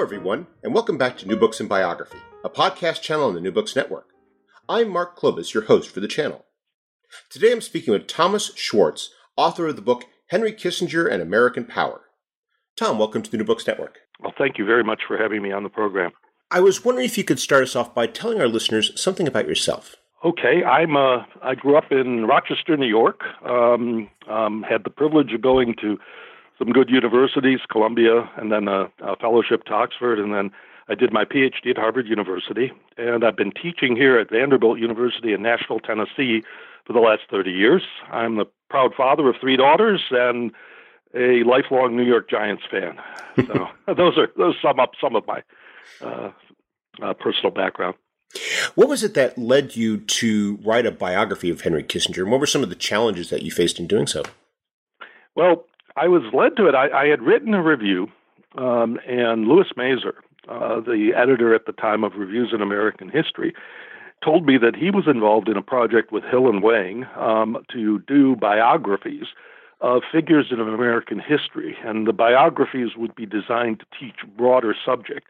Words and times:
Hello, 0.00 0.16
everyone, 0.16 0.46
and 0.62 0.72
welcome 0.72 0.96
back 0.96 1.18
to 1.18 1.28
New 1.28 1.36
Books 1.36 1.60
and 1.60 1.68
Biography, 1.68 2.16
a 2.42 2.48
podcast 2.48 3.02
channel 3.02 3.26
on 3.26 3.34
the 3.34 3.40
New 3.40 3.52
Books 3.52 3.76
Network. 3.76 4.06
I'm 4.66 4.88
Mark 4.88 5.14
Klobas, 5.14 5.52
your 5.52 5.64
host 5.64 5.90
for 5.90 6.00
the 6.00 6.08
channel. 6.08 6.46
Today 7.28 7.52
I'm 7.52 7.60
speaking 7.60 7.92
with 7.92 8.06
Thomas 8.06 8.50
Schwartz, 8.56 9.10
author 9.36 9.66
of 9.66 9.76
the 9.76 9.82
book 9.82 10.06
Henry 10.28 10.54
Kissinger 10.54 11.06
and 11.06 11.20
American 11.20 11.66
Power. 11.66 12.00
Tom, 12.78 12.98
welcome 12.98 13.20
to 13.20 13.30
the 13.30 13.36
New 13.36 13.44
Books 13.44 13.66
Network. 13.66 13.98
Well, 14.20 14.32
thank 14.38 14.56
you 14.56 14.64
very 14.64 14.82
much 14.82 15.02
for 15.06 15.18
having 15.18 15.42
me 15.42 15.52
on 15.52 15.64
the 15.64 15.68
program. 15.68 16.12
I 16.50 16.60
was 16.60 16.82
wondering 16.82 17.04
if 17.04 17.18
you 17.18 17.24
could 17.24 17.38
start 17.38 17.64
us 17.64 17.76
off 17.76 17.94
by 17.94 18.06
telling 18.06 18.40
our 18.40 18.48
listeners 18.48 18.98
something 18.98 19.28
about 19.28 19.46
yourself. 19.46 19.96
Okay, 20.24 20.64
I'm. 20.64 20.96
Uh, 20.96 21.24
I 21.42 21.54
grew 21.54 21.76
up 21.76 21.92
in 21.92 22.24
Rochester, 22.24 22.74
New 22.78 22.88
York. 22.88 23.20
Um, 23.44 24.08
um, 24.30 24.62
had 24.62 24.84
the 24.84 24.90
privilege 24.90 25.34
of 25.34 25.42
going 25.42 25.74
to 25.82 25.98
some 26.60 26.72
good 26.72 26.90
universities, 26.90 27.60
Columbia, 27.70 28.30
and 28.36 28.52
then 28.52 28.68
a, 28.68 28.90
a 29.00 29.16
fellowship 29.16 29.64
to 29.64 29.72
Oxford, 29.72 30.18
and 30.18 30.34
then 30.34 30.50
I 30.88 30.94
did 30.94 31.12
my 31.12 31.24
PhD 31.24 31.70
at 31.70 31.78
Harvard 31.78 32.06
University, 32.06 32.70
and 32.98 33.24
I've 33.24 33.36
been 33.36 33.52
teaching 33.52 33.96
here 33.96 34.18
at 34.18 34.30
Vanderbilt 34.30 34.78
University 34.78 35.32
in 35.32 35.42
Nashville, 35.42 35.80
Tennessee, 35.80 36.42
for 36.86 36.92
the 36.92 36.98
last 36.98 37.22
30 37.30 37.50
years. 37.50 37.82
I'm 38.12 38.36
the 38.36 38.44
proud 38.68 38.92
father 38.94 39.28
of 39.28 39.36
three 39.40 39.56
daughters 39.56 40.02
and 40.10 40.52
a 41.14 41.42
lifelong 41.44 41.96
New 41.96 42.04
York 42.04 42.28
Giants 42.30 42.62
fan. 42.70 42.98
So 43.46 43.68
those 43.94 44.18
are 44.18 44.28
those 44.36 44.56
sum 44.60 44.80
up 44.80 44.90
some 45.00 45.16
of 45.16 45.24
my 45.26 45.42
uh, 46.02 46.32
uh, 47.00 47.14
personal 47.14 47.52
background. 47.52 47.94
What 48.74 48.88
was 48.88 49.02
it 49.02 49.14
that 49.14 49.38
led 49.38 49.76
you 49.76 49.98
to 49.98 50.58
write 50.62 50.84
a 50.84 50.90
biography 50.90 51.48
of 51.48 51.60
Henry 51.62 51.84
Kissinger, 51.84 52.22
and 52.22 52.30
what 52.30 52.40
were 52.40 52.46
some 52.46 52.62
of 52.62 52.68
the 52.68 52.74
challenges 52.74 53.30
that 53.30 53.42
you 53.42 53.50
faced 53.50 53.78
in 53.78 53.86
doing 53.86 54.06
so? 54.06 54.24
Well, 55.34 55.64
I 55.96 56.08
was 56.08 56.22
led 56.32 56.56
to 56.56 56.66
it. 56.66 56.74
I, 56.74 56.88
I 56.88 57.06
had 57.08 57.22
written 57.22 57.54
a 57.54 57.62
review, 57.62 58.08
um, 58.56 58.98
and 59.06 59.46
Louis 59.46 59.66
Masur, 59.76 60.14
uh, 60.48 60.80
the 60.80 61.12
editor 61.16 61.54
at 61.54 61.66
the 61.66 61.72
time 61.72 62.04
of 62.04 62.14
Reviews 62.16 62.50
in 62.52 62.62
American 62.62 63.08
History, 63.08 63.54
told 64.24 64.46
me 64.46 64.58
that 64.58 64.76
he 64.76 64.90
was 64.90 65.04
involved 65.06 65.48
in 65.48 65.56
a 65.56 65.62
project 65.62 66.12
with 66.12 66.24
Hill 66.24 66.48
and 66.48 66.62
Wang 66.62 67.06
um, 67.16 67.56
to 67.72 68.00
do 68.00 68.36
biographies 68.36 69.26
of 69.80 70.02
figures 70.12 70.48
in 70.50 70.60
American 70.60 71.18
history, 71.18 71.76
and 71.84 72.06
the 72.06 72.12
biographies 72.12 72.96
would 72.96 73.14
be 73.14 73.24
designed 73.24 73.80
to 73.80 73.86
teach 73.98 74.16
broader 74.36 74.74
subject. 74.84 75.26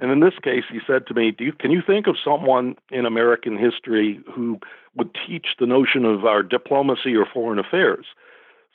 And 0.00 0.12
in 0.12 0.20
this 0.20 0.38
case, 0.40 0.62
he 0.70 0.78
said 0.86 1.08
to 1.08 1.14
me, 1.14 1.34
you, 1.40 1.52
Can 1.52 1.72
you 1.72 1.82
think 1.84 2.06
of 2.06 2.16
someone 2.24 2.76
in 2.90 3.04
American 3.04 3.58
history 3.58 4.20
who 4.32 4.60
would 4.94 5.10
teach 5.26 5.48
the 5.58 5.66
notion 5.66 6.04
of 6.04 6.24
our 6.24 6.44
diplomacy 6.44 7.16
or 7.16 7.26
foreign 7.26 7.58
affairs? 7.58 8.06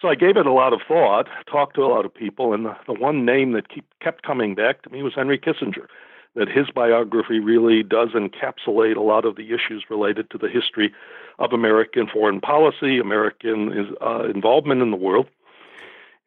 So 0.04 0.10
I 0.10 0.16
gave 0.16 0.36
it 0.36 0.46
a 0.46 0.52
lot 0.52 0.74
of 0.74 0.82
thought, 0.86 1.30
talked 1.50 1.76
to 1.76 1.82
a 1.82 1.88
lot 1.88 2.04
of 2.04 2.14
people, 2.14 2.54
and 2.54 2.66
the, 2.66 2.76
the 2.88 2.94
one 2.94 3.24
name 3.26 3.54
that 3.54 3.70
keep, 3.70 3.86
kept 4.02 4.22
coming 4.22 4.54
back 4.54 4.82
to 4.82 4.90
me 4.90 5.02
was 5.02 5.14
Henry 5.16 5.40
Kissinger. 5.40 5.88
That 6.36 6.50
his 6.50 6.70
biography 6.70 7.40
really 7.40 7.84
does 7.84 8.10
encapsulate 8.10 8.98
a 8.98 9.02
lot 9.02 9.24
of 9.24 9.38
the 9.38 9.54
issues 9.54 9.86
related 9.90 10.30
to 10.32 10.38
the 10.38 10.50
history 10.50 10.92
of 11.40 11.54
American 11.54 12.08
foreign 12.12 12.42
policy, 12.42 13.00
American 13.00 13.96
uh, 14.02 14.24
involvement 14.24 14.82
in 14.82 14.92
the 14.92 14.98
world. 14.98 15.28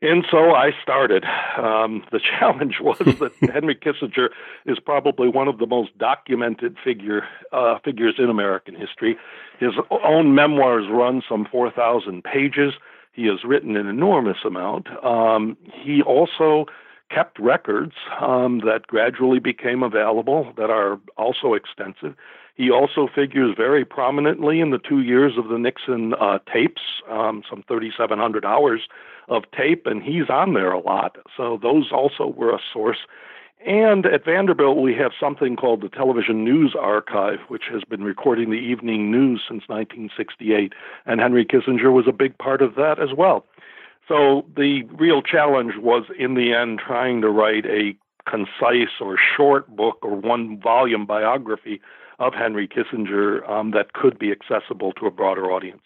And 0.00 0.24
so 0.30 0.52
I 0.54 0.70
started. 0.82 1.26
Um, 1.58 2.02
the 2.12 2.20
challenge 2.38 2.76
was 2.80 2.96
that 2.96 3.32
Henry 3.52 3.74
Kissinger 3.74 4.30
is 4.64 4.78
probably 4.78 5.28
one 5.28 5.48
of 5.48 5.58
the 5.58 5.66
most 5.66 5.98
documented 5.98 6.78
figure 6.82 7.24
uh, 7.52 7.78
figures 7.84 8.14
in 8.16 8.30
American 8.30 8.74
history. 8.74 9.18
His 9.60 9.72
own 9.90 10.34
memoirs 10.34 10.86
run 10.90 11.22
some 11.28 11.46
4,000 11.52 12.24
pages. 12.24 12.72
He 13.16 13.26
has 13.28 13.42
written 13.44 13.76
an 13.76 13.86
enormous 13.86 14.36
amount. 14.44 14.88
Um, 15.02 15.56
he 15.72 16.02
also 16.02 16.66
kept 17.10 17.38
records 17.38 17.94
um, 18.20 18.60
that 18.66 18.86
gradually 18.88 19.38
became 19.38 19.82
available 19.82 20.52
that 20.58 20.68
are 20.68 21.00
also 21.16 21.54
extensive. 21.54 22.14
He 22.56 22.70
also 22.70 23.08
figures 23.12 23.54
very 23.56 23.86
prominently 23.86 24.60
in 24.60 24.70
the 24.70 24.78
two 24.78 25.00
years 25.00 25.32
of 25.38 25.48
the 25.48 25.58
Nixon 25.58 26.12
uh, 26.14 26.40
tapes, 26.52 26.82
um, 27.10 27.42
some 27.48 27.64
3,700 27.68 28.44
hours 28.44 28.82
of 29.28 29.44
tape, 29.56 29.86
and 29.86 30.02
he's 30.02 30.28
on 30.28 30.52
there 30.52 30.72
a 30.72 30.80
lot. 30.80 31.16
So 31.36 31.58
those 31.62 31.90
also 31.92 32.26
were 32.26 32.54
a 32.54 32.60
source. 32.70 32.98
And 33.64 34.06
at 34.06 34.24
Vanderbilt, 34.24 34.76
we 34.76 34.94
have 34.94 35.12
something 35.18 35.56
called 35.56 35.80
the 35.80 35.88
Television 35.88 36.44
News 36.44 36.76
Archive, 36.78 37.40
which 37.48 37.64
has 37.72 37.82
been 37.84 38.04
recording 38.04 38.50
the 38.50 38.56
evening 38.56 39.10
news 39.10 39.40
since 39.48 39.64
1968. 39.68 40.72
And 41.06 41.20
Henry 41.20 41.44
Kissinger 41.44 41.92
was 41.92 42.06
a 42.06 42.12
big 42.12 42.36
part 42.38 42.62
of 42.62 42.74
that 42.74 43.00
as 43.00 43.16
well. 43.16 43.44
So 44.06 44.44
the 44.56 44.82
real 44.92 45.22
challenge 45.22 45.74
was, 45.78 46.04
in 46.18 46.34
the 46.34 46.52
end, 46.52 46.80
trying 46.84 47.22
to 47.22 47.30
write 47.30 47.66
a 47.66 47.96
concise 48.28 49.00
or 49.00 49.16
short 49.36 49.74
book 49.74 49.98
or 50.02 50.14
one 50.14 50.60
volume 50.60 51.06
biography 51.06 51.80
of 52.18 52.34
Henry 52.34 52.68
Kissinger 52.68 53.48
um, 53.48 53.72
that 53.72 53.92
could 53.94 54.18
be 54.18 54.32
accessible 54.32 54.92
to 54.92 55.06
a 55.06 55.10
broader 55.10 55.50
audience. 55.50 55.82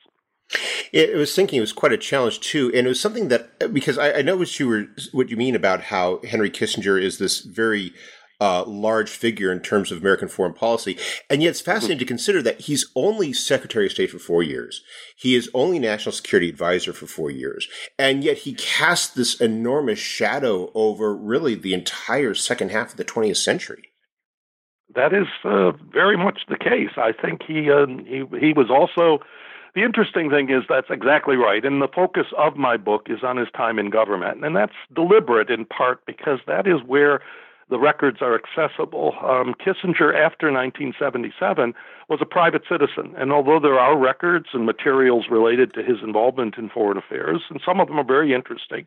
It, 0.92 1.14
was 1.16 1.34
thinking 1.34 1.58
it 1.58 1.60
was 1.60 1.72
quite 1.72 1.92
a 1.92 1.98
challenge 1.98 2.40
too, 2.40 2.72
and 2.74 2.86
it 2.86 2.88
was 2.88 3.00
something 3.00 3.28
that 3.28 3.72
because 3.72 3.98
I, 3.98 4.14
I 4.14 4.22
know 4.22 4.36
what 4.36 4.58
you 4.58 4.66
were 4.66 4.86
what 5.12 5.30
you 5.30 5.36
mean 5.36 5.54
about 5.54 5.82
how 5.82 6.20
Henry 6.28 6.50
Kissinger 6.50 7.00
is 7.00 7.18
this 7.18 7.40
very 7.40 7.92
uh, 8.40 8.64
large 8.66 9.10
figure 9.10 9.52
in 9.52 9.60
terms 9.60 9.92
of 9.92 9.98
American 9.98 10.28
foreign 10.28 10.54
policy. 10.54 10.96
And 11.28 11.42
yet 11.42 11.50
it's 11.50 11.60
fascinating 11.60 11.98
to 11.98 12.04
consider 12.06 12.42
that 12.42 12.62
he's 12.62 12.90
only 12.96 13.32
Secretary 13.32 13.86
of 13.86 13.92
State 13.92 14.10
for 14.10 14.18
four 14.18 14.42
years. 14.42 14.82
He 15.16 15.34
is 15.34 15.50
only 15.52 15.78
National 15.78 16.12
Security 16.12 16.48
Advisor 16.48 16.92
for 16.92 17.06
four 17.06 17.30
years. 17.30 17.68
And 17.98 18.24
yet 18.24 18.38
he 18.38 18.54
casts 18.54 19.12
this 19.12 19.40
enormous 19.40 19.98
shadow 19.98 20.70
over 20.74 21.14
really 21.14 21.54
the 21.54 21.74
entire 21.74 22.34
second 22.34 22.70
half 22.70 22.92
of 22.92 22.96
the 22.96 23.04
20th 23.04 23.36
century. 23.36 23.90
That 24.94 25.12
is 25.12 25.28
uh, 25.44 25.72
very 25.92 26.16
much 26.16 26.40
the 26.48 26.56
case. 26.56 26.90
I 26.96 27.12
think 27.12 27.42
he, 27.46 27.70
uh, 27.70 27.86
he 27.86 28.24
he 28.40 28.52
was 28.52 28.70
also 28.70 29.22
the 29.74 29.82
interesting 29.82 30.30
thing 30.30 30.50
is 30.50 30.64
that's 30.68 30.90
exactly 30.90 31.36
right. 31.36 31.64
And 31.64 31.80
the 31.80 31.88
focus 31.88 32.26
of 32.36 32.56
my 32.56 32.76
book 32.76 33.06
is 33.08 33.22
on 33.22 33.36
his 33.36 33.48
time 33.56 33.78
in 33.78 33.90
government. 33.90 34.44
And 34.44 34.56
that's 34.56 34.74
deliberate 34.94 35.50
in 35.50 35.64
part 35.64 36.04
because 36.06 36.40
that 36.46 36.66
is 36.66 36.82
where 36.86 37.20
the 37.70 37.78
records 37.78 38.18
are 38.20 38.34
accessible. 38.34 39.14
Um, 39.22 39.54
Kissinger, 39.54 40.12
after 40.12 40.50
1977, 40.50 41.72
was 42.08 42.18
a 42.20 42.26
private 42.26 42.62
citizen. 42.68 43.14
And 43.16 43.32
although 43.32 43.60
there 43.60 43.78
are 43.78 43.96
records 43.96 44.46
and 44.52 44.66
materials 44.66 45.26
related 45.30 45.72
to 45.74 45.82
his 45.82 45.98
involvement 46.02 46.58
in 46.58 46.68
foreign 46.68 46.98
affairs, 46.98 47.42
and 47.48 47.60
some 47.64 47.80
of 47.80 47.86
them 47.86 47.98
are 47.98 48.04
very 48.04 48.34
interesting, 48.34 48.86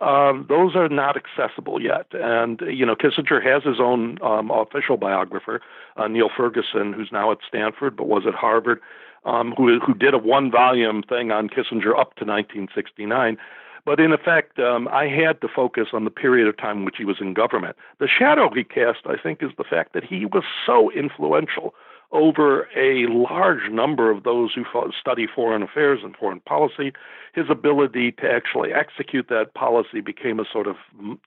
um, 0.00 0.46
those 0.48 0.74
are 0.74 0.88
not 0.88 1.16
accessible 1.16 1.80
yet. 1.80 2.06
And, 2.12 2.60
you 2.62 2.84
know, 2.84 2.96
Kissinger 2.96 3.42
has 3.44 3.62
his 3.62 3.78
own 3.78 4.18
um, 4.22 4.50
official 4.50 4.96
biographer, 4.96 5.60
uh, 5.96 6.08
Niall 6.08 6.30
Ferguson, 6.36 6.92
who's 6.92 7.12
now 7.12 7.30
at 7.30 7.38
Stanford 7.46 7.96
but 7.96 8.08
was 8.08 8.24
at 8.26 8.34
Harvard, 8.34 8.80
um, 9.24 9.52
who, 9.56 9.78
who 9.80 9.94
did 9.94 10.14
a 10.14 10.18
one 10.18 10.50
volume 10.50 11.02
thing 11.02 11.30
on 11.30 11.48
Kissinger 11.48 11.98
up 11.98 12.14
to 12.16 12.24
1969. 12.24 13.36
But 13.84 14.00
in 14.00 14.12
effect, 14.12 14.58
um, 14.58 14.88
I 14.88 15.08
had 15.08 15.40
to 15.42 15.48
focus 15.48 15.88
on 15.92 16.04
the 16.04 16.10
period 16.10 16.48
of 16.48 16.56
time 16.56 16.78
in 16.78 16.84
which 16.84 16.96
he 16.96 17.04
was 17.04 17.18
in 17.20 17.34
government. 17.34 17.76
The 17.98 18.08
shadow 18.08 18.50
he 18.54 18.64
cast, 18.64 19.00
I 19.06 19.16
think, 19.22 19.42
is 19.42 19.50
the 19.58 19.64
fact 19.64 19.92
that 19.92 20.04
he 20.04 20.24
was 20.24 20.44
so 20.64 20.90
influential 20.92 21.74
over 22.14 22.68
a 22.76 23.06
large 23.08 23.70
number 23.70 24.10
of 24.10 24.22
those 24.22 24.52
who 24.54 24.64
study 24.98 25.26
foreign 25.26 25.62
affairs 25.62 26.00
and 26.02 26.16
foreign 26.16 26.40
policy. 26.40 26.92
His 27.34 27.46
ability 27.50 28.12
to 28.12 28.30
actually 28.30 28.72
execute 28.72 29.28
that 29.28 29.54
policy 29.54 30.00
became 30.00 30.38
a 30.38 30.44
sort 30.50 30.68
of 30.68 30.76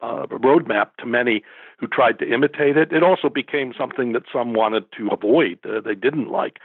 uh, 0.01 0.25
roadmap 0.28 0.95
to 1.00 1.06
many 1.06 1.44
who 1.78 1.88
tried 1.88 2.18
to 2.19 2.34
imitate 2.34 2.78
it. 2.78 2.94
It 2.94 3.04
also 3.04 3.28
became 3.30 3.74
something 3.78 4.13
that 4.13 4.24
some 4.31 4.54
wanted 4.54 4.86
to 4.98 5.10
avoid, 5.12 5.60
uh, 5.66 5.81
they 5.81 5.95
didn't 5.95 6.30
like. 6.30 6.60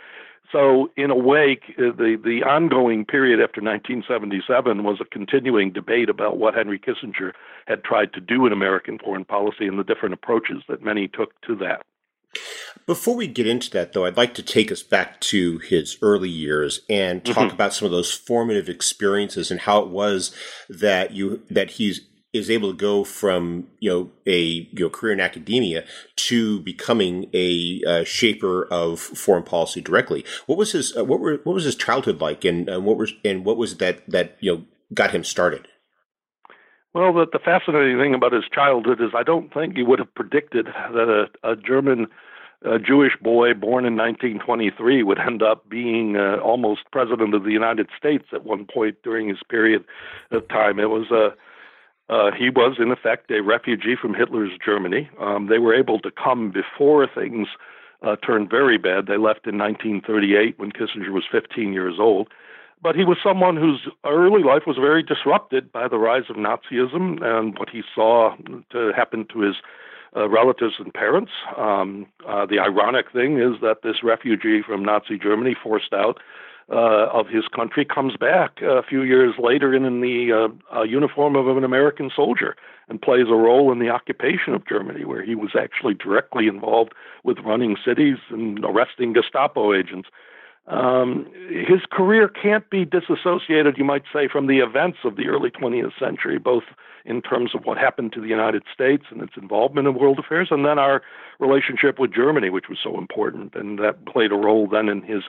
So, 0.53 0.91
in 0.97 1.11
a 1.11 1.17
way, 1.17 1.59
uh, 1.79 1.97
the, 1.97 2.21
the 2.23 2.43
ongoing 2.47 3.05
period 3.07 3.41
after 3.41 3.63
1977 3.63 4.85
was 4.85 4.99
a 5.01 5.05
continuing 5.05 5.73
debate 5.73 6.11
about 6.11 6.37
what 6.37 6.55
Henry 6.55 6.79
Kissinger 6.79 7.33
had 7.67 7.83
tried 7.83 8.13
to 8.13 8.21
do 8.21 8.47
in 8.47 8.53
American 8.53 8.99
foreign 8.99 9.25
policy 9.25 9.67
and 9.67 9.79
the 9.79 9.85
different 9.85 10.13
approaches 10.13 10.63
that 10.69 10.83
many 10.83 11.09
took 11.09 11.41
to 11.43 11.57
that. 11.57 11.83
Before 12.87 13.14
we 13.14 13.26
get 13.29 13.46
into 13.46 13.70
that, 13.70 13.93
though, 13.93 14.05
I'd 14.05 14.17
like 14.17 14.34
to 14.34 14.43
take 14.43 14.73
us 14.73 14.82
back 14.82 15.20
to 15.20 15.58
his 15.58 15.96
early 16.02 16.29
years 16.29 16.81
and 16.90 17.25
talk 17.25 17.37
mm-hmm. 17.37 17.55
about 17.55 17.73
some 17.75 17.87
of 17.87 17.93
those 17.93 18.12
formative 18.12 18.69
experiences 18.69 19.50
and 19.50 19.61
how 19.61 19.81
it 19.81 19.88
was 19.88 20.34
that 20.69 21.12
you 21.12 21.43
that 21.49 21.73
he's 21.73 22.00
is 22.32 22.50
able 22.50 22.70
to 22.70 22.76
go 22.76 23.05
from 23.05 23.69
you 23.79 23.90
know 23.90 24.11
a 24.26 24.40
you 24.73 24.84
know 24.84 24.90
career 24.90 25.12
in 25.12 25.20
academia 25.20 25.84
to 26.17 26.61
becoming 26.61 27.29
a 27.34 27.82
uh, 27.87 28.05
shaper 28.05 28.64
of 28.64 28.99
foreign 28.99 29.43
policy 29.43 29.81
directly. 29.81 30.25
What 30.46 30.58
was 30.58 30.73
his 30.73 30.96
uh, 30.96 31.05
what 31.05 31.20
were 31.20 31.40
what 31.44 31.55
was 31.55 31.64
his 31.64 31.76
childhood 31.76 32.20
like, 32.20 32.44
and 32.44 32.69
uh, 32.69 32.81
what 32.81 32.96
was 32.96 33.12
and 33.25 33.44
what 33.44 33.56
was 33.56 33.76
that 33.76 34.08
that 34.11 34.37
you 34.40 34.52
know 34.52 34.64
got 34.94 35.12
him 35.12 35.25
started? 35.25 35.69
Well, 36.94 37.12
the, 37.15 37.27
the 37.33 37.39
fascinating 37.39 37.99
thing 37.99 38.15
about 38.15 38.33
his 38.33 38.44
childhood 38.53 39.00
is 39.00 39.11
I 39.17 39.23
don't 39.23 39.53
think 39.53 39.77
he 39.77 39.83
would 39.83 39.99
have 39.99 40.15
predicted 40.15 40.67
that 40.67 41.29
a, 41.43 41.50
a 41.50 41.56
German 41.56 42.09
a 42.65 42.79
Jewish 42.79 43.17
boy 43.21 43.55
born 43.55 43.85
in 43.85 43.97
1923 43.97 45.03
would 45.03 45.19
end 45.19 45.43
up 45.43 45.69
being 45.69 46.17
uh, 46.17 46.37
almost 46.37 46.83
president 46.93 47.35
of 47.35 47.43
the 47.43 47.50
United 47.50 47.89
States 47.97 48.27
at 48.33 48.44
one 48.44 48.67
point 48.73 48.97
during 49.03 49.29
his 49.29 49.39
period 49.49 49.85
of 50.31 50.47
time. 50.49 50.79
It 50.79 50.91
was 50.91 51.11
a 51.11 51.35
uh, 52.12 52.31
he 52.31 52.50
was 52.50 52.77
in 52.79 52.91
effect 52.91 53.31
a 53.31 53.41
refugee 53.41 53.97
from 54.00 54.12
Hitler's 54.12 54.53
Germany. 54.62 55.09
Um, 55.19 55.47
they 55.47 55.59
were 55.59 55.75
able 55.75 55.99
to 56.00 56.11
come 56.11 56.53
before 56.53 57.06
things 57.06 57.49
uh, 58.03 58.17
turned 58.17 58.50
very 58.50 58.77
bad. 58.77 59.06
They 59.06 59.17
left 59.17 59.47
in 59.47 59.56
1938 59.56 60.59
when 60.59 60.73
Kissinger 60.73 61.11
was 61.11 61.25
15 61.31 61.73
years 61.73 61.95
old 61.99 62.29
but 62.82 62.96
he 62.96 63.05
was 63.05 63.17
someone 63.23 63.56
whose 63.56 63.88
early 64.05 64.43
life 64.43 64.62
was 64.67 64.76
very 64.76 65.02
disrupted 65.02 65.70
by 65.70 65.87
the 65.87 65.99
rise 65.99 66.25
of 66.29 66.37
Nazism 66.37 67.23
and 67.23 67.56
what 67.58 67.70
he 67.70 67.82
saw 67.94 68.34
to 68.70 68.93
happen 68.94 69.26
to 69.32 69.40
his 69.40 69.56
uh, 70.17 70.29
relatives 70.29 70.75
and 70.79 70.93
parents. 70.93 71.32
Um, 71.56 72.06
uh, 72.29 72.44
the 72.44 72.58
ironic 72.58 73.11
thing 73.12 73.38
is 73.38 73.61
that 73.62 73.79
this 73.82 74.02
refugee 74.02 74.62
from 74.62 74.84
Nazi 74.84 75.19
Germany, 75.19 75.56
forced 75.62 75.93
out 75.93 76.19
uh, 76.70 77.08
of 77.12 77.29
his 77.29 77.44
country, 77.49 77.84
comes 77.84 78.17
back 78.17 78.61
a 78.61 78.82
few 78.82 79.02
years 79.02 79.35
later 79.38 79.75
in, 79.75 79.85
in 79.85 80.00
the 80.00 80.50
uh, 80.75 80.82
uniform 80.82 81.37
of 81.37 81.49
an 81.56 81.64
American 81.64 82.11
soldier 82.14 82.56
and 82.88 83.00
plays 83.00 83.26
a 83.28 83.35
role 83.35 83.73
in 83.73 83.78
the 83.78 83.88
occupation 83.88 84.55
of 84.55 84.67
Germany, 84.67 85.05
where 85.05 85.23
he 85.23 85.35
was 85.35 85.52
actually 85.58 85.94
directly 85.94 86.46
involved 86.46 86.93
with 87.25 87.38
running 87.38 87.76
cities 87.82 88.19
and 88.31 88.62
arresting 88.64 89.14
Gestapo 89.14 89.73
agents. 89.73 90.08
Um, 90.69 91.26
his 91.49 91.81
career 91.91 92.29
can't 92.29 92.69
be 92.70 92.85
disassociated, 92.85 93.76
you 93.76 93.85
might 93.85 94.05
say, 94.12 94.29
from 94.29 94.47
the 94.47 94.59
events 94.59 94.99
of 95.05 95.17
the 95.17 95.26
early 95.26 95.50
20th 95.50 95.99
century, 95.99 96.38
both 96.38 96.62
in 97.05 97.20
terms 97.20 97.50
of 97.55 97.64
what 97.64 97.79
happened 97.79 98.12
to 98.12 98.20
the 98.20 98.29
United 98.29 98.62
States 98.73 99.05
and 99.11 99.23
its 99.23 99.32
involvement 99.37 99.88
in 99.88 99.94
world 99.94 100.20
affairs, 100.20 100.49
and 100.50 100.64
then 100.64 100.79
our 100.79 101.03
relationship 101.41 101.99
with 101.99 102.14
Germany, 102.14 102.49
which 102.49 102.69
was 102.69 102.79
so 102.82 102.97
important, 102.97 103.55
and 103.56 103.79
that 103.81 104.06
played 104.06 104.31
a 104.31 104.37
role 104.37 104.69
then 104.69 104.88
in 104.88 105.03
his 105.03 105.25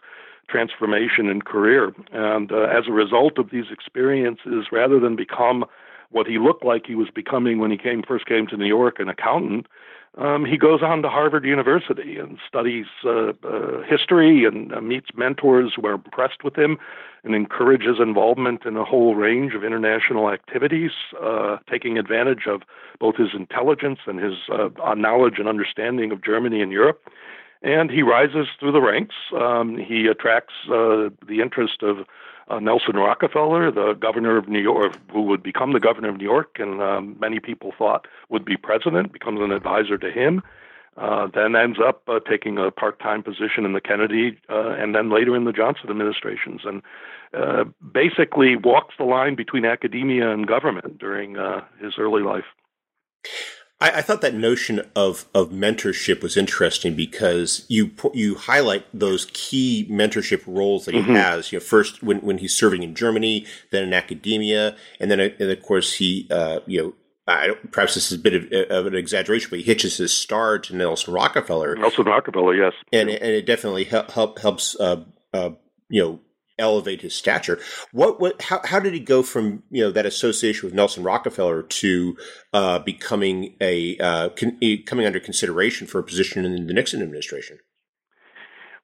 transformation 0.47 1.30
and 1.30 1.45
career. 1.45 1.91
And 2.12 2.51
uh, 2.51 2.63
as 2.63 2.83
a 2.88 2.91
result 2.91 3.39
of 3.39 3.50
these 3.50 3.71
experiences, 3.71 4.68
rather 4.71 5.00
than 5.00 5.15
become 5.15 5.65
what 6.12 6.27
he 6.27 6.38
looked 6.38 6.63
like 6.63 6.85
he 6.85 6.95
was 6.95 7.09
becoming 7.13 7.57
when 7.57 7.71
he 7.71 7.77
came 7.77 8.03
first 8.07 8.27
came 8.27 8.45
to 8.47 8.57
New 8.57 8.68
York, 8.68 9.00
an 9.00 9.09
accountant, 9.09 9.65
um, 10.18 10.45
he 10.45 10.57
goes 10.57 10.83
on 10.83 11.01
to 11.01 11.10
Harvard 11.10 11.44
University 11.44 12.18
and 12.18 12.38
studies 12.48 12.86
uh, 13.04 13.33
uh, 13.44 13.81
history 13.83 14.45
and 14.45 14.71
uh, 14.71 14.80
meets 14.80 15.07
mentors 15.15 15.74
who 15.75 15.86
are 15.88 15.94
impressed 15.94 16.44
with 16.44 16.56
him 16.56 16.77
and 17.24 17.33
encourages 17.33 18.00
involvement 18.00 18.65
in 18.65 18.77
a 18.77 18.83
whole 18.83 19.15
range 19.15 19.56
of 19.56 19.63
international 19.63 20.30
activities, 20.30 20.92
uh, 21.24 21.57
taking 21.69 21.98
advantage 21.98 22.45
of 22.48 22.62
both 23.00 23.15
his 23.15 23.30
intelligence 23.33 24.00
and 24.06 24.19
his 24.19 24.33
uh, 24.51 24.94
knowledge 24.94 25.36
and 25.39 25.48
understanding 25.48 26.12
of 26.12 26.24
Germany 26.24 26.62
and 26.62 26.71
Europe. 26.71 27.01
And 27.63 27.89
he 27.89 28.04
rises 28.04 28.48
through 28.59 28.74
the 28.74 28.81
ranks. 28.81 29.16
Um, 29.33 29.77
he 29.77 30.06
attracts 30.07 30.54
uh, 30.68 31.09
the 31.25 31.39
interest 31.42 31.81
of 31.81 32.06
uh, 32.48 32.60
Nelson 32.60 32.95
Rockefeller, 32.95 33.72
the 33.72 33.94
governor 33.94 34.38
of 34.38 34.48
New 34.48 34.62
York, 34.62 34.98
who 35.12 35.22
would 35.24 35.44
become 35.44 35.74
the 35.74 35.80
governor 35.80 36.10
of 36.10 36.18
New 36.18 36.24
York, 36.25 36.57
and 36.60 36.81
um, 36.81 37.16
many 37.19 37.40
people 37.40 37.74
thought 37.78 38.07
would 38.30 38.45
be 38.45 38.57
president, 38.57 39.13
becomes 39.13 39.42
an 39.42 39.51
advisor 39.51 39.98
to 39.98 40.12
him. 40.12 40.42
Uh, 40.95 41.28
then 41.34 41.56
ends 41.56 41.80
up 41.84 42.04
uh, 42.07 42.19
taking 42.30 42.60
a 42.60 42.69
part-time 42.69 43.24
position 43.24 43.66
in 43.66 43.74
the 43.74 43.81
Kennedy, 43.81 44.38
uh, 44.48 44.69
and 44.78 44.94
then 44.94 45.10
later 45.10 45.36
in 45.36 45.45
the 45.45 45.51
Johnson 45.51 45.90
administrations, 45.90 46.62
and 46.66 46.84
uh, 47.34 47.63
basically 47.92 48.56
walks 48.56 48.94
the 49.00 49.04
line 49.04 49.34
between 49.34 49.66
academia 49.66 50.30
and 50.30 50.45
government 50.45 51.00
during 51.00 51.36
uh, 51.36 51.62
his 51.81 51.94
early 51.98 52.22
life. 52.22 52.45
I, 53.79 53.97
I, 53.97 54.01
thought 54.01 54.21
that 54.21 54.33
notion 54.33 54.81
of 54.95 55.25
of 55.33 55.49
mentorship 55.49 56.21
was 56.21 56.37
interesting 56.37 56.95
because 56.95 57.65
you 57.67 57.91
you 58.13 58.35
highlight 58.35 58.85
those 58.93 59.27
key 59.33 59.87
mentorship 59.91 60.43
roles 60.47 60.85
that 60.85 60.93
he 60.93 61.01
mm-hmm. 61.01 61.15
has. 61.15 61.51
You 61.51 61.59
know, 61.59 61.63
first 61.63 62.01
when 62.01 62.19
when 62.19 62.37
he's 62.37 62.55
serving 62.55 62.83
in 62.83 62.95
Germany, 62.95 63.45
then 63.71 63.83
in 63.83 63.93
academia, 63.93 64.75
and 64.99 65.11
then 65.11 65.19
and 65.19 65.51
of 65.51 65.61
course 65.61 65.93
he 65.93 66.27
uh, 66.31 66.59
you 66.65 66.81
know 66.81 66.93
I, 67.27 67.51
perhaps 67.71 67.95
this 67.95 68.11
is 68.11 68.17
a 68.17 68.21
bit 68.21 68.33
of, 68.33 68.71
of, 68.71 68.85
an 68.85 68.95
exaggeration, 68.95 69.49
but 69.49 69.59
he 69.59 69.65
hitches 69.65 69.97
his 69.97 70.13
star 70.13 70.59
to 70.59 70.75
Nelson 70.75 71.13
Rockefeller. 71.13 71.75
Nelson 71.75 72.03
Rockefeller, 72.03 72.53
yes, 72.53 72.73
and 72.92 73.09
and 73.09 73.31
it 73.31 73.45
definitely 73.45 73.85
help, 73.85 74.11
help 74.11 74.39
helps 74.39 74.75
uh, 74.80 75.03
uh, 75.33 75.51
you 75.89 76.01
know 76.01 76.19
elevate 76.60 77.02
his 77.02 77.14
stature. 77.14 77.60
What, 77.92 78.19
what, 78.19 78.42
how, 78.42 78.62
how 78.64 78.80
did 78.80 78.94
he 78.94 79.00
go 79.00 79.24
from, 79.24 79.64
you 79.69 79.83
know, 79.83 79.92
that 79.92 80.06
association 80.06 80.68
with 80.68 80.74
Nelson 80.74 81.04
Rockefeller 81.04 81.64
to, 81.64 82.18
uh, 82.54 82.80
becoming 82.80 83.56
a, 83.60 83.98
uh, 83.98 84.30
con- 84.30 84.60
coming 84.86 85.06
under 85.06 85.19
consideration 85.19 85.88
for 85.88 86.00
a 86.00 86.04
position 86.04 86.45
in 86.45 86.68
the 86.68 86.74
Nixon 86.74 87.02
administration? 87.02 87.60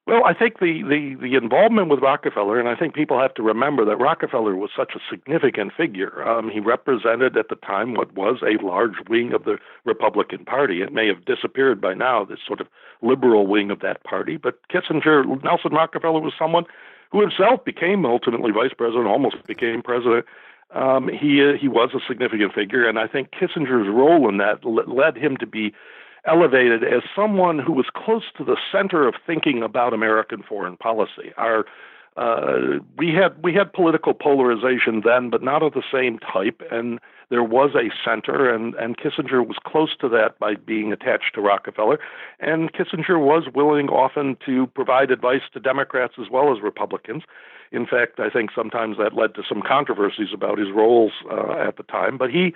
Well, 0.06 0.24
I 0.24 0.34
think 0.34 0.58
the, 0.58 0.82
the, 0.82 1.14
the 1.20 1.36
involvement 1.36 1.88
with 1.88 2.00
Rockefeller, 2.00 2.58
and 2.58 2.68
I 2.68 2.74
think 2.74 2.94
people 2.94 3.20
have 3.20 3.34
to 3.34 3.44
remember 3.44 3.84
that 3.84 3.96
Rockefeller 3.96 4.56
was 4.56 4.70
such 4.76 4.92
a 4.96 5.00
significant 5.08 5.72
figure. 5.76 6.26
Um, 6.26 6.50
he 6.50 6.58
represented 6.58 7.36
at 7.36 7.48
the 7.48 7.54
time 7.54 7.94
what 7.94 8.12
was 8.16 8.42
a 8.42 8.60
large 8.64 8.96
wing 9.08 9.32
of 9.32 9.44
the 9.44 9.58
Republican 9.84 10.44
Party. 10.46 10.82
It 10.82 10.92
may 10.92 11.06
have 11.06 11.26
disappeared 11.26 11.80
by 11.80 11.94
now, 11.94 12.24
this 12.24 12.40
sort 12.44 12.60
of 12.60 12.66
liberal 13.02 13.46
wing 13.46 13.70
of 13.70 13.80
that 13.80 14.02
party. 14.02 14.36
But 14.36 14.58
Kissinger, 14.68 15.24
Nelson 15.44 15.72
Rockefeller 15.72 16.20
was 16.20 16.32
someone 16.36 16.64
who 17.10 17.20
himself 17.20 17.64
became 17.64 18.06
ultimately 18.06 18.52
vice 18.52 18.72
president, 18.76 19.06
almost 19.06 19.36
became 19.46 19.82
president. 19.82 20.26
Um, 20.74 21.08
he 21.08 21.42
uh, 21.42 21.56
he 21.60 21.68
was 21.68 21.90
a 21.94 22.00
significant 22.06 22.54
figure, 22.54 22.88
and 22.88 22.98
I 22.98 23.08
think 23.08 23.30
Kissinger's 23.32 23.88
role 23.88 24.28
in 24.28 24.38
that 24.38 24.64
led 24.64 25.16
him 25.16 25.36
to 25.38 25.46
be 25.46 25.72
elevated 26.26 26.84
as 26.84 27.02
someone 27.16 27.58
who 27.58 27.72
was 27.72 27.86
close 27.94 28.24
to 28.36 28.44
the 28.44 28.56
center 28.70 29.08
of 29.08 29.14
thinking 29.26 29.62
about 29.62 29.92
American 29.92 30.42
foreign 30.42 30.76
policy. 30.76 31.32
Our 31.36 31.64
uh, 32.16 32.78
we 32.96 33.14
had 33.14 33.42
we 33.42 33.54
had 33.54 33.72
political 33.72 34.14
polarization 34.14 35.02
then, 35.04 35.30
but 35.30 35.42
not 35.42 35.62
of 35.62 35.72
the 35.72 35.82
same 35.92 36.18
type, 36.18 36.62
and 36.70 37.00
there 37.30 37.44
was 37.44 37.70
a 37.76 37.90
center, 38.04 38.52
and, 38.52 38.74
and 38.74 38.98
Kissinger 38.98 39.46
was 39.46 39.56
close 39.64 39.96
to 40.00 40.08
that 40.08 40.38
by 40.38 40.54
being 40.54 40.92
attached 40.92 41.34
to 41.34 41.40
Rockefeller. 41.40 41.98
And 42.40 42.72
Kissinger 42.72 43.24
was 43.24 43.44
willing 43.54 43.88
often 43.88 44.36
to 44.44 44.66
provide 44.68 45.10
advice 45.12 45.42
to 45.52 45.60
Democrats 45.60 46.14
as 46.20 46.28
well 46.28 46.52
as 46.54 46.60
Republicans. 46.60 47.22
In 47.70 47.86
fact, 47.86 48.18
I 48.18 48.30
think 48.30 48.50
sometimes 48.52 48.98
that 48.98 49.14
led 49.14 49.36
to 49.36 49.42
some 49.48 49.62
controversies 49.62 50.30
about 50.34 50.58
his 50.58 50.72
roles 50.72 51.12
uh, 51.30 51.52
at 51.52 51.76
the 51.76 51.84
time. 51.84 52.18
But 52.18 52.30
he, 52.30 52.52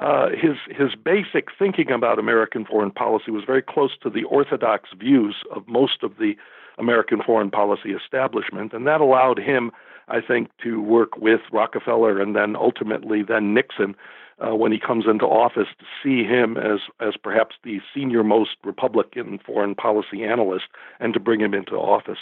uh, 0.00 0.30
his 0.30 0.56
his 0.68 0.96
basic 0.96 1.48
thinking 1.56 1.92
about 1.92 2.18
American 2.18 2.64
foreign 2.64 2.90
policy 2.90 3.30
was 3.30 3.44
very 3.44 3.62
close 3.62 3.96
to 4.02 4.10
the 4.10 4.24
orthodox 4.24 4.90
views 4.98 5.36
of 5.54 5.66
most 5.68 6.02
of 6.02 6.18
the 6.18 6.36
American 6.78 7.20
foreign 7.24 7.50
policy 7.50 7.90
establishment, 7.90 8.72
and 8.72 8.86
that 8.86 9.00
allowed 9.00 9.38
him 9.38 9.70
I 10.08 10.20
think, 10.20 10.50
to 10.62 10.80
work 10.80 11.16
with 11.18 11.40
Rockefeller 11.52 12.20
and 12.20 12.34
then 12.34 12.56
ultimately 12.56 13.22
then 13.22 13.54
Nixon 13.54 13.94
uh, 14.38 14.54
when 14.54 14.72
he 14.72 14.78
comes 14.78 15.04
into 15.08 15.24
office 15.24 15.68
to 15.78 15.84
see 16.02 16.24
him 16.24 16.56
as 16.56 16.80
as 17.00 17.14
perhaps 17.22 17.56
the 17.64 17.80
senior 17.94 18.22
most 18.22 18.50
Republican 18.64 19.38
foreign 19.44 19.74
policy 19.74 20.24
analyst 20.24 20.66
and 21.00 21.14
to 21.14 21.20
bring 21.20 21.40
him 21.40 21.54
into 21.54 21.74
office. 21.74 22.18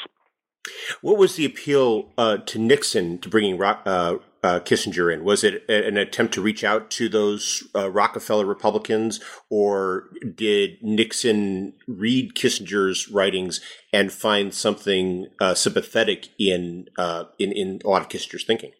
What 1.01 1.19
was 1.19 1.37
the 1.37 1.45
appeal 1.45 2.11
uh, 2.19 2.39
to 2.39 2.59
Nixon 2.59 3.19
to 3.19 3.29
bringing 3.29 3.63
uh, 3.63 4.17
uh, 4.47 4.61
Kissinger 4.61 5.13
in? 5.13 5.25
Was 5.25 5.43
it 5.43 5.69
an 5.69 5.97
attempt 5.97 6.33
to 6.35 6.41
reach 6.41 6.63
out 6.63 6.89
to 6.93 7.09
those 7.09 7.65
uh, 7.75 7.91
Rockefeller 7.91 8.47
Republicans, 8.47 9.19
or 9.51 10.05
did 10.37 10.79
Nixon 10.83 11.73
read 11.89 12.35
Kissinger's 12.35 13.09
writings 13.09 13.61
and 13.93 14.13
find 14.13 14.55
something 14.55 15.27
uh, 15.41 15.55
sympathetic 15.55 16.29
in, 16.39 16.87
uh, 16.97 17.25
in 17.41 17.51
in 17.51 17.81
a 17.85 17.89
lot 17.89 18.03
of 18.03 18.09
Kissinger's 18.09 18.45
thinking? 18.45 18.71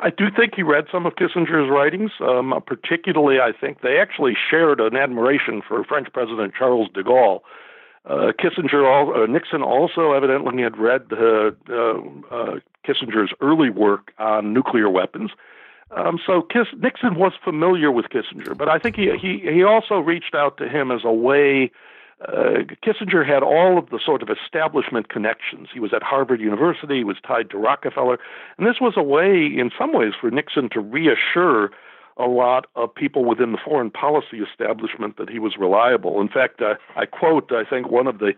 I 0.00 0.10
do 0.10 0.26
think 0.36 0.54
he 0.54 0.62
read 0.62 0.84
some 0.92 1.06
of 1.06 1.14
Kissinger's 1.14 1.68
writings. 1.68 2.12
Um, 2.20 2.54
particularly, 2.64 3.40
I 3.40 3.50
think 3.58 3.80
they 3.80 3.98
actually 3.98 4.34
shared 4.48 4.80
an 4.80 4.96
admiration 4.96 5.62
for 5.66 5.82
French 5.82 6.06
President 6.12 6.54
Charles 6.56 6.88
de 6.94 7.02
Gaulle. 7.02 7.40
Uh, 8.04 8.32
Kissinger, 8.38 9.22
uh, 9.22 9.26
Nixon 9.26 9.62
also 9.62 10.12
evidently 10.12 10.62
had 10.62 10.76
read 10.76 11.02
uh, 11.12 11.52
uh, 11.70 12.58
Kissinger's 12.86 13.32
early 13.40 13.70
work 13.70 14.12
on 14.18 14.52
nuclear 14.52 14.90
weapons. 14.90 15.30
Um, 15.92 16.18
so 16.26 16.42
Kiss, 16.42 16.66
Nixon 16.78 17.14
was 17.14 17.32
familiar 17.44 17.92
with 17.92 18.06
Kissinger, 18.06 18.56
but 18.56 18.68
I 18.68 18.78
think 18.78 18.96
he, 18.96 19.10
he 19.20 19.38
he 19.38 19.62
also 19.62 19.98
reached 19.98 20.34
out 20.34 20.56
to 20.56 20.68
him 20.68 20.90
as 20.90 21.02
a 21.04 21.12
way 21.12 21.70
uh, 22.28 22.62
Kissinger 22.84 23.26
had 23.26 23.42
all 23.42 23.78
of 23.78 23.90
the 23.90 23.98
sort 24.04 24.22
of 24.22 24.28
establishment 24.30 25.08
connections. 25.08 25.68
He 25.72 25.80
was 25.80 25.92
at 25.92 26.02
Harvard 26.02 26.40
University, 26.40 26.98
he 26.98 27.04
was 27.04 27.16
tied 27.26 27.50
to 27.50 27.58
Rockefeller, 27.58 28.18
and 28.58 28.66
this 28.66 28.80
was 28.80 28.94
a 28.96 29.02
way, 29.02 29.46
in 29.46 29.70
some 29.76 29.92
ways, 29.92 30.12
for 30.20 30.30
Nixon 30.30 30.68
to 30.70 30.80
reassure 30.80 31.70
a 32.22 32.26
lot 32.26 32.66
of 32.76 32.94
people 32.94 33.24
within 33.24 33.52
the 33.52 33.58
foreign 33.62 33.90
policy 33.90 34.38
establishment 34.38 35.16
that 35.16 35.28
he 35.28 35.38
was 35.38 35.56
reliable. 35.58 36.20
In 36.20 36.28
fact, 36.28 36.62
uh, 36.62 36.74
I 36.96 37.06
quote, 37.06 37.50
I 37.52 37.64
think, 37.68 37.90
one 37.90 38.06
of 38.06 38.18
the 38.18 38.32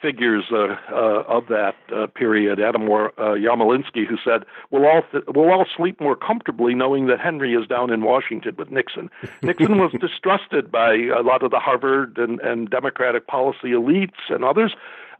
figures 0.00 0.44
uh, 0.50 0.76
uh, 0.90 1.24
of 1.28 1.46
that 1.48 1.74
uh, 1.94 2.06
period, 2.06 2.60
Adam 2.60 2.84
uh, 2.84 3.36
Yarmolinsky, 3.36 4.06
who 4.06 4.16
said, 4.24 4.44
"We'll 4.70 4.86
all 4.86 5.02
th- 5.10 5.24
we'll 5.28 5.50
all 5.50 5.66
sleep 5.76 6.00
more 6.00 6.16
comfortably 6.16 6.74
knowing 6.74 7.06
that 7.06 7.20
Henry 7.20 7.54
is 7.54 7.66
down 7.66 7.92
in 7.92 8.02
Washington 8.02 8.54
with 8.56 8.70
Nixon." 8.70 9.10
Nixon 9.42 9.78
was 9.78 9.92
distrusted 10.00 10.70
by 10.70 10.94
a 10.94 11.22
lot 11.22 11.42
of 11.42 11.50
the 11.50 11.58
Harvard 11.58 12.18
and, 12.18 12.40
and 12.40 12.70
Democratic 12.70 13.26
policy 13.26 13.70
elites 13.70 14.30
and 14.30 14.44
others 14.44 14.74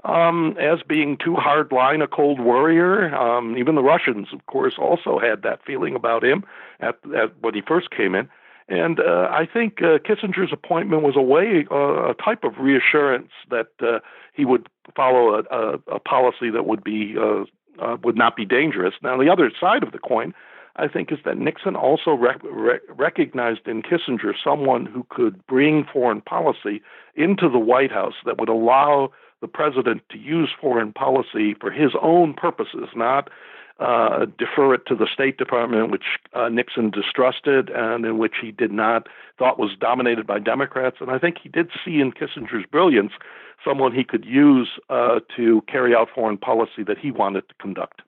um, 0.05 0.57
as 0.59 0.81
being 0.87 1.17
too 1.17 1.35
hardline, 1.35 2.03
a 2.03 2.09
cold 2.09 2.41
warrior. 2.41 3.15
Um, 3.15 3.57
even 3.57 3.75
the 3.75 3.83
Russians, 3.83 4.29
of 4.33 4.45
course, 4.47 4.75
also 4.79 5.19
had 5.19 5.43
that 5.43 5.61
feeling 5.65 5.95
about 5.95 6.25
him 6.25 6.45
at, 6.81 6.97
at 7.15 7.39
when 7.41 7.55
he 7.55 7.63
first 7.67 7.91
came 7.91 8.15
in. 8.15 8.29
And 8.69 9.01
uh, 9.01 9.29
I 9.31 9.49
think 9.53 9.83
uh, 9.83 9.99
Kissinger's 9.99 10.53
appointment 10.53 11.03
was 11.03 11.17
a 11.17 11.23
way, 11.23 11.67
uh, 11.71 12.11
a 12.11 12.15
type 12.15 12.45
of 12.45 12.59
reassurance 12.59 13.33
that 13.51 13.69
uh, 13.81 13.99
he 14.33 14.45
would 14.45 14.69
follow 14.95 15.35
a, 15.35 15.43
a, 15.51 15.97
a 15.97 15.99
policy 15.99 16.51
that 16.51 16.67
would 16.67 16.85
be 16.85 17.17
uh, 17.19 17.45
uh, 17.81 17.97
would 18.05 18.17
not 18.17 18.37
be 18.37 18.45
dangerous. 18.45 18.95
Now, 19.03 19.17
the 19.19 19.31
other 19.31 19.51
side 19.59 19.83
of 19.83 19.93
the 19.93 19.99
coin, 19.99 20.35
I 20.77 20.87
think, 20.87 21.11
is 21.11 21.19
that 21.25 21.39
Nixon 21.39 21.75
also 21.75 22.13
rec- 22.13 22.43
rec- 22.45 22.83
recognized 22.91 23.67
in 23.67 23.83
Kissinger 23.83 24.35
someone 24.43 24.87
who 24.87 25.05
could 25.09 25.45
bring 25.47 25.85
foreign 25.93 26.21
policy 26.21 26.83
into 27.15 27.49
the 27.49 27.59
White 27.59 27.91
House 27.91 28.15
that 28.25 28.39
would 28.39 28.49
allow 28.49 29.11
the 29.41 29.49
president 29.49 30.03
to 30.11 30.19
use 30.19 30.51
foreign 30.61 30.93
policy 30.93 31.55
for 31.61 31.71
his 31.71 31.93
own 32.01 32.35
purposes, 32.35 32.89
not 32.95 33.31
uh, 33.81 34.27
defer 34.39 34.75
it 34.75 34.83
to 34.87 34.95
the 34.95 35.07
State 35.13 35.39
Department, 35.39 35.91
which 35.91 36.05
uh, 36.35 36.51
Nixon 36.51 36.91
distrusted 36.91 37.71
and 37.71 38.05
in 38.05 38.19
which 38.19 38.35
he 38.41 38.53
did 38.53 38.71
not 38.71 39.09
thought 39.39 39.59
was 39.59 39.71
dominated 39.81 40.27
by 40.27 40.39
Democrats. 40.39 40.97
And 41.01 41.11
I 41.11 41.19
think 41.19 41.39
he 41.43 41.49
did 41.49 41.71
see 41.83 41.99
in 41.99 42.13
Kissinger's 42.13 42.67
brilliance 42.71 43.13
someone 43.65 43.95
he 43.95 44.05
could 44.05 44.27
use 44.27 44.69
uh, 44.91 45.21
to 45.37 45.63
carry 45.63 45.95
out 45.95 46.09
foreign 46.15 46.37
policy 46.37 46.83
that 46.87 46.99
he 46.99 47.11
wanted 47.11 47.49
to 47.49 47.55
conduct. 47.55 48.03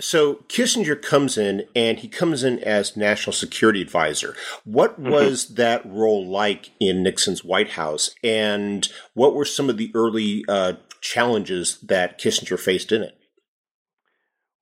So 0.00 0.36
Kissinger 0.48 1.00
comes 1.00 1.38
in 1.38 1.64
and 1.74 1.98
he 1.98 2.08
comes 2.08 2.44
in 2.44 2.58
as 2.58 2.96
national 2.96 3.32
security 3.32 3.80
advisor. 3.80 4.34
What 4.64 5.00
mm-hmm. 5.00 5.10
was 5.10 5.54
that 5.54 5.86
role 5.86 6.26
like 6.26 6.70
in 6.78 7.02
Nixon's 7.02 7.42
White 7.42 7.70
House 7.70 8.10
and 8.22 8.86
what 9.14 9.34
were 9.34 9.46
some 9.46 9.70
of 9.70 9.78
the 9.78 9.90
early 9.94 10.44
uh, 10.48 10.74
challenges 11.00 11.78
that 11.80 12.20
Kissinger 12.20 12.58
faced 12.58 12.92
in 12.92 13.02
it? 13.02 13.16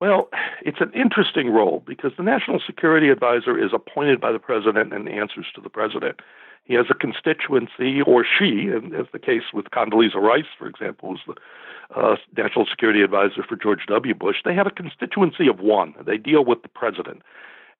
Well, 0.01 0.29
it's 0.63 0.81
an 0.81 0.93
interesting 0.95 1.51
role 1.51 1.83
because 1.85 2.13
the 2.17 2.23
National 2.23 2.61
Security 2.65 3.09
Advisor 3.09 3.59
is 3.59 3.71
appointed 3.73 4.21
by 4.21 4.33
the 4.33 4.39
president 4.39 4.93
and 4.93 5.09
answers 5.09 5.47
to 5.55 5.61
the 5.61 5.71
president. 5.71 6.21
He 6.65 6.75
has 6.75 6.87
a 6.91 6.95
constituency, 6.95 8.01
or 8.01 8.25
she, 8.25 8.69
and 8.69 8.95
as 8.95 9.07
the 9.13 9.19
case 9.19 9.53
with 9.53 9.67
Condoleezza 9.67 10.17
Rice, 10.17 10.49
for 10.59 10.67
example, 10.67 11.11
who's 11.11 11.21
the 11.27 12.01
uh, 12.01 12.17
National 12.37 12.65
Security 12.67 13.03
Advisor 13.03 13.43
for 13.47 13.57
George 13.57 13.87
W. 13.89 14.15
Bush, 14.15 14.37
they 14.45 14.55
have 14.55 14.67
a 14.67 14.71
constituency 14.71 15.47
of 15.47 15.61
one. 15.61 15.95
They 16.07 16.17
deal 16.17 16.45
with 16.45 16.63
the 16.63 16.69
president. 16.69 17.23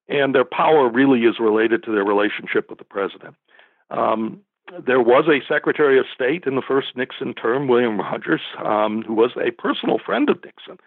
And 0.09 0.35
their 0.35 0.45
power 0.45 0.91
really 0.91 1.21
is 1.21 1.41
related 1.41 1.83
to 1.85 1.93
their 1.93 2.05
relationship 2.05 2.69
with 2.69 2.79
the 2.79 2.85
president. 2.85 3.37
Um, 3.91 4.41
there 4.87 5.01
was 5.01 5.25
a 5.29 5.41
Secretary 5.51 5.99
of 5.99 6.05
State 6.15 6.45
in 6.45 6.55
the 6.55 6.63
first 6.63 6.89
Nixon 6.95 7.33
term, 7.33 7.69
William 7.69 7.99
Rogers, 7.99 8.43
um, 8.63 9.03
who 9.03 9.15
was 9.15 9.31
a 9.37 9.51
personal 9.51 9.99
friend 9.99 10.29
of 10.29 10.45
Nixon 10.45 10.79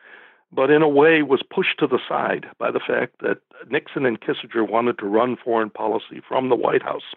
but 0.51 0.69
in 0.69 0.81
a 0.81 0.87
way 0.87 1.23
was 1.23 1.43
pushed 1.43 1.77
to 1.79 1.87
the 1.87 1.99
side 2.07 2.45
by 2.57 2.71
the 2.71 2.79
fact 2.79 3.15
that 3.21 3.39
Nixon 3.69 4.05
and 4.05 4.21
Kissinger 4.21 4.67
wanted 4.67 4.97
to 4.99 5.05
run 5.05 5.35
foreign 5.35 5.69
policy 5.69 6.21
from 6.27 6.49
the 6.49 6.55
White 6.55 6.81
House. 6.81 7.15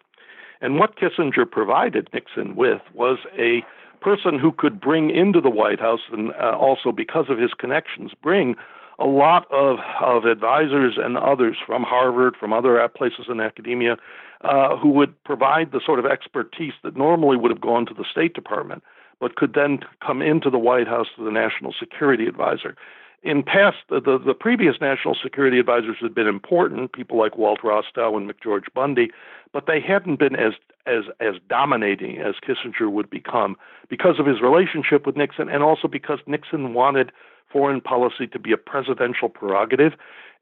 And 0.60 0.78
what 0.78 0.96
Kissinger 0.96 1.50
provided 1.50 2.08
Nixon 2.12 2.54
with 2.54 2.82
was 2.94 3.18
a 3.38 3.64
person 4.00 4.38
who 4.38 4.52
could 4.52 4.80
bring 4.80 5.10
into 5.10 5.40
the 5.40 5.50
White 5.50 5.80
House, 5.80 6.00
and 6.12 6.32
uh, 6.32 6.56
also 6.56 6.92
because 6.92 7.26
of 7.28 7.38
his 7.38 7.52
connections, 7.54 8.12
bring 8.22 8.56
a 8.98 9.06
lot 9.06 9.50
of, 9.50 9.78
of 10.00 10.24
advisors 10.24 10.98
and 10.98 11.16
others 11.16 11.56
from 11.66 11.82
Harvard, 11.82 12.36
from 12.38 12.52
other 12.52 12.86
places 12.88 13.26
in 13.28 13.40
academia, 13.40 13.96
uh, 14.42 14.76
who 14.76 14.90
would 14.90 15.22
provide 15.24 15.72
the 15.72 15.80
sort 15.84 15.98
of 15.98 16.06
expertise 16.06 16.74
that 16.82 16.96
normally 16.96 17.36
would 17.36 17.50
have 17.50 17.60
gone 17.60 17.86
to 17.86 17.94
the 17.94 18.04
State 18.10 18.34
Department, 18.34 18.82
but 19.18 19.36
could 19.36 19.54
then 19.54 19.80
come 20.06 20.20
into 20.22 20.50
the 20.50 20.58
White 20.58 20.86
House 20.86 21.08
to 21.16 21.24
the 21.24 21.30
National 21.30 21.74
Security 21.78 22.26
Advisor. 22.26 22.76
In 23.22 23.42
past 23.42 23.76
the, 23.90 24.00
the, 24.00 24.18
the 24.18 24.32
previous 24.32 24.76
national 24.80 25.14
security 25.14 25.58
advisors 25.58 25.96
had 26.00 26.14
been 26.14 26.26
important, 26.26 26.92
people 26.92 27.18
like 27.18 27.36
Walt 27.36 27.60
Rostow 27.62 28.16
and 28.16 28.30
McGeorge 28.30 28.72
Bundy, 28.74 29.10
but 29.52 29.66
they 29.66 29.80
hadn't 29.80 30.18
been 30.18 30.36
as 30.36 30.54
as 30.86 31.04
as 31.20 31.34
dominating 31.48 32.18
as 32.18 32.34
Kissinger 32.46 32.90
would 32.90 33.10
become 33.10 33.56
because 33.88 34.18
of 34.18 34.26
his 34.26 34.40
relationship 34.40 35.06
with 35.06 35.16
Nixon 35.16 35.48
and 35.48 35.62
also 35.62 35.88
because 35.88 36.18
Nixon 36.26 36.74
wanted 36.74 37.12
foreign 37.52 37.80
policy 37.80 38.26
to 38.28 38.38
be 38.38 38.52
a 38.52 38.56
presidential 38.56 39.28
prerogative 39.28 39.92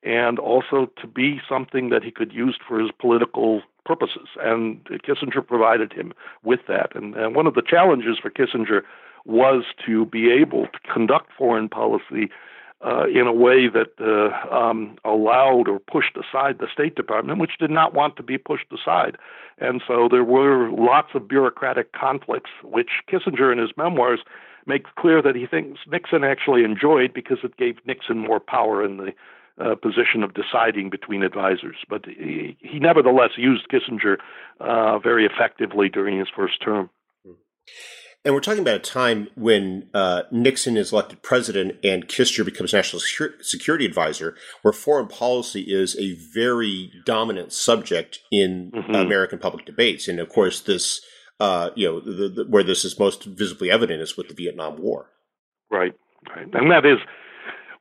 and 0.02 0.38
also 0.38 0.88
to 1.00 1.06
be 1.06 1.40
something 1.48 1.90
that 1.90 2.04
he 2.04 2.10
could 2.10 2.32
use 2.32 2.56
for 2.66 2.78
his 2.78 2.90
political 2.98 3.62
purposes. 3.84 4.28
And 4.40 4.84
Kissinger 4.84 5.44
provided 5.44 5.92
him 5.92 6.12
with 6.44 6.60
that. 6.68 6.94
And, 6.94 7.14
and 7.16 7.34
one 7.34 7.46
of 7.46 7.54
the 7.54 7.62
challenges 7.62 8.18
for 8.20 8.30
Kissinger 8.30 8.82
was 9.24 9.64
to 9.86 10.06
be 10.06 10.30
able 10.30 10.66
to 10.66 10.92
conduct 10.92 11.30
foreign 11.36 11.68
policy 11.68 12.30
uh, 12.84 13.06
in 13.08 13.26
a 13.26 13.32
way 13.32 13.68
that 13.68 13.90
uh, 14.00 14.54
um, 14.54 14.96
allowed 15.04 15.68
or 15.68 15.80
pushed 15.80 16.16
aside 16.16 16.58
the 16.58 16.68
State 16.72 16.94
Department, 16.94 17.40
which 17.40 17.58
did 17.58 17.70
not 17.70 17.92
want 17.92 18.16
to 18.16 18.22
be 18.22 18.38
pushed 18.38 18.66
aside. 18.72 19.16
And 19.58 19.82
so 19.86 20.08
there 20.10 20.24
were 20.24 20.70
lots 20.70 21.08
of 21.14 21.26
bureaucratic 21.26 21.92
conflicts, 21.92 22.50
which 22.62 22.90
Kissinger 23.10 23.50
in 23.50 23.58
his 23.58 23.70
memoirs 23.76 24.20
makes 24.66 24.90
clear 24.96 25.20
that 25.22 25.34
he 25.34 25.46
thinks 25.46 25.80
Nixon 25.88 26.22
actually 26.22 26.62
enjoyed 26.62 27.12
because 27.12 27.38
it 27.42 27.56
gave 27.56 27.76
Nixon 27.86 28.18
more 28.18 28.38
power 28.38 28.84
in 28.84 28.98
the 28.98 29.12
uh, 29.60 29.74
position 29.74 30.22
of 30.22 30.34
deciding 30.34 30.90
between 30.90 31.24
advisors. 31.24 31.76
But 31.88 32.04
he, 32.06 32.56
he 32.60 32.78
nevertheless 32.78 33.30
used 33.36 33.68
Kissinger 33.68 34.18
uh, 34.60 35.00
very 35.00 35.26
effectively 35.26 35.88
during 35.88 36.18
his 36.18 36.28
first 36.34 36.62
term. 36.62 36.90
And 38.24 38.34
we're 38.34 38.40
talking 38.40 38.60
about 38.60 38.76
a 38.76 38.80
time 38.80 39.28
when 39.36 39.88
uh, 39.94 40.22
Nixon 40.30 40.76
is 40.76 40.92
elected 40.92 41.22
president 41.22 41.76
and 41.84 42.08
Kissinger 42.08 42.44
becomes 42.44 42.72
national 42.72 43.00
security 43.40 43.86
advisor, 43.86 44.36
where 44.62 44.72
foreign 44.72 45.06
policy 45.06 45.62
is 45.62 45.96
a 45.96 46.14
very 46.34 46.90
dominant 47.06 47.52
subject 47.52 48.18
in 48.32 48.72
mm-hmm. 48.74 48.94
American 48.94 49.38
public 49.38 49.64
debates. 49.64 50.08
And 50.08 50.18
of 50.18 50.28
course, 50.28 50.60
this, 50.60 51.00
uh, 51.38 51.70
you 51.76 51.86
know, 51.86 52.00
the, 52.00 52.28
the, 52.28 52.44
where 52.48 52.64
this 52.64 52.84
is 52.84 52.98
most 52.98 53.24
visibly 53.24 53.70
evident 53.70 54.02
is 54.02 54.16
with 54.16 54.28
the 54.28 54.34
Vietnam 54.34 54.82
War. 54.82 55.10
Right, 55.70 55.94
right. 56.34 56.46
And 56.52 56.70
that 56.72 56.84
is 56.84 56.98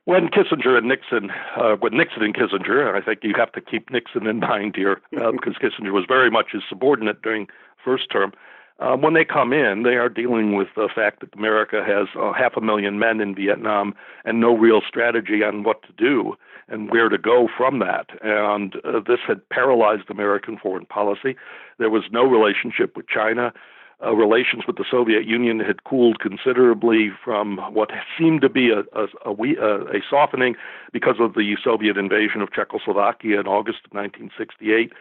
when 0.04 0.28
Kissinger 0.28 0.78
and 0.78 0.88
Nixon, 0.88 1.30
uh, 1.60 1.76
with 1.82 1.92
Nixon 1.92 2.22
and 2.22 2.34
Kissinger, 2.34 2.88
and 2.88 2.96
I 2.96 3.04
think 3.04 3.20
you 3.22 3.34
have 3.36 3.52
to 3.52 3.60
keep 3.60 3.90
Nixon 3.90 4.26
in 4.26 4.40
mind 4.40 4.76
here 4.76 5.02
uh, 5.20 5.32
because 5.32 5.56
Kissinger 5.60 5.92
was 5.92 6.04
very 6.08 6.30
much 6.30 6.46
his 6.52 6.62
subordinate 6.68 7.20
during 7.22 7.48
first 7.84 8.10
term. 8.10 8.32
Um, 8.80 9.02
when 9.02 9.14
they 9.14 9.24
come 9.24 9.52
in, 9.52 9.82
they 9.82 9.96
are 9.96 10.08
dealing 10.08 10.54
with 10.54 10.68
the 10.76 10.88
fact 10.94 11.20
that 11.20 11.34
America 11.34 11.82
has 11.84 12.06
uh, 12.16 12.32
half 12.32 12.56
a 12.56 12.60
million 12.60 12.98
men 12.98 13.20
in 13.20 13.34
Vietnam 13.34 13.94
and 14.24 14.40
no 14.40 14.56
real 14.56 14.80
strategy 14.86 15.42
on 15.42 15.64
what 15.64 15.82
to 15.82 15.92
do. 15.96 16.36
and 16.68 16.90
where 16.90 17.08
to 17.08 17.18
go 17.18 17.48
from 17.56 17.78
that. 17.80 18.08
And 18.22 18.76
uh, 18.84 19.00
this 19.06 19.20
had 19.26 19.46
paralyzed 19.48 20.10
American 20.10 20.58
foreign 20.58 20.86
policy. 20.86 21.36
There 21.78 21.90
was 21.90 22.04
no 22.12 22.24
relationship 22.24 22.96
with 22.96 23.08
China. 23.08 23.52
Uh, 24.04 24.14
relations 24.14 24.62
with 24.64 24.76
the 24.76 24.84
Soviet 24.88 25.26
Union 25.26 25.58
had 25.58 25.82
cooled 25.82 26.20
considerably 26.20 27.10
from 27.24 27.56
what 27.72 27.90
seemed 28.16 28.42
to 28.42 28.48
be 28.48 28.70
a, 28.70 28.80
a, 28.96 29.08
a, 29.26 29.96
a, 29.96 30.00
softening 30.08 30.54
because 30.92 31.16
of 31.18 31.34
the 31.34 31.56
Soviet 31.64 31.96
invasion 31.96 32.40
of 32.40 32.52
Czechoslovakia 32.52 33.40
in 33.40 33.48
August 33.48 33.78
of 33.86 33.92
1968. 33.92 34.92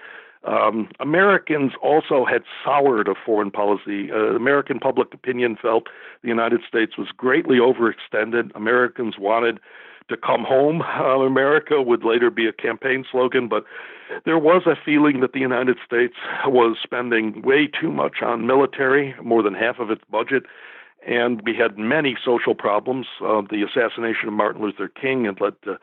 Um, 0.43 0.89
Americans 0.99 1.73
also 1.81 2.25
had 2.25 2.43
soured 2.63 3.07
of 3.07 3.17
foreign 3.25 3.51
policy. 3.51 4.11
Uh, 4.11 4.35
American 4.35 4.79
public 4.79 5.13
opinion 5.13 5.57
felt 5.61 5.87
the 6.21 6.27
United 6.27 6.61
States 6.67 6.97
was 6.97 7.07
greatly 7.15 7.57
overextended. 7.57 8.55
Americans 8.55 9.15
wanted 9.17 9.59
to 10.09 10.17
come 10.17 10.43
home. 10.43 10.81
Uh, 10.81 11.19
America 11.19 11.81
would 11.81 12.03
later 12.03 12.29
be 12.29 12.47
a 12.47 12.53
campaign 12.53 13.03
slogan, 13.11 13.47
but 13.47 13.65
there 14.25 14.37
was 14.37 14.63
a 14.65 14.75
feeling 14.85 15.19
that 15.19 15.33
the 15.33 15.39
United 15.39 15.77
States 15.85 16.15
was 16.45 16.77
spending 16.81 17.41
way 17.41 17.67
too 17.67 17.91
much 17.91 18.21
on 18.21 18.47
military, 18.47 19.15
more 19.21 19.43
than 19.43 19.53
half 19.53 19.79
of 19.79 19.91
its 19.91 20.03
budget. 20.09 20.43
And 21.05 21.41
we 21.45 21.55
had 21.55 21.77
many 21.77 22.17
social 22.23 22.55
problems. 22.55 23.07
Uh, 23.21 23.41
the 23.49 23.63
assassination 23.63 24.27
of 24.27 24.33
Martin 24.33 24.61
Luther 24.61 24.87
King 24.87 25.25
had 25.25 25.41
led 25.41 25.61
to 25.63 25.77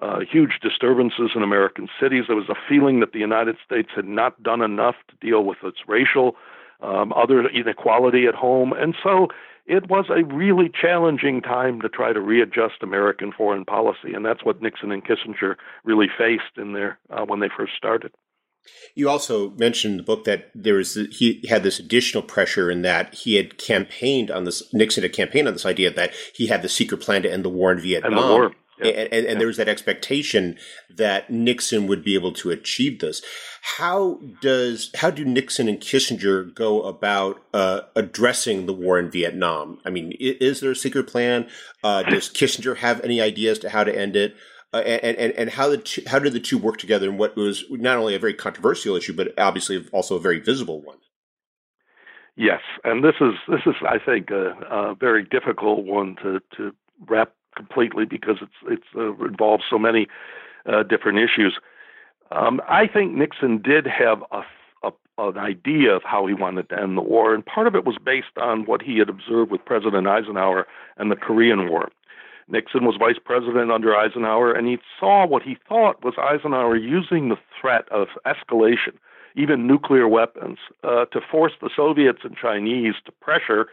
uh, 0.00 0.20
huge 0.20 0.58
disturbances 0.62 1.30
in 1.34 1.42
American 1.42 1.88
cities. 2.00 2.24
There 2.26 2.36
was 2.36 2.48
a 2.48 2.54
feeling 2.68 3.00
that 3.00 3.12
the 3.12 3.18
United 3.18 3.56
States 3.64 3.90
had 3.94 4.06
not 4.06 4.42
done 4.42 4.62
enough 4.62 4.96
to 5.08 5.26
deal 5.26 5.44
with 5.44 5.58
its 5.62 5.78
racial, 5.86 6.36
um, 6.80 7.12
other 7.12 7.46
inequality 7.48 8.26
at 8.26 8.34
home. 8.34 8.72
And 8.72 8.94
so 9.02 9.28
it 9.66 9.88
was 9.88 10.06
a 10.10 10.24
really 10.24 10.70
challenging 10.70 11.42
time 11.42 11.80
to 11.82 11.88
try 11.88 12.12
to 12.12 12.20
readjust 12.20 12.82
American 12.82 13.32
foreign 13.32 13.64
policy. 13.64 14.14
And 14.14 14.24
that's 14.24 14.44
what 14.44 14.62
Nixon 14.62 14.90
and 14.90 15.04
Kissinger 15.04 15.56
really 15.84 16.08
faced 16.16 16.56
in 16.56 16.72
there 16.72 16.98
uh, 17.10 17.24
when 17.24 17.40
they 17.40 17.48
first 17.54 17.72
started. 17.76 18.12
You 18.94 19.08
also 19.08 19.50
mentioned 19.50 19.92
in 19.92 19.96
the 19.98 20.02
book 20.02 20.24
that 20.24 20.50
there 20.54 20.74
was 20.74 20.94
he 21.10 21.44
had 21.48 21.62
this 21.62 21.78
additional 21.78 22.22
pressure 22.22 22.70
in 22.70 22.82
that 22.82 23.14
he 23.14 23.36
had 23.36 23.56
campaigned 23.56 24.30
on 24.30 24.44
this 24.44 24.62
Nixon 24.74 25.02
had 25.02 25.14
campaigned 25.14 25.48
on 25.48 25.54
this 25.54 25.64
idea 25.64 25.90
that 25.90 26.12
he 26.34 26.48
had 26.48 26.62
the 26.62 26.68
secret 26.68 27.00
plan 27.00 27.22
to 27.22 27.32
end 27.32 27.44
the 27.44 27.48
war 27.48 27.72
in 27.72 27.80
Vietnam. 27.80 28.52
And. 28.80 28.88
And, 28.88 28.98
and, 28.98 29.12
and 29.12 29.26
yeah. 29.26 29.34
there 29.38 29.46
was 29.46 29.56
that 29.56 29.68
expectation 29.68 30.56
that 30.88 31.30
Nixon 31.30 31.86
would 31.86 32.04
be 32.04 32.14
able 32.14 32.32
to 32.34 32.50
achieve 32.50 33.00
this. 33.00 33.22
How 33.62 34.20
does 34.40 34.90
how 34.96 35.10
do 35.10 35.24
Nixon 35.24 35.68
and 35.68 35.80
Kissinger 35.80 36.54
go 36.54 36.82
about 36.82 37.42
uh, 37.52 37.82
addressing 37.94 38.66
the 38.66 38.72
war 38.72 38.98
in 38.98 39.10
Vietnam? 39.10 39.78
I 39.84 39.90
mean, 39.90 40.12
is 40.18 40.60
there 40.60 40.70
a 40.70 40.76
secret 40.76 41.06
plan? 41.06 41.48
Uh, 41.84 42.02
does 42.04 42.28
Kissinger 42.34 42.76
have 42.78 43.00
any 43.02 43.20
ideas 43.20 43.58
to 43.60 43.70
how 43.70 43.84
to 43.84 43.96
end 43.96 44.16
it? 44.16 44.34
Uh, 44.72 44.78
and, 44.78 45.16
and 45.16 45.32
and 45.32 45.50
how 45.50 45.68
the 45.68 45.78
two, 45.78 46.02
how 46.06 46.18
did 46.20 46.32
the 46.32 46.40
two 46.40 46.56
work 46.56 46.78
together 46.78 47.08
in 47.08 47.18
what 47.18 47.36
was 47.36 47.64
not 47.70 47.98
only 47.98 48.14
a 48.14 48.20
very 48.20 48.34
controversial 48.34 48.94
issue, 48.94 49.12
but 49.12 49.36
obviously 49.36 49.84
also 49.92 50.16
a 50.16 50.20
very 50.20 50.38
visible 50.38 50.80
one? 50.80 50.98
Yes, 52.36 52.60
and 52.84 53.04
this 53.04 53.16
is 53.20 53.34
this 53.48 53.60
is 53.66 53.74
I 53.86 53.98
think 53.98 54.30
a, 54.30 54.52
a 54.70 54.94
very 54.94 55.24
difficult 55.24 55.84
one 55.84 56.16
to 56.22 56.40
to 56.56 56.72
wrap 57.08 57.32
completely 57.56 58.04
because 58.04 58.36
it's 58.40 58.52
it's 58.68 58.86
uh, 58.96 59.14
involves 59.24 59.64
so 59.68 59.78
many 59.78 60.06
uh, 60.66 60.82
different 60.82 61.18
issues. 61.18 61.58
Um, 62.30 62.60
I 62.68 62.86
think 62.86 63.14
Nixon 63.14 63.60
did 63.60 63.86
have 63.86 64.22
a, 64.30 64.42
a, 64.84 64.92
an 65.18 65.38
idea 65.38 65.94
of 65.94 66.02
how 66.04 66.26
he 66.26 66.34
wanted 66.34 66.68
to 66.68 66.80
end 66.80 66.96
the 66.96 67.02
war, 67.02 67.34
and 67.34 67.44
part 67.44 67.66
of 67.66 67.74
it 67.74 67.84
was 67.84 67.96
based 68.04 68.36
on 68.36 68.66
what 68.66 68.82
he 68.82 68.98
had 68.98 69.08
observed 69.08 69.50
with 69.50 69.64
President 69.64 70.06
Eisenhower 70.06 70.66
and 70.96 71.10
the 71.10 71.16
Korean 71.16 71.68
War. 71.68 71.90
Nixon 72.50 72.84
was 72.84 72.96
vice 72.98 73.18
president 73.24 73.70
under 73.70 73.96
Eisenhower, 73.96 74.52
and 74.52 74.66
he 74.66 74.78
saw 74.98 75.26
what 75.26 75.42
he 75.42 75.56
thought 75.68 76.02
was 76.04 76.14
Eisenhower 76.18 76.76
using 76.76 77.28
the 77.28 77.36
threat 77.60 77.88
of 77.90 78.08
escalation, 78.26 78.94
even 79.36 79.66
nuclear 79.66 80.08
weapons, 80.08 80.58
uh, 80.82 81.04
to 81.06 81.20
force 81.20 81.52
the 81.60 81.70
Soviets 81.74 82.20
and 82.24 82.36
Chinese 82.36 82.94
to 83.06 83.12
pressure 83.12 83.68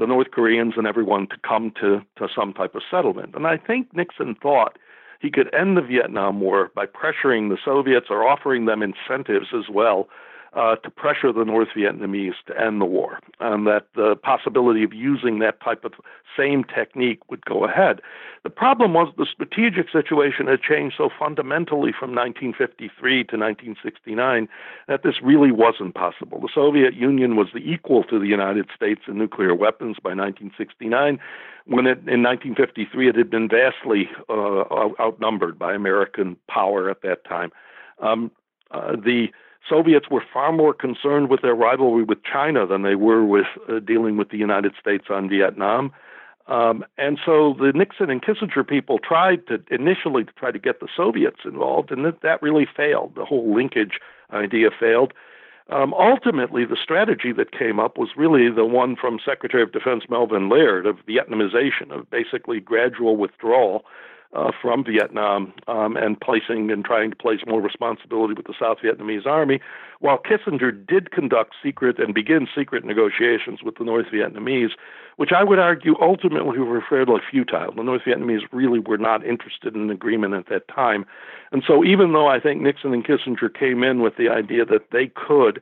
the 0.00 0.06
North 0.06 0.30
Koreans 0.32 0.74
and 0.78 0.86
everyone 0.86 1.28
to 1.28 1.36
come 1.46 1.72
to, 1.78 2.00
to 2.16 2.26
some 2.34 2.54
type 2.54 2.74
of 2.74 2.82
settlement. 2.90 3.34
And 3.34 3.46
I 3.46 3.58
think 3.58 3.94
Nixon 3.94 4.34
thought 4.34 4.78
he 5.20 5.30
could 5.30 5.54
end 5.54 5.76
the 5.76 5.82
Vietnam 5.82 6.40
War 6.40 6.72
by 6.74 6.86
pressuring 6.86 7.50
the 7.50 7.58
Soviets 7.62 8.06
or 8.08 8.26
offering 8.26 8.64
them 8.64 8.82
incentives 8.82 9.48
as 9.54 9.68
well 9.70 10.08
uh, 10.54 10.76
to 10.76 10.90
pressure 10.90 11.32
the 11.32 11.44
North 11.44 11.68
Vietnamese 11.76 12.34
to 12.46 12.60
end 12.60 12.80
the 12.80 12.84
war, 12.84 13.20
and 13.38 13.66
that 13.66 13.86
the 13.94 14.16
possibility 14.16 14.82
of 14.82 14.92
using 14.92 15.38
that 15.38 15.60
type 15.60 15.84
of 15.84 15.92
same 16.36 16.64
technique 16.64 17.30
would 17.30 17.44
go 17.44 17.64
ahead. 17.64 18.00
The 18.42 18.50
problem 18.50 18.94
was 18.94 19.12
the 19.16 19.26
strategic 19.30 19.90
situation 19.90 20.46
had 20.46 20.62
changed 20.62 20.96
so 20.98 21.10
fundamentally 21.16 21.92
from 21.92 22.14
1953 22.14 23.24
to 23.24 23.36
1969 23.36 24.48
that 24.88 25.02
this 25.02 25.16
really 25.22 25.52
wasn't 25.52 25.94
possible. 25.94 26.40
The 26.40 26.48
Soviet 26.52 26.94
Union 26.94 27.36
was 27.36 27.48
the 27.52 27.60
equal 27.60 28.02
to 28.04 28.18
the 28.18 28.26
United 28.26 28.66
States 28.74 29.02
in 29.06 29.18
nuclear 29.18 29.54
weapons 29.54 29.98
by 30.02 30.10
1969 30.10 31.18
when 31.66 31.86
it, 31.86 31.98
in 32.08 32.22
1953 32.22 33.08
it 33.10 33.16
had 33.16 33.30
been 33.30 33.48
vastly 33.48 34.08
uh, 34.28 34.64
outnumbered 34.98 35.58
by 35.58 35.74
American 35.74 36.36
power 36.48 36.90
at 36.90 37.02
that 37.02 37.24
time. 37.24 37.52
Um, 38.00 38.30
uh, 38.70 38.96
the 38.96 39.28
Soviets 39.68 40.06
were 40.10 40.22
far 40.32 40.52
more 40.52 40.74
concerned 40.74 41.28
with 41.28 41.42
their 41.42 41.54
rivalry 41.54 42.02
with 42.02 42.18
China 42.24 42.66
than 42.66 42.82
they 42.82 42.94
were 42.94 43.24
with 43.24 43.46
uh, 43.68 43.78
dealing 43.80 44.16
with 44.16 44.30
the 44.30 44.38
United 44.38 44.72
States 44.80 45.06
on 45.10 45.28
Vietnam. 45.28 45.92
Um, 46.46 46.84
and 46.98 47.18
so 47.24 47.54
the 47.58 47.72
Nixon 47.72 48.10
and 48.10 48.22
Kissinger 48.22 48.66
people 48.66 48.98
tried 48.98 49.46
to 49.46 49.62
initially 49.70 50.24
to 50.24 50.32
try 50.32 50.50
to 50.50 50.58
get 50.58 50.80
the 50.80 50.88
Soviets 50.96 51.40
involved, 51.44 51.92
and 51.92 52.04
that, 52.04 52.22
that 52.22 52.42
really 52.42 52.66
failed. 52.76 53.14
The 53.14 53.24
whole 53.24 53.54
linkage 53.54 54.00
idea 54.32 54.70
failed. 54.78 55.12
Um, 55.68 55.94
ultimately, 55.94 56.64
the 56.64 56.76
strategy 56.82 57.32
that 57.32 57.52
came 57.52 57.78
up 57.78 57.96
was 57.96 58.10
really 58.16 58.50
the 58.50 58.64
one 58.64 58.96
from 58.96 59.20
Secretary 59.24 59.62
of 59.62 59.70
Defense 59.70 60.04
Melvin 60.10 60.48
Laird 60.48 60.86
of 60.86 60.96
Vietnamization, 61.06 61.92
of 61.92 62.10
basically 62.10 62.58
gradual 62.58 63.16
withdrawal 63.16 63.84
uh, 64.32 64.52
from 64.62 64.84
Vietnam 64.84 65.52
um, 65.66 65.96
and 65.96 66.20
placing 66.20 66.70
and 66.70 66.84
trying 66.84 67.10
to 67.10 67.16
place 67.16 67.40
more 67.46 67.60
responsibility 67.60 68.34
with 68.34 68.46
the 68.46 68.54
South 68.58 68.78
Vietnamese 68.84 69.26
army, 69.26 69.60
while 69.98 70.18
Kissinger 70.18 70.70
did 70.86 71.10
conduct 71.10 71.54
secret 71.62 71.98
and 71.98 72.14
begin 72.14 72.46
secret 72.54 72.84
negotiations 72.84 73.62
with 73.64 73.76
the 73.76 73.84
North 73.84 74.06
Vietnamese, 74.12 74.70
which 75.16 75.30
I 75.36 75.42
would 75.42 75.58
argue 75.58 75.94
ultimately 76.00 76.58
were 76.60 76.82
fairly 76.88 77.20
futile. 77.28 77.72
The 77.74 77.82
North 77.82 78.02
Vietnamese 78.06 78.42
really 78.52 78.78
were 78.78 78.98
not 78.98 79.26
interested 79.26 79.74
in 79.74 79.82
an 79.82 79.90
agreement 79.90 80.34
at 80.34 80.48
that 80.48 80.68
time. 80.68 81.04
And 81.50 81.64
so, 81.66 81.84
even 81.84 82.12
though 82.12 82.28
I 82.28 82.38
think 82.38 82.60
Nixon 82.60 82.94
and 82.94 83.04
Kissinger 83.04 83.52
came 83.52 83.82
in 83.82 84.00
with 84.00 84.16
the 84.16 84.28
idea 84.28 84.64
that 84.66 84.92
they 84.92 85.08
could 85.08 85.60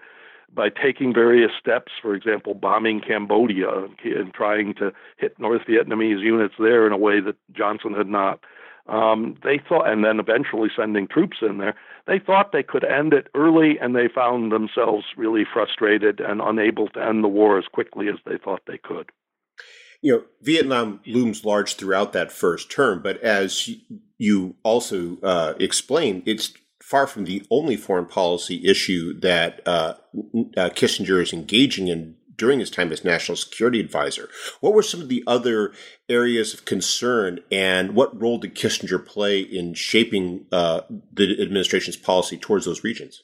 by 0.55 0.69
taking 0.71 1.13
various 1.13 1.51
steps, 1.61 1.93
for 2.01 2.15
example, 2.15 2.55
bombing 2.55 3.01
Cambodia 3.01 3.87
and 4.03 4.33
trying 4.33 4.75
to 4.75 4.93
hit 5.19 5.39
North 5.39 5.63
Vietnamese 5.69 6.23
units 6.23 6.55
there 6.59 6.87
in 6.87 6.93
a 6.93 6.97
way 6.97 7.21
that 7.21 7.37
Johnson 7.53 7.93
had 7.93 8.09
not 8.09 8.41
um, 8.88 9.37
they 9.44 9.61
thought, 9.68 9.88
and 9.88 10.05
then 10.05 10.18
eventually 10.18 10.68
sending 10.74 11.07
troops 11.07 11.38
in 11.42 11.59
there, 11.59 11.74
they 12.07 12.18
thought 12.18 12.53
they 12.53 12.62
could 12.62 12.85
end 12.85 13.12
it 13.12 13.29
early, 13.35 13.79
and 13.81 13.94
they 13.94 14.09
found 14.12 14.51
themselves 14.51 15.05
really 15.16 15.44
frustrated 15.51 16.20
and 16.20 16.40
unable 16.40 16.88
to 16.88 17.05
end 17.05 17.22
the 17.22 17.29
war 17.29 17.59
as 17.59 17.66
quickly 17.70 18.09
as 18.09 18.16
they 18.24 18.38
thought 18.42 18.62
they 18.66 18.79
could. 18.79 19.11
You 20.01 20.12
know, 20.12 20.24
Vietnam 20.42 21.01
looms 21.07 21.44
large 21.44 21.74
throughout 21.74 22.12
that 22.12 22.33
first 22.33 22.70
term, 22.70 23.03
but 23.03 23.20
as 23.20 23.68
you 24.16 24.55
also 24.62 25.18
uh, 25.22 25.55
explained, 25.59 26.22
it's 26.24 26.53
far 26.81 27.07
from 27.07 27.24
the 27.24 27.44
only 27.51 27.77
foreign 27.77 28.07
policy 28.07 28.64
issue 28.64 29.18
that 29.20 29.61
uh, 29.66 29.94
uh, 30.57 30.70
Kissinger 30.70 31.20
is 31.20 31.33
engaging 31.33 31.88
in 31.88 32.14
during 32.38 32.61
his 32.61 32.70
time 32.70 32.92
as 32.92 33.05
national 33.05 33.37
security 33.37 33.81
advisor. 33.81 34.29
What 34.61 34.72
were 34.72 34.83
some 34.83 35.03
of 35.03 35.09
the 35.09 35.22
other 35.27 35.72
areas 36.09 36.55
of 36.55 36.64
concern, 36.64 37.40
and 37.51 37.94
what 37.94 38.18
role 38.18 38.38
did 38.38 38.55
Kissinger 38.55 39.05
play 39.05 39.40
in 39.40 39.74
shaping 39.74 40.46
uh, 40.51 40.83
the 41.12 41.42
administration's 41.42 41.96
policy 41.96 42.38
towards 42.38 42.64
those 42.64 42.85
regions? 42.85 43.22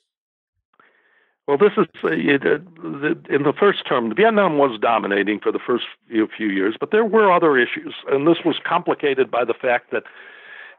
Well, 1.47 1.59
this 1.59 1.73
is 1.77 1.87
uh, 2.03 2.09
in 2.09 3.43
the 3.43 3.53
first 3.59 3.87
term. 3.87 4.15
Vietnam 4.17 4.57
was 4.57 4.79
dominating 4.81 5.41
for 5.41 5.53
the 5.53 5.59
first 5.65 5.85
few, 6.09 6.27
few 6.35 6.49
years, 6.49 6.75
but 6.81 6.91
there 6.91 7.05
were 7.05 7.31
other 7.31 7.59
issues, 7.59 7.95
and 8.11 8.27
this 8.27 8.39
was 8.45 8.57
complicated 8.67 9.31
by 9.31 9.45
the 9.45 9.55
fact 9.55 9.91
that 9.93 10.05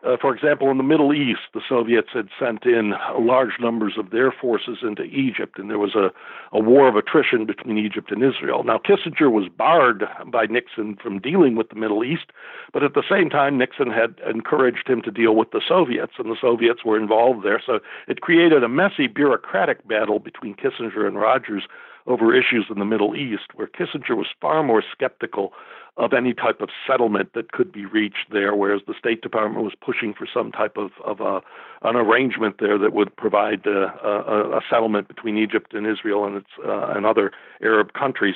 uh, 0.03 0.17
for 0.19 0.35
example, 0.35 0.69
in 0.71 0.77
the 0.77 0.83
Middle 0.83 1.13
East, 1.13 1.41
the 1.53 1.61
Soviets 1.67 2.09
had 2.13 2.29
sent 2.39 2.65
in 2.65 2.93
large 3.19 3.59
numbers 3.59 3.93
of 3.97 4.11
their 4.11 4.31
forces 4.31 4.79
into 4.81 5.03
Egypt, 5.03 5.57
and 5.57 5.69
there 5.69 5.79
was 5.79 5.95
a, 5.95 6.11
a 6.51 6.59
war 6.59 6.87
of 6.87 6.95
attrition 6.95 7.45
between 7.45 7.77
Egypt 7.77 8.11
and 8.11 8.23
Israel. 8.23 8.63
Now, 8.63 8.77
Kissinger 8.77 9.31
was 9.31 9.49
barred 9.49 10.03
by 10.27 10.45
Nixon 10.45 10.97
from 11.01 11.19
dealing 11.19 11.55
with 11.55 11.69
the 11.69 11.75
Middle 11.75 12.03
East, 12.03 12.31
but 12.73 12.83
at 12.83 12.93
the 12.93 13.03
same 13.09 13.29
time, 13.29 13.57
Nixon 13.57 13.89
had 13.89 14.15
encouraged 14.29 14.87
him 14.87 15.01
to 15.03 15.11
deal 15.11 15.35
with 15.35 15.51
the 15.51 15.61
Soviets, 15.67 16.13
and 16.17 16.29
the 16.29 16.37
Soviets 16.39 16.85
were 16.85 16.99
involved 16.99 17.45
there. 17.45 17.61
So 17.65 17.79
it 18.07 18.21
created 18.21 18.63
a 18.63 18.69
messy 18.69 19.07
bureaucratic 19.07 19.87
battle 19.87 20.19
between 20.19 20.55
Kissinger 20.55 21.07
and 21.07 21.17
Rogers 21.17 21.63
over 22.07 22.35
issues 22.35 22.67
in 22.69 22.79
the 22.79 22.85
Middle 22.85 23.15
East, 23.15 23.55
where 23.55 23.67
Kissinger 23.67 24.15
was 24.15 24.27
far 24.39 24.61
more 24.61 24.83
skeptical 24.91 25.53
of 25.97 26.11
any 26.11 26.33
type 26.33 26.59
of 26.59 26.69
settlement 26.85 27.31
that 27.33 27.51
could 27.53 27.71
be 27.71 27.85
reached 27.85 28.27
there, 28.31 28.53
whereas 28.53 28.81
the 28.85 28.93
State 28.99 29.21
Department 29.21 29.63
was 29.63 29.73
pushing 29.79 30.13
for 30.13 30.27
some 30.31 30.51
type 30.51 30.75
of, 30.75 30.91
of 31.05 31.21
a, 31.21 31.41
an 31.87 31.95
arrangement 31.95 32.57
there 32.59 32.77
that 32.77 32.93
would 32.93 33.15
provide 33.15 33.65
uh, 33.65 33.91
a, 34.03 34.57
a, 34.57 34.61
settlement 34.69 35.07
between 35.07 35.37
Egypt 35.37 35.73
and 35.73 35.87
Israel 35.87 36.25
and, 36.25 36.35
its, 36.37 36.49
uh, 36.65 36.87
and 36.87 37.05
other 37.05 37.31
Arab 37.61 37.93
countries. 37.93 38.35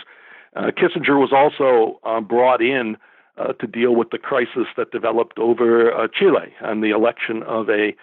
Uh, 0.55 0.71
Kissinger 0.71 1.19
was 1.19 1.33
also 1.33 1.99
uh, 2.05 2.21
brought 2.21 2.61
in 2.61 2.95
uh, 3.37 3.53
to 3.53 3.67
deal 3.67 3.93
with 3.93 4.09
the 4.11 4.17
crisis 4.17 4.67
that 4.77 4.91
developed 4.91 5.37
over 5.37 5.93
uh, 5.93 6.07
Chile 6.13 6.53
and 6.61 6.81
the 6.81 6.91
election 6.91 7.43
of 7.43 7.69
a 7.69 7.93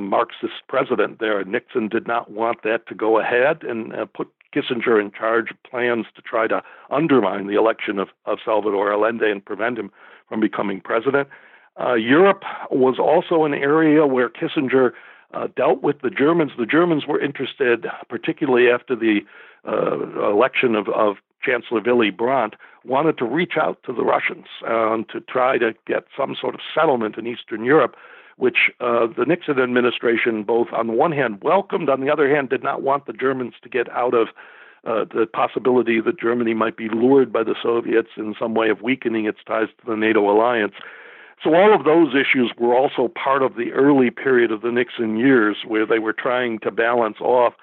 Marxist 0.00 0.66
president 0.66 1.20
there. 1.20 1.44
Nixon 1.44 1.88
did 1.88 2.08
not 2.08 2.28
want 2.28 2.64
that 2.64 2.88
to 2.88 2.94
go 2.94 3.20
ahead 3.20 3.62
and 3.62 3.94
put 4.14 4.28
Kissinger 4.56 5.00
in 5.00 5.12
charge 5.12 5.52
plans 5.68 6.06
to 6.14 6.22
try 6.22 6.46
to 6.46 6.62
undermine 6.90 7.46
the 7.46 7.54
election 7.54 7.98
of, 7.98 8.08
of 8.24 8.38
Salvador 8.44 8.92
Allende 8.92 9.30
and 9.30 9.44
prevent 9.44 9.78
him 9.78 9.90
from 10.28 10.40
becoming 10.40 10.80
president. 10.80 11.28
Uh, 11.78 11.94
Europe 11.94 12.42
was 12.70 12.98
also 12.98 13.44
an 13.44 13.52
area 13.52 14.06
where 14.06 14.30
Kissinger 14.30 14.92
uh, 15.34 15.48
dealt 15.56 15.82
with 15.82 16.00
the 16.00 16.10
Germans. 16.10 16.52
The 16.58 16.66
Germans 16.66 17.06
were 17.06 17.20
interested, 17.20 17.86
particularly 18.08 18.70
after 18.70 18.96
the 18.96 19.20
uh, 19.66 20.30
election 20.30 20.74
of, 20.74 20.88
of, 20.88 21.16
Chancellor 21.42 21.80
Willy 21.84 22.10
Brandt, 22.10 22.54
wanted 22.84 23.18
to 23.18 23.24
reach 23.24 23.52
out 23.60 23.78
to 23.84 23.92
the 23.92 24.02
Russians 24.02 24.46
um, 24.66 25.04
to 25.12 25.20
try 25.20 25.58
to 25.58 25.74
get 25.86 26.04
some 26.16 26.34
sort 26.40 26.56
of 26.56 26.60
settlement 26.74 27.16
in 27.18 27.26
Eastern 27.26 27.64
Europe 27.64 27.94
which 28.36 28.70
uh, 28.80 29.06
the 29.16 29.24
Nixon 29.26 29.58
administration, 29.58 30.42
both 30.42 30.68
on 30.72 30.86
the 30.86 30.92
one 30.92 31.12
hand 31.12 31.38
welcomed, 31.42 31.88
on 31.88 32.00
the 32.00 32.10
other 32.10 32.28
hand 32.34 32.50
did 32.50 32.62
not 32.62 32.82
want 32.82 33.06
the 33.06 33.12
Germans 33.12 33.54
to 33.62 33.68
get 33.68 33.90
out 33.90 34.14
of 34.14 34.28
uh, 34.84 35.04
the 35.04 35.26
possibility 35.26 36.00
that 36.00 36.20
Germany 36.20 36.54
might 36.54 36.76
be 36.76 36.88
lured 36.88 37.32
by 37.32 37.42
the 37.42 37.56
Soviets 37.60 38.10
in 38.16 38.34
some 38.38 38.54
way 38.54 38.68
of 38.68 38.82
weakening 38.82 39.26
its 39.26 39.40
ties 39.46 39.68
to 39.80 39.86
the 39.86 39.96
NATO 39.96 40.30
alliance. 40.30 40.74
So 41.42 41.54
all 41.54 41.74
of 41.74 41.84
those 41.84 42.14
issues 42.14 42.52
were 42.58 42.74
also 42.74 43.08
part 43.08 43.42
of 43.42 43.56
the 43.56 43.72
early 43.72 44.10
period 44.10 44.52
of 44.52 44.62
the 44.62 44.70
Nixon 44.70 45.16
years 45.16 45.56
where 45.66 45.86
they 45.86 45.98
were 45.98 46.12
trying 46.12 46.60
to 46.60 46.70
balance 46.70 47.16
off, 47.20 47.54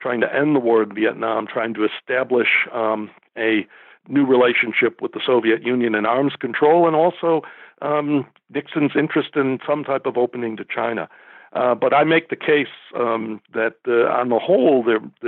trying 0.00 0.20
to 0.20 0.34
end 0.34 0.56
the 0.56 0.60
war 0.60 0.82
in 0.82 0.94
Vietnam, 0.94 1.46
trying 1.46 1.74
to 1.74 1.84
establish 1.84 2.48
um, 2.72 3.10
a 3.36 3.66
new 4.08 4.24
relationship 4.24 5.00
with 5.00 5.12
the 5.12 5.20
Soviet 5.24 5.62
Union 5.62 5.94
and 5.94 6.06
arms 6.06 6.32
control, 6.40 6.86
and 6.86 6.96
also 6.96 7.42
um, 7.82 8.26
Nixon's 8.52 8.92
interest 8.96 9.30
in 9.36 9.58
some 9.66 9.84
type 9.84 10.06
of 10.06 10.16
opening 10.16 10.56
to 10.56 10.64
China. 10.64 11.08
Uh, 11.52 11.74
but 11.74 11.92
I 11.92 12.04
make 12.04 12.28
the 12.28 12.36
case 12.36 12.68
um, 12.96 13.40
that, 13.52 13.74
uh, 13.88 14.06
on 14.12 14.28
the 14.28 14.38
whole, 14.38 14.84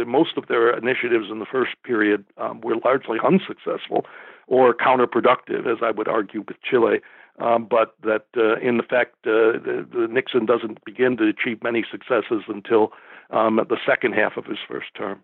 most 0.07 0.37
of 0.37 0.47
their 0.47 0.77
initiatives 0.77 1.27
in 1.31 1.41
the 1.41 1.47
first 1.47 1.73
period 1.85 2.25
um, 2.39 2.61
were 2.61 2.77
largely 2.85 3.19
unsuccessful 3.25 4.07
or 4.47 4.73
counterproductive, 4.73 5.67
as 5.67 5.79
I 5.83 5.91
would 5.91 6.07
argue 6.07 6.45
with 6.47 6.59
Chile. 6.63 7.01
Um, 7.41 7.67
but 7.69 7.95
that, 8.03 8.27
uh, 8.37 8.57
in 8.61 8.83
fact, 8.89 9.15
uh, 9.27 9.59
the, 9.59 9.87
the 9.91 10.07
Nixon 10.09 10.47
doesn't 10.47 10.85
begin 10.85 11.17
to 11.17 11.25
achieve 11.25 11.63
many 11.63 11.85
successes 11.91 12.43
until 12.47 12.93
um, 13.31 13.59
the 13.69 13.79
second 13.85 14.13
half 14.13 14.37
of 14.37 14.45
his 14.45 14.59
first 14.69 14.95
term. 14.97 15.23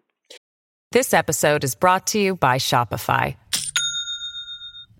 This 0.90 1.12
episode 1.12 1.64
is 1.64 1.74
brought 1.74 2.06
to 2.08 2.18
you 2.18 2.34
by 2.34 2.56
Shopify. 2.56 3.36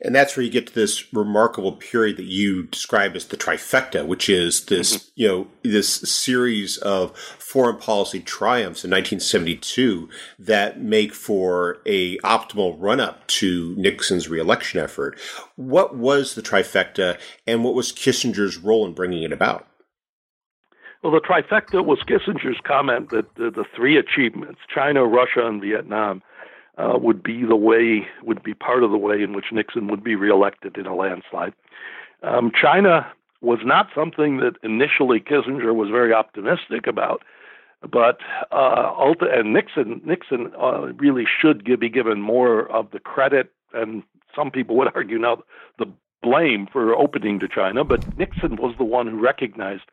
And 0.00 0.14
that's 0.14 0.36
where 0.36 0.44
you 0.44 0.50
get 0.50 0.66
to 0.68 0.74
this 0.74 1.12
remarkable 1.12 1.72
period 1.72 2.16
that 2.16 2.26
you 2.26 2.64
describe 2.64 3.16
as 3.16 3.26
the 3.26 3.36
trifecta, 3.36 4.06
which 4.06 4.28
is 4.28 4.66
this, 4.66 4.96
mm-hmm. 4.96 5.08
you 5.14 5.28
know, 5.28 5.46
this 5.62 5.88
series 5.88 6.76
of 6.78 7.16
foreign 7.38 7.76
policy 7.76 8.20
triumphs 8.20 8.84
in 8.84 8.90
1972 8.90 10.08
that 10.38 10.80
make 10.80 11.14
for 11.14 11.78
a 11.86 12.18
optimal 12.18 12.76
run 12.78 13.00
up 13.00 13.26
to 13.28 13.74
Nixon's 13.76 14.28
reelection 14.28 14.80
effort. 14.80 15.18
What 15.56 15.96
was 15.96 16.34
the 16.34 16.42
trifecta 16.42 17.18
and 17.46 17.64
what 17.64 17.74
was 17.74 17.92
Kissinger's 17.92 18.58
role 18.58 18.86
in 18.86 18.92
bringing 18.92 19.22
it 19.22 19.32
about? 19.32 19.66
Well, 21.04 21.12
the 21.12 21.20
trifecta 21.20 21.84
was 21.84 21.98
Kissinger's 22.08 22.60
comment 22.66 23.10
that 23.10 23.26
the, 23.36 23.50
the 23.50 23.66
three 23.76 23.98
achievements, 23.98 24.60
China, 24.74 25.04
Russia, 25.04 25.46
and 25.46 25.60
Vietnam, 25.60 26.22
uh, 26.78 26.98
would 26.98 27.22
be 27.22 27.44
the 27.44 27.56
way, 27.56 28.06
would 28.22 28.42
be 28.42 28.54
part 28.54 28.82
of 28.82 28.90
the 28.90 28.98
way 28.98 29.22
in 29.22 29.32
which 29.32 29.46
Nixon 29.52 29.88
would 29.88 30.02
be 30.02 30.16
reelected 30.16 30.76
in 30.76 30.86
a 30.86 30.94
landslide. 30.94 31.52
Um, 32.22 32.50
China 32.60 33.06
was 33.40 33.60
not 33.64 33.88
something 33.94 34.38
that 34.38 34.54
initially 34.62 35.20
Kissinger 35.20 35.74
was 35.74 35.90
very 35.90 36.12
optimistic 36.12 36.86
about, 36.86 37.22
but 37.90 38.18
uh, 38.50 39.14
and 39.20 39.52
Nixon 39.52 40.00
Nixon 40.04 40.50
uh, 40.60 40.92
really 40.94 41.24
should 41.40 41.64
give, 41.64 41.80
be 41.80 41.90
given 41.90 42.20
more 42.20 42.70
of 42.70 42.90
the 42.90 42.98
credit, 42.98 43.52
and 43.72 44.02
some 44.34 44.50
people 44.50 44.76
would 44.76 44.88
argue 44.94 45.18
now 45.18 45.42
the 45.78 45.86
blame 46.22 46.66
for 46.72 46.94
opening 46.94 47.38
to 47.40 47.48
China. 47.48 47.84
But 47.84 48.16
Nixon 48.16 48.56
was 48.56 48.74
the 48.78 48.84
one 48.84 49.06
who 49.06 49.20
recognized 49.20 49.84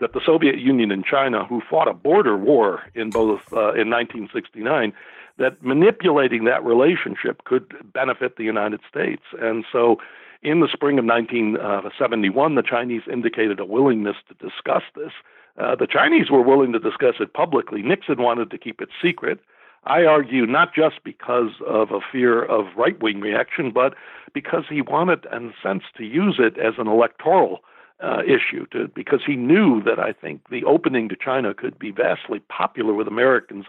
that 0.00 0.12
the 0.12 0.20
Soviet 0.24 0.58
Union 0.58 0.90
and 0.90 1.04
China, 1.04 1.44
who 1.44 1.62
fought 1.68 1.88
a 1.88 1.94
border 1.94 2.36
war 2.36 2.82
in 2.94 3.10
both 3.10 3.40
uh, 3.52 3.72
in 3.72 3.88
1969, 3.90 4.92
that 5.40 5.62
manipulating 5.62 6.44
that 6.44 6.64
relationship 6.64 7.44
could 7.44 7.74
benefit 7.92 8.36
the 8.36 8.44
United 8.44 8.80
States. 8.88 9.22
And 9.40 9.64
so 9.72 9.96
in 10.42 10.60
the 10.60 10.68
spring 10.68 10.98
of 10.98 11.04
1971, 11.06 12.54
the 12.54 12.62
Chinese 12.62 13.02
indicated 13.10 13.58
a 13.58 13.64
willingness 13.64 14.16
to 14.28 14.34
discuss 14.34 14.82
this. 14.94 15.12
Uh, 15.58 15.74
the 15.74 15.86
Chinese 15.86 16.30
were 16.30 16.42
willing 16.42 16.72
to 16.72 16.78
discuss 16.78 17.16
it 17.20 17.32
publicly. 17.32 17.82
Nixon 17.82 18.22
wanted 18.22 18.50
to 18.50 18.58
keep 18.58 18.80
it 18.80 18.90
secret. 19.02 19.40
I 19.84 20.04
argue 20.04 20.46
not 20.46 20.74
just 20.74 21.02
because 21.04 21.52
of 21.66 21.90
a 21.90 22.00
fear 22.12 22.42
of 22.44 22.66
right 22.76 23.00
wing 23.02 23.20
reaction, 23.20 23.70
but 23.70 23.94
because 24.34 24.64
he 24.68 24.82
wanted, 24.82 25.26
in 25.32 25.46
a 25.46 25.66
sense, 25.66 25.84
to 25.96 26.04
use 26.04 26.36
it 26.38 26.58
as 26.58 26.74
an 26.76 26.86
electoral 26.86 27.60
uh, 28.00 28.22
issue, 28.24 28.66
to, 28.72 28.88
because 28.88 29.20
he 29.26 29.36
knew 29.36 29.82
that 29.84 29.98
I 29.98 30.12
think 30.12 30.48
the 30.50 30.64
opening 30.64 31.08
to 31.08 31.16
China 31.16 31.54
could 31.54 31.78
be 31.78 31.90
vastly 31.90 32.40
popular 32.48 32.92
with 32.92 33.08
Americans 33.08 33.66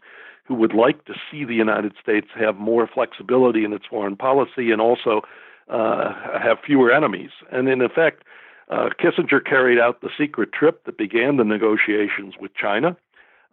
who 0.52 0.58
would 0.58 0.74
like 0.74 1.06
to 1.06 1.14
see 1.32 1.46
the 1.46 1.54
United 1.54 1.94
States 2.04 2.28
have 2.36 2.58
more 2.58 2.86
flexibility 2.86 3.64
in 3.64 3.72
its 3.72 3.86
foreign 3.86 4.18
policy 4.18 4.70
and 4.72 4.82
also 4.82 5.22
uh, 5.70 6.12
have 6.38 6.58
fewer 6.66 6.92
enemies. 6.92 7.30
And 7.54 7.70
in 7.70 7.82
effect, 7.82 8.24
uh, 8.70 8.90
Kissinger 9.00 9.40
carried 9.44 9.80
out 9.80 10.02
the 10.02 10.10
secret 10.18 10.52
trip 10.52 10.84
that 10.84 10.98
began 10.98 11.38
the 11.38 11.46
negotiations 11.46 12.34
with 12.38 12.54
China. 12.54 12.98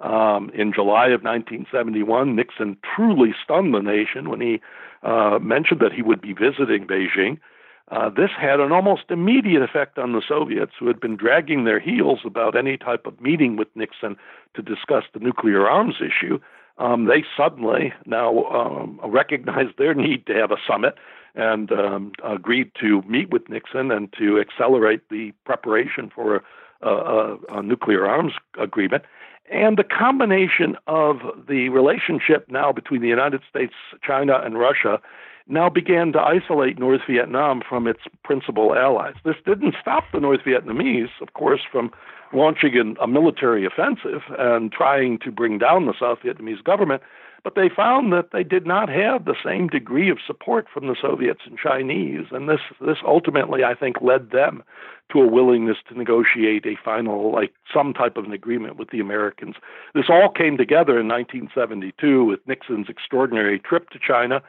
Um, 0.01 0.51
in 0.53 0.73
July 0.73 1.07
of 1.07 1.23
1971, 1.23 2.35
Nixon 2.35 2.77
truly 2.97 3.33
stunned 3.45 3.75
the 3.75 3.81
nation 3.81 4.29
when 4.29 4.41
he 4.41 4.61
uh, 5.05 5.39
mentioned 5.41 5.79
that 5.79 5.93
he 5.93 6.03
would 6.03 6.21
be 6.21 6.33
visiting 6.33 6.85
Beijing. 6.85 7.39
Uh, 7.93 8.11
this 8.11 8.31
had 8.37 8.59
an 8.59 8.73
almost 8.73 9.05
immediate 9.09 9.63
effect 9.63 9.99
on 9.99 10.15
the 10.15 10.23
Soviets, 10.27 10.73
who 10.79 10.89
had 10.89 10.99
been 10.99 11.17
dragging 11.17 11.65
their 11.65 11.79
heels 11.79 12.21
about 12.25 12.57
any 12.57 12.77
type 12.77 13.07
of 13.07 13.21
meeting 13.21 13.57
with 13.57 13.69
Nixon 13.77 14.17
to 14.55 14.63
discuss 14.63 15.05
the 15.15 15.21
nuclear 15.21 15.69
arms 15.69 15.95
issue 16.01 16.41
um, 16.79 17.07
they 17.07 17.25
suddenly 17.37 17.93
now 18.07 18.45
um, 18.45 19.01
recognized 19.05 19.79
their 19.79 19.95
need 19.95 20.27
to 20.27 20.35
have 20.35 20.51
a 20.51 20.57
summit 20.67 20.95
and 21.35 21.71
um, 21.73 22.13
agreed 22.25 22.71
to 22.81 23.03
meet 23.03 23.31
with 23.31 23.49
Nixon 23.49 23.91
and 23.91 24.13
to 24.19 24.41
accelerate 24.41 25.09
the 25.09 25.33
preparation 25.45 26.11
for 26.15 26.43
a, 26.83 26.89
a, 26.89 27.37
a 27.51 27.63
nuclear 27.63 28.07
arms 28.07 28.33
agreement. 28.59 29.05
And 29.51 29.79
the 29.79 29.85
combination 29.85 30.77
of 30.87 31.21
the 31.49 31.69
relationship 31.71 32.47
now 32.51 32.73
between 32.73 33.01
the 33.01 33.09
United 33.09 33.41
States, 33.49 33.75
China, 34.03 34.41
and 34.45 34.59
Russia 34.59 35.01
now 35.49 35.69
began 35.71 36.13
to 36.13 36.21
isolate 36.21 36.79
North 36.79 37.01
Vietnam 37.09 37.63
from 37.67 37.87
its 37.87 38.01
principal 38.23 38.75
allies. 38.75 39.15
This 39.25 39.37
didn't 39.47 39.75
stop 39.81 40.05
the 40.13 40.21
North 40.21 40.41
Vietnamese, 40.47 41.11
of 41.21 41.33
course, 41.33 41.63
from 41.71 41.91
launching 42.33 42.77
an, 42.77 42.97
a 43.01 43.07
military 43.07 43.65
offensive 43.65 44.23
and 44.39 44.71
trying 44.71 45.19
to 45.21 45.33
bring 45.33 45.59
down 45.59 45.87
the 45.87 45.95
South 45.99 46.19
Vietnamese 46.23 46.63
government, 46.63 47.03
but 47.45 47.55
they 47.55 47.69
found 47.75 48.13
that 48.13 48.31
they 48.33 48.43
did 48.43 48.67
not 48.67 48.89
have 48.89 49.25
the 49.25 49.37
same 49.43 49.69
degree 49.69 50.11
of 50.11 50.19
support 50.27 50.67
from 50.73 50.87
the 50.87 50.97
Soviets 51.01 51.41
and 51.47 51.57
Chinese, 51.57 52.27
and 52.31 52.49
this 52.49 52.61
this 52.81 52.99
ultimately, 53.07 53.65
I 53.65 53.75
think, 53.75 54.03
led 54.03 54.31
them 54.31 54.63
to 55.13 55.21
a 55.21 55.27
willingness 55.27 55.79
to 55.89 55.97
negotiate 55.97 56.67
a 56.67 56.77
final, 56.85 57.33
like 57.33 57.55
some 57.73 57.95
type 57.95 58.19
of 58.19 58.27
an 58.27 58.33
agreement 58.33 58.77
with 58.77 58.91
the 58.91 59.01
Americans. 59.01 59.55
This 59.95 60.11
all 60.11 60.29
came 60.29 60.59
together 60.59 61.01
in 61.01 61.09
1972 61.09 62.25
with 62.25 62.47
Nixon's 62.47 62.91
extraordinary 62.91 63.59
trip 63.59 63.89
to 63.91 63.99
China 63.99 64.43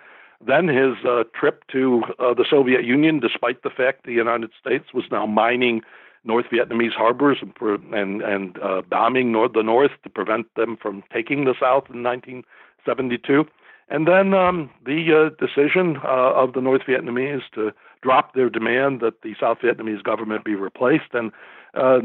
then 0.46 0.68
his 0.68 0.96
uh, 1.06 1.24
trip 1.38 1.64
to 1.72 2.04
uh, 2.18 2.34
the 2.34 2.46
Soviet 2.50 2.86
Union, 2.86 3.20
despite 3.20 3.64
the 3.64 3.70
fact 3.70 4.06
the 4.06 4.14
United 4.14 4.52
States 4.60 4.86
was 4.94 5.06
now 5.12 5.26
mining 5.26 5.82
North 6.24 6.46
Vietnamese 6.52 6.94
harbors 6.94 7.38
and 7.42 7.54
and, 7.94 8.22
and 8.22 8.58
uh, 8.60 8.82
bombing 8.90 9.32
north, 9.32 9.54
the 9.54 9.64
North 9.64 9.92
to 10.04 10.10
prevent 10.10 10.54
them 10.56 10.78
from 10.82 11.04
taking 11.14 11.46
the 11.46 11.56
South 11.60 11.86
in 11.90 12.04
1972. 12.04 13.46
And 13.90 14.08
then 14.08 14.34
um, 14.34 14.70
the 14.86 15.32
uh, 15.32 15.46
decision 15.46 15.98
uh, 16.04 16.34
of 16.34 16.54
the 16.54 16.62
North 16.62 16.84
Vietnamese 16.88 17.42
to 17.56 17.72
drop 18.02 18.34
their 18.34 18.50
demand 18.50 19.02
that 19.02 19.22
the 19.24 19.34
South 19.40 19.58
Vietnamese 19.64 20.04
government 20.04 20.46
be 20.46 20.56
replaced. 20.56 21.14
And 21.14 21.32
uh, 21.74 22.00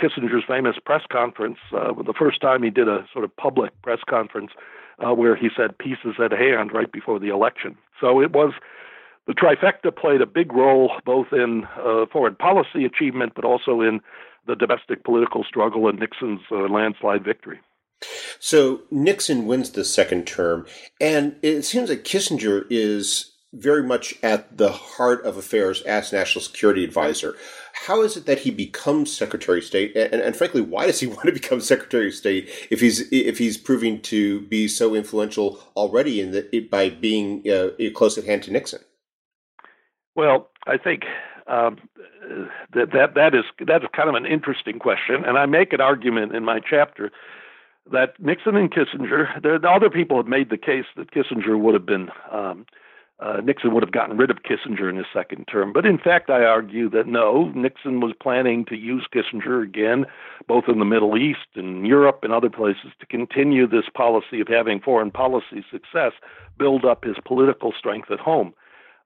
Kissinger's 0.00 0.44
famous 0.46 0.76
press 0.84 1.02
conference, 1.10 1.58
uh, 1.72 1.92
the 1.94 2.14
first 2.18 2.40
time 2.40 2.62
he 2.62 2.70
did 2.70 2.88
a 2.88 3.06
sort 3.12 3.24
of 3.24 3.36
public 3.36 3.70
press 3.82 4.00
conference 4.08 4.52
uh, 4.98 5.14
where 5.14 5.36
he 5.36 5.48
said 5.56 5.78
peace 5.78 5.98
is 6.04 6.14
at 6.22 6.32
hand 6.32 6.72
right 6.72 6.90
before 6.90 7.18
the 7.18 7.28
election. 7.28 7.76
So 8.00 8.20
it 8.20 8.32
was 8.32 8.52
the 9.26 9.34
trifecta 9.34 9.94
played 9.94 10.20
a 10.20 10.26
big 10.26 10.52
role 10.52 10.92
both 11.04 11.32
in 11.32 11.64
uh, 11.76 12.06
foreign 12.10 12.34
policy 12.36 12.84
achievement, 12.84 13.32
but 13.34 13.44
also 13.44 13.80
in 13.80 14.00
the 14.46 14.56
domestic 14.56 15.04
political 15.04 15.44
struggle 15.44 15.88
and 15.88 15.98
Nixon's 15.98 16.40
uh, 16.50 16.68
landslide 16.68 17.24
victory. 17.24 17.60
So 18.38 18.82
Nixon 18.90 19.46
wins 19.46 19.70
the 19.70 19.84
second 19.84 20.26
term, 20.26 20.66
and 21.00 21.36
it 21.42 21.62
seems 21.62 21.90
like 21.90 22.04
Kissinger 22.04 22.64
is 22.70 23.32
very 23.52 23.82
much 23.82 24.14
at 24.22 24.58
the 24.58 24.70
heart 24.70 25.24
of 25.24 25.36
affairs 25.36 25.82
as 25.82 26.12
national 26.12 26.42
security 26.42 26.84
advisor. 26.84 27.34
How 27.86 28.02
is 28.02 28.16
it 28.16 28.26
that 28.26 28.40
he 28.40 28.50
becomes 28.50 29.16
Secretary 29.16 29.58
of 29.58 29.64
State, 29.64 29.96
and, 29.96 30.20
and, 30.20 30.36
frankly, 30.36 30.60
why 30.60 30.86
does 30.86 31.00
he 31.00 31.06
want 31.14 31.24
to 31.24 31.32
become 31.32 31.60
Secretary 31.60 32.08
of 32.08 32.14
State 32.14 32.48
if 32.70 32.80
he's 32.80 33.10
if 33.12 33.38
he's 33.38 33.56
proving 33.56 34.00
to 34.02 34.42
be 34.42 34.68
so 34.68 34.94
influential 34.94 35.60
already 35.76 36.20
in 36.20 36.32
the, 36.32 36.68
by 36.70 36.90
being 36.90 37.48
uh, 37.50 37.70
close 37.94 38.18
at 38.18 38.24
hand 38.24 38.42
to 38.44 38.52
Nixon? 38.52 38.80
Well, 40.14 40.50
I 40.66 40.76
think 40.76 41.04
um, 41.46 41.78
that 42.74 42.92
that 42.92 43.14
that 43.14 43.34
is 43.34 43.44
that 43.66 43.82
is 43.82 43.88
kind 43.94 44.08
of 44.08 44.14
an 44.14 44.26
interesting 44.26 44.78
question, 44.78 45.24
and 45.24 45.38
I 45.38 45.46
make 45.46 45.72
an 45.72 45.80
argument 45.80 46.34
in 46.34 46.44
my 46.44 46.60
chapter 46.60 47.10
that 47.92 48.14
Nixon 48.18 48.56
and 48.56 48.70
Kissinger, 48.70 49.40
the, 49.42 49.58
the 49.60 49.68
other 49.68 49.90
people 49.90 50.16
have 50.16 50.26
made 50.26 50.50
the 50.50 50.58
case 50.58 50.84
that 50.96 51.10
Kissinger 51.10 51.58
would 51.58 51.74
have 51.74 51.86
been, 51.86 52.08
um, 52.30 52.66
uh, 53.20 53.40
Nixon 53.42 53.74
would 53.74 53.82
have 53.82 53.92
gotten 53.92 54.16
rid 54.16 54.30
of 54.30 54.44
Kissinger 54.44 54.88
in 54.88 54.96
his 54.96 55.06
second 55.12 55.46
term. 55.46 55.72
But 55.72 55.84
in 55.84 55.98
fact, 55.98 56.30
I 56.30 56.44
argue 56.44 56.88
that 56.90 57.06
no, 57.06 57.50
Nixon 57.54 58.00
was 58.00 58.12
planning 58.20 58.64
to 58.66 58.76
use 58.76 59.06
Kissinger 59.12 59.62
again, 59.62 60.06
both 60.46 60.64
in 60.68 60.78
the 60.78 60.84
Middle 60.84 61.16
East 61.16 61.48
and 61.56 61.86
Europe 61.86 62.20
and 62.22 62.32
other 62.32 62.50
places, 62.50 62.92
to 63.00 63.06
continue 63.06 63.66
this 63.66 63.88
policy 63.92 64.40
of 64.40 64.48
having 64.48 64.80
foreign 64.80 65.10
policy 65.10 65.64
success, 65.70 66.12
build 66.58 66.84
up 66.84 67.04
his 67.04 67.16
political 67.24 67.72
strength 67.76 68.10
at 68.10 68.20
home. 68.20 68.54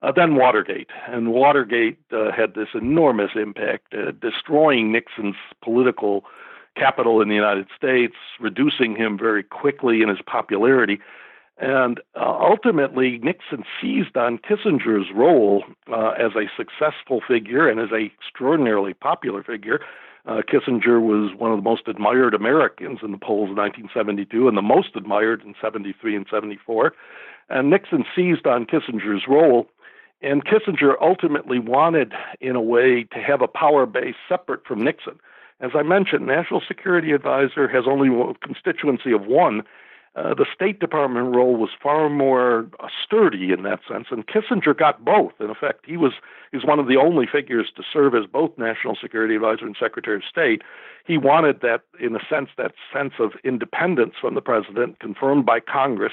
Uh, 0.02 0.12
then 0.12 0.34
Watergate. 0.34 0.90
And 1.06 1.32
Watergate 1.32 1.98
uh, 2.12 2.32
had 2.32 2.54
this 2.54 2.68
enormous 2.74 3.30
impact, 3.34 3.94
uh, 3.94 4.10
destroying 4.20 4.92
Nixon's 4.92 5.36
political 5.62 6.24
capital 6.76 7.20
in 7.20 7.28
the 7.28 7.34
United 7.34 7.68
States, 7.76 8.14
reducing 8.40 8.96
him 8.96 9.16
very 9.16 9.42
quickly 9.42 10.02
in 10.02 10.08
his 10.08 10.20
popularity. 10.26 11.00
And 11.58 12.00
uh, 12.16 12.38
ultimately, 12.40 13.18
Nixon 13.22 13.64
seized 13.80 14.16
on 14.16 14.38
Kissinger's 14.38 15.08
role 15.14 15.64
uh, 15.92 16.10
as 16.10 16.32
a 16.34 16.50
successful 16.56 17.20
figure 17.26 17.68
and 17.68 17.78
as 17.78 17.90
a 17.92 18.06
extraordinarily 18.06 18.94
popular 18.94 19.42
figure. 19.42 19.80
Uh, 20.24 20.40
Kissinger 20.40 21.00
was 21.00 21.34
one 21.36 21.50
of 21.50 21.58
the 21.58 21.68
most 21.68 21.88
admired 21.88 22.34
Americans 22.34 23.00
in 23.02 23.10
the 23.10 23.18
polls 23.18 23.50
in 23.50 23.56
1972 23.56 24.48
and 24.48 24.56
the 24.56 24.62
most 24.62 24.90
admired 24.94 25.42
in 25.42 25.54
73 25.60 26.16
and 26.16 26.26
74. 26.30 26.94
And 27.48 27.70
Nixon 27.70 28.04
seized 28.14 28.46
on 28.46 28.66
Kissinger's 28.66 29.24
role. 29.28 29.68
And 30.22 30.44
Kissinger 30.44 30.94
ultimately 31.00 31.58
wanted, 31.58 32.12
in 32.40 32.54
a 32.54 32.62
way, 32.62 33.04
to 33.12 33.18
have 33.18 33.42
a 33.42 33.48
power 33.48 33.86
base 33.86 34.14
separate 34.28 34.64
from 34.64 34.80
Nixon. 34.80 35.18
As 35.60 35.72
I 35.74 35.82
mentioned, 35.82 36.26
National 36.26 36.62
Security 36.66 37.12
Advisor 37.12 37.68
has 37.68 37.84
only 37.86 38.08
a 38.08 38.34
constituency 38.34 39.12
of 39.12 39.26
one. 39.26 39.62
Uh, 40.14 40.34
the 40.34 40.44
State 40.54 40.78
Department 40.78 41.34
role 41.34 41.56
was 41.56 41.70
far 41.82 42.10
more 42.10 42.68
uh, 42.80 42.88
sturdy 43.02 43.50
in 43.50 43.62
that 43.62 43.80
sense, 43.90 44.08
and 44.10 44.26
Kissinger 44.26 44.76
got 44.76 45.02
both. 45.02 45.32
In 45.40 45.48
effect, 45.48 45.86
he 45.86 45.96
was 45.96 46.12
he's 46.52 46.66
one 46.66 46.78
of 46.78 46.86
the 46.86 46.96
only 46.96 47.26
figures 47.26 47.72
to 47.76 47.82
serve 47.90 48.14
as 48.14 48.26
both 48.26 48.50
National 48.58 48.94
Security 48.94 49.36
Advisor 49.36 49.64
and 49.64 49.76
Secretary 49.80 50.16
of 50.16 50.22
State. 50.28 50.60
He 51.06 51.16
wanted 51.16 51.62
that, 51.62 51.84
in 51.98 52.14
a 52.14 52.20
sense, 52.28 52.50
that 52.58 52.72
sense 52.92 53.14
of 53.18 53.32
independence 53.42 54.14
from 54.20 54.34
the 54.34 54.42
president, 54.42 55.00
confirmed 55.00 55.46
by 55.46 55.60
Congress, 55.60 56.12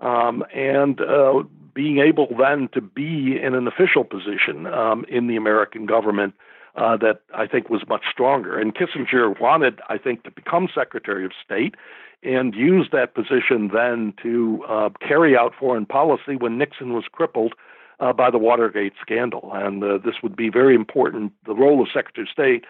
um, 0.00 0.44
and 0.52 1.00
uh, 1.00 1.44
being 1.74 1.98
able 1.98 2.26
then 2.36 2.68
to 2.74 2.80
be 2.80 3.38
in 3.40 3.54
an 3.54 3.68
official 3.68 4.02
position 4.02 4.66
um, 4.66 5.04
in 5.08 5.28
the 5.28 5.36
American 5.36 5.86
government 5.86 6.34
uh, 6.78 6.96
that 6.96 7.20
I 7.34 7.46
think 7.46 7.68
was 7.68 7.82
much 7.88 8.04
stronger. 8.10 8.58
And 8.58 8.74
Kissinger 8.74 9.38
wanted, 9.40 9.80
I 9.88 9.98
think, 9.98 10.22
to 10.24 10.30
become 10.30 10.68
Secretary 10.72 11.24
of 11.24 11.32
State 11.44 11.74
and 12.22 12.54
use 12.54 12.88
that 12.92 13.14
position 13.14 13.70
then 13.72 14.14
to 14.22 14.64
uh, 14.68 14.90
carry 15.06 15.36
out 15.36 15.52
foreign 15.58 15.86
policy 15.86 16.36
when 16.36 16.56
Nixon 16.56 16.92
was 16.92 17.04
crippled 17.10 17.54
uh, 18.00 18.12
by 18.12 18.30
the 18.30 18.38
Watergate 18.38 18.92
scandal. 19.00 19.50
And 19.52 19.82
uh, 19.82 19.98
this 19.98 20.16
would 20.22 20.36
be 20.36 20.48
very 20.48 20.74
important. 20.74 21.32
The 21.46 21.54
role 21.54 21.82
of 21.82 21.88
Secretary 21.92 22.26
of 22.26 22.32
State 22.32 22.64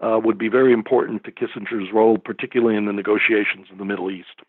uh, 0.00 0.20
would 0.22 0.38
be 0.38 0.48
very 0.48 0.72
important 0.72 1.24
to 1.24 1.32
Kissinger's 1.32 1.92
role, 1.92 2.18
particularly 2.18 2.76
in 2.76 2.84
the 2.84 2.92
negotiations 2.92 3.68
in 3.70 3.78
the 3.78 3.84
Middle 3.84 4.10
East. 4.10 4.42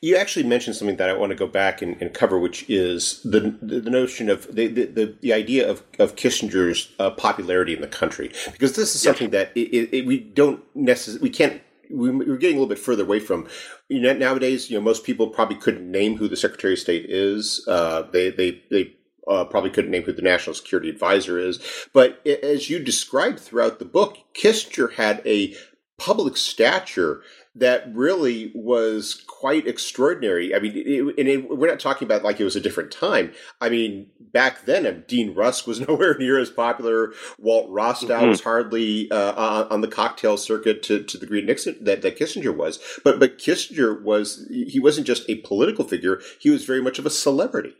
You 0.00 0.16
actually 0.16 0.46
mentioned 0.46 0.76
something 0.76 0.96
that 0.96 1.10
I 1.10 1.12
want 1.12 1.30
to 1.30 1.36
go 1.36 1.46
back 1.46 1.82
and, 1.82 2.00
and 2.00 2.14
cover, 2.14 2.38
which 2.38 2.68
is 2.68 3.20
the 3.24 3.58
the 3.60 3.90
notion 3.90 4.30
of 4.30 4.54
the 4.54 4.66
the, 4.68 5.16
the 5.20 5.32
idea 5.32 5.68
of, 5.68 5.82
of 5.98 6.16
Kissinger's 6.16 6.92
uh, 6.98 7.10
popularity 7.10 7.74
in 7.74 7.80
the 7.80 7.86
country, 7.86 8.32
because 8.52 8.74
this 8.76 8.94
is 8.94 9.02
something 9.02 9.30
yes. 9.32 9.48
that 9.54 9.60
it, 9.60 9.94
it, 9.94 10.06
we 10.06 10.18
don't 10.18 10.64
necessarily 10.74 11.22
we 11.22 11.30
can't 11.30 11.60
we're 11.90 12.36
getting 12.36 12.56
a 12.56 12.60
little 12.60 12.74
bit 12.74 12.78
further 12.78 13.02
away 13.02 13.20
from. 13.20 13.48
You 13.88 14.00
know, 14.00 14.12
nowadays, 14.14 14.70
you 14.70 14.78
know, 14.78 14.82
most 14.82 15.04
people 15.04 15.28
probably 15.28 15.56
couldn't 15.56 15.90
name 15.90 16.16
who 16.16 16.28
the 16.28 16.36
Secretary 16.36 16.74
of 16.74 16.78
State 16.78 17.06
is. 17.08 17.66
Uh, 17.68 18.02
they 18.02 18.30
they 18.30 18.62
they 18.70 18.96
uh, 19.28 19.44
probably 19.44 19.70
couldn't 19.70 19.90
name 19.90 20.02
who 20.02 20.12
the 20.12 20.22
national 20.22 20.54
security 20.54 20.88
advisor 20.88 21.38
is. 21.38 21.60
But 21.92 22.24
as 22.26 22.70
you 22.70 22.78
described 22.78 23.40
throughout 23.40 23.78
the 23.78 23.84
book, 23.84 24.18
Kissinger 24.34 24.94
had 24.94 25.22
a 25.26 25.54
public 25.98 26.36
stature 26.36 27.22
that 27.56 27.92
really 27.94 28.52
was 28.54 29.24
quite 29.26 29.66
extraordinary. 29.66 30.54
I 30.54 30.60
mean, 30.60 30.72
it, 30.76 31.18
and 31.18 31.28
it, 31.28 31.56
we're 31.56 31.68
not 31.68 31.80
talking 31.80 32.06
about 32.06 32.22
like 32.22 32.40
it 32.40 32.44
was 32.44 32.54
a 32.54 32.60
different 32.60 32.92
time. 32.92 33.32
I 33.60 33.68
mean, 33.68 34.06
back 34.20 34.66
then, 34.66 35.04
Dean 35.08 35.34
Rusk 35.34 35.66
was 35.66 35.80
nowhere 35.88 36.16
near 36.16 36.38
as 36.38 36.50
popular. 36.50 37.12
Walt 37.38 37.68
Rostow 37.70 38.08
mm-hmm. 38.08 38.28
was 38.28 38.42
hardly 38.42 39.10
uh, 39.10 39.66
on 39.70 39.80
the 39.80 39.88
cocktail 39.88 40.36
circuit 40.36 40.82
to, 40.84 41.02
to 41.02 41.18
the 41.18 41.26
degree 41.26 41.42
Nixon 41.42 41.76
that, 41.82 42.02
that 42.02 42.18
Kissinger 42.18 42.54
was. 42.54 42.78
But 43.02 43.18
but 43.18 43.38
Kissinger 43.38 44.00
was 44.00 44.46
he 44.50 44.78
wasn't 44.78 45.06
just 45.06 45.28
a 45.28 45.36
political 45.36 45.84
figure; 45.84 46.20
he 46.38 46.50
was 46.50 46.64
very 46.64 46.82
much 46.82 46.98
of 46.98 47.06
a 47.06 47.10
celebrity. 47.10 47.74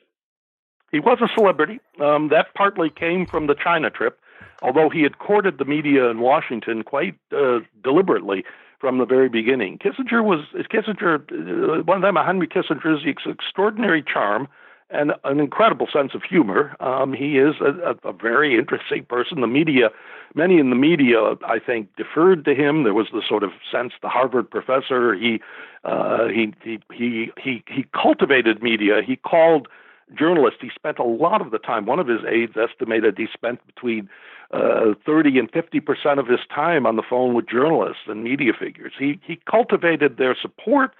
He 0.90 0.98
was 0.98 1.18
a 1.22 1.28
celebrity. 1.34 1.78
Um, 2.00 2.28
that 2.30 2.52
partly 2.54 2.90
came 2.90 3.24
from 3.24 3.46
the 3.46 3.54
China 3.54 3.90
trip, 3.90 4.18
although 4.62 4.90
he 4.90 5.02
had 5.02 5.18
courted 5.18 5.58
the 5.58 5.64
media 5.64 6.10
in 6.10 6.18
Washington 6.18 6.82
quite 6.82 7.14
uh, 7.32 7.60
deliberately 7.84 8.44
from 8.80 8.98
the 8.98 9.04
very 9.04 9.28
beginning. 9.28 9.78
Kissinger 9.78 10.24
was 10.24 10.40
Kissinger. 10.72 11.20
Uh, 11.30 11.82
one 11.82 11.98
of 11.98 12.02
them, 12.02 12.16
Henry 12.16 12.48
Kissinger's 12.48 13.04
extraordinary 13.26 14.02
charm 14.02 14.48
and 14.90 15.12
an 15.24 15.38
incredible 15.38 15.86
sense 15.92 16.12
of 16.14 16.22
humor. 16.22 16.74
Um, 16.80 17.12
he 17.12 17.38
is 17.38 17.54
a, 17.60 17.90
a, 17.90 18.08
a, 18.08 18.12
very 18.12 18.58
interesting 18.58 19.04
person. 19.04 19.40
The 19.40 19.46
media, 19.46 19.90
many 20.34 20.58
in 20.58 20.70
the 20.70 20.76
media, 20.76 21.36
I 21.46 21.58
think, 21.64 21.94
deferred 21.96 22.44
to 22.46 22.54
him. 22.54 22.82
There 22.82 22.94
was 22.94 23.06
the 23.12 23.22
sort 23.26 23.44
of 23.44 23.50
sense 23.70 23.92
the 24.02 24.08
Harvard 24.08 24.50
professor. 24.50 25.14
He 25.14 25.40
uh, 25.84 26.28
he, 26.28 26.52
he 26.62 26.80
he 26.92 27.30
he 27.40 27.62
he 27.68 27.84
cultivated 27.92 28.62
media. 28.62 29.00
He 29.06 29.16
called 29.16 29.68
journalists. 30.16 30.60
He 30.60 30.70
spent 30.74 30.98
a 30.98 31.04
lot 31.04 31.40
of 31.40 31.50
the 31.50 31.58
time. 31.58 31.86
One 31.86 31.98
of 31.98 32.08
his 32.08 32.20
aides 32.28 32.54
estimated 32.56 33.16
he 33.18 33.26
spent 33.32 33.64
between 33.66 34.08
uh, 34.52 34.94
30 35.06 35.38
and 35.38 35.50
50 35.50 35.80
percent 35.80 36.18
of 36.18 36.26
his 36.26 36.40
time 36.52 36.86
on 36.86 36.96
the 36.96 37.02
phone 37.08 37.34
with 37.34 37.48
journalists 37.48 38.02
and 38.06 38.24
media 38.24 38.52
figures. 38.58 38.92
He 38.98 39.20
he 39.24 39.40
cultivated 39.50 40.16
their 40.16 40.36
support, 40.40 40.92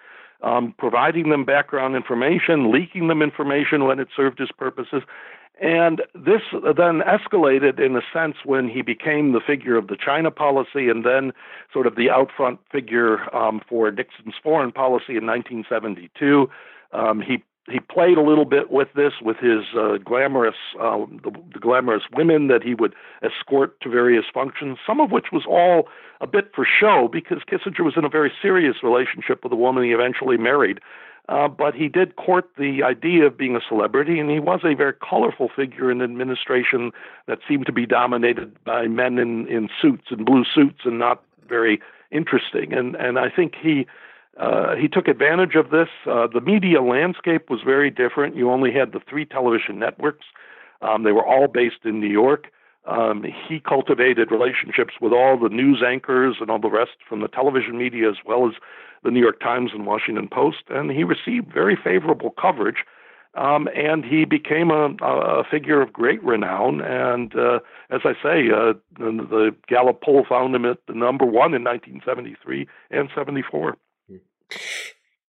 um, 0.42 0.74
providing 0.78 1.30
them 1.30 1.44
background 1.44 1.96
information, 1.96 2.70
leaking 2.70 3.08
them 3.08 3.22
information 3.22 3.84
when 3.84 3.98
it 3.98 4.08
served 4.14 4.38
his 4.38 4.50
purposes. 4.56 5.02
And 5.60 6.00
this 6.14 6.40
then 6.52 7.02
escalated 7.02 7.84
in 7.84 7.94
a 7.94 8.00
sense 8.14 8.36
when 8.44 8.66
he 8.66 8.80
became 8.80 9.32
the 9.32 9.40
figure 9.46 9.76
of 9.76 9.88
the 9.88 9.96
China 9.96 10.30
policy 10.30 10.88
and 10.88 11.04
then 11.04 11.32
sort 11.70 11.86
of 11.86 11.96
the 11.96 12.08
out 12.08 12.30
front 12.34 12.60
figure 12.72 13.34
um, 13.36 13.60
for 13.68 13.90
Nixon's 13.90 14.36
foreign 14.42 14.72
policy 14.72 15.16
in 15.18 15.26
1972. 15.26 16.48
Um, 16.92 17.20
he 17.20 17.42
he 17.70 17.80
played 17.80 18.18
a 18.18 18.22
little 18.22 18.44
bit 18.44 18.70
with 18.70 18.88
this 18.94 19.14
with 19.22 19.37
his 19.38 19.64
uh, 19.78 19.98
glamorous 20.04 20.54
uh, 20.80 20.98
the, 21.22 21.30
the, 21.52 21.59
glamorous 21.61 22.04
women 22.12 22.48
that 22.48 22.62
he 22.62 22.74
would 22.74 22.94
escort 23.22 23.80
to 23.80 23.88
various 23.88 24.24
functions 24.33 24.78
some 24.87 25.00
of 25.00 25.11
which 25.11 25.26
was 25.33 25.44
all 25.48 25.88
a 26.20 26.26
bit 26.26 26.50
for 26.54 26.66
show 26.66 27.09
because 27.11 27.38
Kissinger 27.50 27.85
was 27.85 27.94
in 27.96 28.04
a 28.04 28.09
very 28.09 28.33
serious 28.42 28.76
relationship 28.83 29.42
with 29.42 29.52
a 29.52 29.56
woman 29.56 29.85
he 29.85 29.90
eventually 29.90 30.37
married 30.37 30.80
Uh, 31.28 31.46
but 31.46 31.74
he 31.74 31.88
did 31.88 32.16
court 32.16 32.50
the 32.59 32.83
idea 32.83 33.24
of 33.24 33.38
being 33.38 33.54
a 33.54 33.61
celebrity, 33.68 34.18
and 34.18 34.30
he 34.30 34.40
was 34.40 34.61
a 34.64 34.74
very 34.74 34.94
colorful 34.94 35.48
figure 35.48 35.88
in 35.88 36.02
administration 36.02 36.90
that 37.28 37.38
seemed 37.46 37.66
to 37.66 37.72
be 37.72 37.87
dominated 37.87 38.52
by 38.64 38.88
men 38.88 39.16
in, 39.16 39.46
in 39.46 39.68
suits 39.80 40.06
and 40.11 40.26
blue 40.26 40.44
suits 40.44 40.80
and 40.85 40.98
not 40.98 41.22
very 41.48 41.80
interesting. 42.11 42.72
And 42.72 42.96
and 42.96 43.16
I 43.18 43.28
think 43.30 43.54
he 43.54 43.87
uh, 44.38 44.76
he 44.76 44.88
took 44.88 45.08
advantage 45.08 45.54
of 45.54 45.70
this. 45.70 45.88
Uh, 46.06 46.26
the 46.32 46.40
media 46.40 46.80
landscape 46.82 47.50
was 47.50 47.60
very 47.64 47.90
different. 47.90 48.36
You 48.36 48.50
only 48.50 48.72
had 48.72 48.92
the 48.92 49.00
three 49.08 49.24
television 49.24 49.78
networks. 49.78 50.26
Um, 50.82 51.02
they 51.02 51.12
were 51.12 51.26
all 51.26 51.48
based 51.48 51.84
in 51.84 52.00
New 52.00 52.08
York. 52.08 52.46
Um, 52.86 53.24
he 53.48 53.60
cultivated 53.60 54.30
relationships 54.30 54.94
with 55.00 55.12
all 55.12 55.38
the 55.38 55.50
news 55.50 55.82
anchors 55.86 56.36
and 56.40 56.50
all 56.50 56.58
the 56.58 56.70
rest 56.70 56.96
from 57.06 57.20
the 57.20 57.28
television 57.28 57.76
media, 57.76 58.08
as 58.08 58.16
well 58.24 58.48
as 58.48 58.54
the 59.04 59.10
New 59.10 59.20
York 59.20 59.40
Times 59.40 59.72
and 59.74 59.86
Washington 59.86 60.28
Post, 60.28 60.64
and 60.68 60.90
he 60.90 61.04
received 61.04 61.52
very 61.52 61.76
favorable 61.76 62.30
coverage. 62.30 62.84
Um, 63.34 63.68
and 63.76 64.04
he 64.04 64.24
became 64.24 64.72
a, 64.72 64.96
a, 65.02 65.44
figure 65.48 65.80
of 65.80 65.92
great 65.92 66.20
renown. 66.24 66.80
And 66.80 67.32
uh, 67.36 67.60
as 67.88 68.00
I 68.04 68.14
say, 68.14 68.50
uh, 68.50 68.72
the, 68.98 69.24
the 69.30 69.54
Gallup 69.68 70.02
poll 70.02 70.26
found 70.28 70.52
him 70.52 70.64
at 70.64 70.78
the 70.88 70.94
number 70.94 71.24
one 71.24 71.54
in 71.54 71.62
1973 71.62 72.66
and 72.90 73.08
74. 73.14 73.76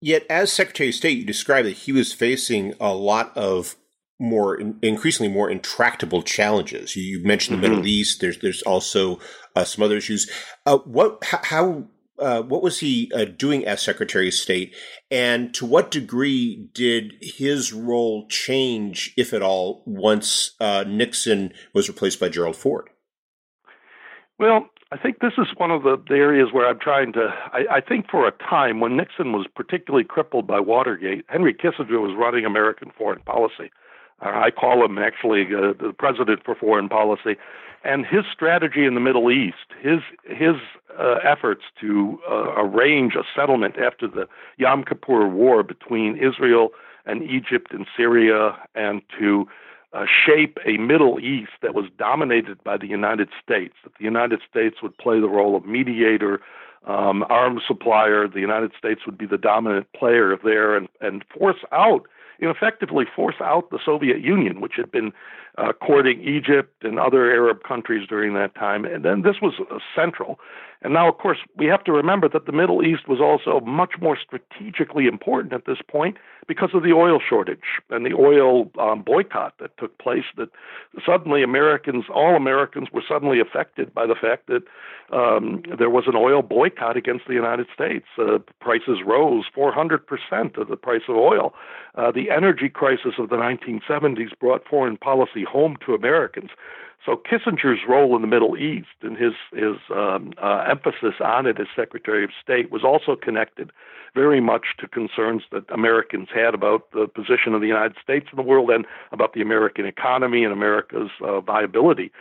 Yet, 0.01 0.25
as 0.29 0.51
Secretary 0.51 0.89
of 0.89 0.95
State, 0.95 1.17
you 1.17 1.25
described 1.25 1.67
that 1.67 1.77
he 1.77 1.91
was 1.91 2.13
facing 2.13 2.73
a 2.79 2.93
lot 2.93 3.35
of 3.35 3.75
more 4.19 4.59
increasingly 4.81 5.31
more 5.31 5.49
intractable 5.49 6.21
challenges. 6.21 6.95
You, 6.95 7.23
mentioned 7.23 7.57
the 7.61 7.65
mm-hmm. 7.65 7.75
Middle 7.75 7.87
East. 7.87 8.21
There's 8.21 8.39
there's 8.39 8.61
also 8.63 9.19
uh, 9.55 9.63
some 9.63 9.83
other 9.83 9.97
issues. 9.97 10.29
Uh, 10.65 10.77
what 10.79 11.23
how 11.23 11.87
uh, 12.19 12.41
what 12.41 12.63
was 12.63 12.79
he 12.79 13.11
uh, 13.13 13.25
doing 13.25 13.65
as 13.65 13.81
Secretary 13.81 14.27
of 14.27 14.33
State, 14.33 14.75
and 15.11 15.53
to 15.53 15.65
what 15.65 15.91
degree 15.91 16.69
did 16.73 17.13
his 17.21 17.73
role 17.73 18.27
change, 18.27 19.13
if 19.17 19.33
at 19.33 19.41
all, 19.41 19.83
once 19.85 20.51
uh, 20.59 20.85
Nixon 20.87 21.51
was 21.73 21.89
replaced 21.89 22.19
by 22.19 22.29
Gerald 22.29 22.55
Ford? 22.55 22.89
Well, 24.39 24.69
I 24.91 24.97
think 24.97 25.19
this 25.19 25.33
is 25.37 25.47
one 25.57 25.71
of 25.71 25.83
the, 25.83 25.97
the 26.07 26.15
areas 26.15 26.49
where 26.51 26.67
I'm 26.67 26.79
trying 26.79 27.11
to. 27.13 27.33
I, 27.51 27.77
I 27.77 27.81
think 27.81 28.09
for 28.09 28.27
a 28.27 28.31
time 28.31 28.79
when 28.79 28.95
Nixon 28.95 29.31
was 29.31 29.47
particularly 29.53 30.03
crippled 30.05 30.45
by 30.45 30.59
Watergate, 30.59 31.25
Henry 31.27 31.53
Kissinger 31.53 31.99
was 31.99 32.15
running 32.17 32.45
American 32.45 32.91
foreign 32.95 33.21
policy. 33.21 33.71
Uh, 34.23 34.29
I 34.29 34.51
call 34.51 34.85
him 34.85 34.97
actually 34.97 35.47
uh, 35.47 35.73
the 35.73 35.93
president 35.97 36.41
for 36.45 36.55
foreign 36.55 36.87
policy, 36.87 37.35
and 37.83 38.05
his 38.05 38.25
strategy 38.31 38.85
in 38.85 38.93
the 38.93 38.99
Middle 38.99 39.31
East, 39.31 39.73
his 39.81 40.01
his 40.23 40.55
uh, 40.99 41.15
efforts 41.23 41.63
to 41.81 42.19
uh, 42.29 42.53
arrange 42.55 43.15
a 43.15 43.23
settlement 43.35 43.77
after 43.77 44.07
the 44.07 44.27
Yom 44.57 44.83
Kippur 44.83 45.27
War 45.27 45.63
between 45.63 46.15
Israel 46.15 46.69
and 47.07 47.23
Egypt 47.23 47.73
and 47.73 47.87
Syria, 47.97 48.55
and 48.75 49.01
to 49.19 49.47
uh, 49.95 50.05
shape 50.05 50.57
a 50.65 50.77
Middle 50.77 51.19
East 51.19 51.51
that 51.61 51.73
was 51.73 51.85
dominated 51.97 52.63
by 52.63 52.77
the 52.77 52.87
United 52.87 53.29
States. 53.41 53.73
That 53.83 53.93
the 53.97 54.03
United 54.03 54.41
States 54.49 54.77
would 54.83 54.97
play 54.97 55.19
the 55.19 55.29
role 55.29 55.55
of 55.55 55.65
mediator, 55.65 56.41
um, 56.85 57.23
arms 57.29 57.61
supplier. 57.67 58.27
The 58.27 58.41
United 58.41 58.71
States 58.77 59.01
would 59.05 59.17
be 59.17 59.25
the 59.25 59.37
dominant 59.37 59.87
player 59.93 60.37
there, 60.43 60.75
and 60.75 60.87
and 61.01 61.23
force 61.37 61.63
out 61.71 62.07
effectively 62.39 63.05
force 63.15 63.35
out 63.41 63.69
the 63.69 63.79
Soviet 63.83 64.21
Union, 64.21 64.61
which 64.61 64.73
had 64.75 64.91
been 64.91 65.13
uh, 65.57 65.71
courting 65.73 66.21
Egypt 66.21 66.83
and 66.83 66.99
other 66.99 67.31
Arab 67.31 67.63
countries 67.63 68.07
during 68.07 68.33
that 68.33 68.55
time. 68.55 68.85
And 68.85 69.05
then 69.05 69.21
this 69.21 69.37
was 69.41 69.53
uh, 69.71 69.79
central. 69.95 70.39
And 70.85 70.93
now, 70.93 71.09
of 71.09 71.17
course, 71.17 71.39
we 71.57 71.65
have 71.65 71.83
to 71.85 71.91
remember 71.91 72.29
that 72.29 72.45
the 72.45 72.51
Middle 72.51 72.85
East 72.85 73.07
was 73.07 73.19
also 73.19 73.59
much 73.65 73.93
more 73.99 74.15
strategically 74.15 75.07
important 75.07 75.51
at 75.51 75.65
this 75.65 75.79
point 75.89 76.17
because 76.47 76.69
of 76.75 76.83
the 76.83 76.93
oil 76.93 77.19
shortage 77.19 77.81
and 77.89 78.05
the 78.05 78.13
oil 78.13 78.69
um, 78.79 79.01
boycott 79.01 79.55
that 79.59 79.75
took 79.79 79.97
place. 79.97 80.25
That 80.37 80.49
suddenly 81.03 81.41
Americans, 81.41 82.05
all 82.13 82.35
Americans, 82.35 82.89
were 82.93 83.01
suddenly 83.01 83.39
affected 83.39 83.95
by 83.95 84.05
the 84.05 84.13
fact 84.13 84.45
that 84.45 84.61
um, 85.11 85.63
there 85.75 85.89
was 85.89 86.03
an 86.05 86.15
oil 86.15 86.43
boycott 86.43 86.97
against 86.97 87.25
the 87.27 87.33
United 87.33 87.65
States. 87.73 88.05
Uh, 88.19 88.37
prices 88.61 88.99
rose 89.03 89.45
400% 89.57 90.55
of 90.55 90.67
the 90.67 90.77
price 90.77 91.01
of 91.09 91.15
oil. 91.15 91.55
Uh, 91.95 92.11
the 92.11 92.29
energy 92.29 92.69
crisis 92.69 93.13
of 93.17 93.29
the 93.29 93.37
1970s 93.37 94.37
brought 94.39 94.67
foreign 94.67 94.97
policy 94.97 95.43
home 95.43 95.77
to 95.83 95.95
Americans. 95.95 96.51
So 97.03 97.15
Kissinger's 97.15 97.81
role 97.87 98.15
in 98.15 98.21
the 98.21 98.27
Middle 98.27 98.57
East 98.57 98.97
and 99.01 99.17
his 99.17 99.33
his 99.51 99.77
um, 99.95 100.33
uh, 100.41 100.65
emphasis 100.69 101.15
on 101.23 101.45
it 101.45 101.59
as 101.59 101.67
Secretary 101.75 102.23
of 102.23 102.31
State 102.41 102.71
was 102.71 102.83
also 102.83 103.15
connected 103.15 103.71
very 104.13 104.39
much 104.39 104.67
to 104.79 104.87
concerns 104.87 105.43
that 105.51 105.69
Americans 105.69 106.29
had 106.33 106.53
about 106.53 106.89
the 106.91 107.07
position 107.07 107.53
of 107.53 107.61
the 107.61 107.67
United 107.67 107.97
States 108.01 108.27
in 108.31 108.37
the 108.37 108.41
world 108.41 108.69
and 108.69 108.85
about 109.11 109.33
the 109.33 109.41
American 109.41 109.85
economy 109.85 110.43
and 110.43 110.53
America's 110.53 111.11
uh, 111.21 111.41
viability 111.41 112.11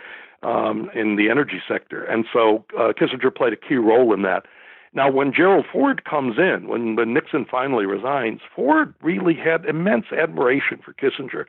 um, 0.42 0.90
in 0.94 1.16
the 1.16 1.30
energy 1.30 1.62
sector. 1.66 2.04
And 2.04 2.26
so 2.32 2.64
uh, 2.76 2.92
Kissinger 2.92 3.34
played 3.34 3.52
a 3.52 3.56
key 3.56 3.76
role 3.76 4.12
in 4.12 4.22
that. 4.22 4.44
Now, 4.92 5.10
when 5.10 5.32
Gerald 5.32 5.66
Ford 5.72 6.04
comes 6.04 6.38
in, 6.38 6.68
when, 6.68 6.94
when 6.94 7.12
Nixon 7.14 7.46
finally 7.50 7.84
resigns, 7.84 8.40
Ford 8.54 8.94
really 9.02 9.34
had 9.34 9.64
immense 9.64 10.06
admiration 10.12 10.78
for 10.84 10.92
Kissinger. 10.92 11.46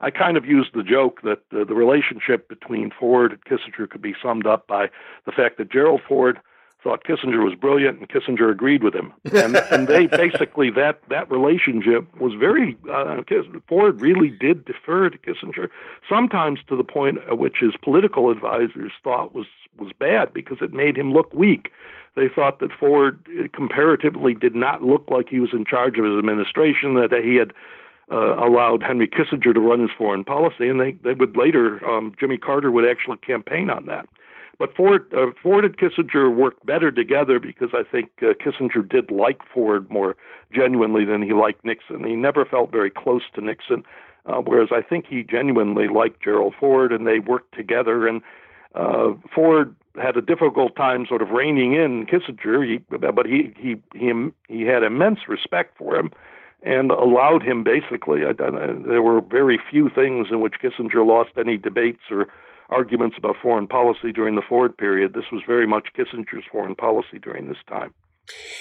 I 0.00 0.10
kind 0.10 0.36
of 0.36 0.44
used 0.44 0.70
the 0.74 0.82
joke 0.82 1.22
that 1.22 1.40
uh, 1.52 1.64
the 1.64 1.74
relationship 1.74 2.48
between 2.48 2.90
Ford 2.90 3.32
and 3.32 3.44
Kissinger 3.44 3.88
could 3.88 4.02
be 4.02 4.14
summed 4.22 4.46
up 4.46 4.66
by 4.66 4.90
the 5.26 5.32
fact 5.32 5.58
that 5.58 5.70
Gerald 5.70 6.00
Ford 6.06 6.38
thought 6.82 7.02
Kissinger 7.04 7.44
was 7.44 7.54
brilliant 7.54 7.98
and 7.98 8.08
Kissinger 8.08 8.50
agreed 8.50 8.84
with 8.84 8.94
him. 8.94 9.12
And, 9.34 9.56
and 9.70 9.88
they 9.88 10.06
basically, 10.06 10.70
that, 10.70 11.00
that 11.08 11.30
relationship 11.30 12.06
was 12.20 12.34
very, 12.34 12.76
uh, 12.90 13.22
Ford 13.68 14.00
really 14.00 14.30
did 14.30 14.64
defer 14.64 15.10
to 15.10 15.18
Kissinger, 15.18 15.68
sometimes 16.08 16.60
to 16.68 16.76
the 16.76 16.84
point 16.84 17.18
at 17.28 17.38
which 17.38 17.56
his 17.60 17.72
political 17.82 18.30
advisors 18.30 18.92
thought 19.02 19.34
was, 19.34 19.46
was 19.78 19.90
bad 19.98 20.32
because 20.32 20.58
it 20.60 20.72
made 20.72 20.96
him 20.96 21.12
look 21.12 21.32
weak. 21.34 21.72
They 22.14 22.28
thought 22.28 22.60
that 22.60 22.72
Ford 22.72 23.18
uh, 23.38 23.48
comparatively 23.52 24.34
did 24.34 24.54
not 24.54 24.82
look 24.82 25.04
like 25.08 25.28
he 25.28 25.40
was 25.40 25.50
in 25.52 25.64
charge 25.64 25.98
of 25.98 26.04
his 26.04 26.16
administration, 26.18 26.94
that 26.94 27.12
he 27.24 27.36
had 27.36 27.52
uh, 28.10 28.36
allowed 28.36 28.82
Henry 28.82 29.08
Kissinger 29.08 29.52
to 29.52 29.60
run 29.60 29.80
his 29.80 29.90
foreign 29.96 30.24
policy, 30.24 30.68
and 30.68 30.80
they, 30.80 30.92
they 31.04 31.12
would 31.12 31.36
later, 31.36 31.84
um, 31.88 32.14
Jimmy 32.18 32.38
Carter 32.38 32.70
would 32.70 32.88
actually 32.88 33.18
campaign 33.18 33.70
on 33.70 33.86
that. 33.86 34.08
But 34.58 34.74
Ford, 34.74 35.12
uh, 35.16 35.26
Ford 35.40 35.64
and 35.64 35.76
Kissinger 35.76 36.34
worked 36.34 36.66
better 36.66 36.90
together 36.90 37.38
because 37.38 37.70
I 37.72 37.84
think 37.88 38.10
uh, 38.22 38.32
Kissinger 38.34 38.88
did 38.88 39.10
like 39.10 39.40
Ford 39.54 39.88
more 39.90 40.16
genuinely 40.52 41.04
than 41.04 41.22
he 41.22 41.32
liked 41.32 41.64
Nixon. 41.64 42.04
He 42.04 42.16
never 42.16 42.44
felt 42.44 42.72
very 42.72 42.90
close 42.90 43.22
to 43.34 43.40
Nixon, 43.40 43.84
uh, 44.26 44.38
whereas 44.38 44.70
I 44.72 44.82
think 44.82 45.06
he 45.06 45.22
genuinely 45.22 45.86
liked 45.86 46.22
Gerald 46.22 46.54
Ford, 46.58 46.92
and 46.92 47.06
they 47.06 47.20
worked 47.20 47.54
together. 47.54 48.08
And 48.08 48.20
uh, 48.74 49.12
Ford 49.32 49.76
had 50.00 50.16
a 50.16 50.22
difficult 50.22 50.74
time 50.74 51.06
sort 51.06 51.22
of 51.22 51.30
reining 51.30 51.74
in 51.74 52.06
Kissinger, 52.06 52.66
he, 52.66 52.78
but 52.90 53.26
he 53.26 53.52
he 53.56 53.76
he 53.94 54.12
he 54.48 54.62
had 54.62 54.82
immense 54.82 55.20
respect 55.28 55.76
for 55.78 55.94
him 55.96 56.10
and 56.62 56.90
allowed 56.90 57.42
him 57.42 57.62
basically. 57.62 58.24
I, 58.24 58.30
I, 58.30 58.72
there 58.86 59.02
were 59.02 59.20
very 59.20 59.58
few 59.70 59.88
things 59.88 60.28
in 60.30 60.40
which 60.40 60.54
Kissinger 60.62 61.06
lost 61.06 61.30
any 61.38 61.56
debates 61.56 62.02
or 62.10 62.26
arguments 62.68 63.16
about 63.16 63.36
foreign 63.40 63.66
policy 63.66 64.12
during 64.12 64.34
the 64.34 64.42
Ford 64.42 64.76
period. 64.76 65.14
This 65.14 65.30
was 65.32 65.42
very 65.46 65.66
much 65.66 65.88
Kissinger's 65.96 66.44
foreign 66.50 66.74
policy 66.74 67.18
during 67.18 67.48
this 67.48 67.58
time. 67.68 67.94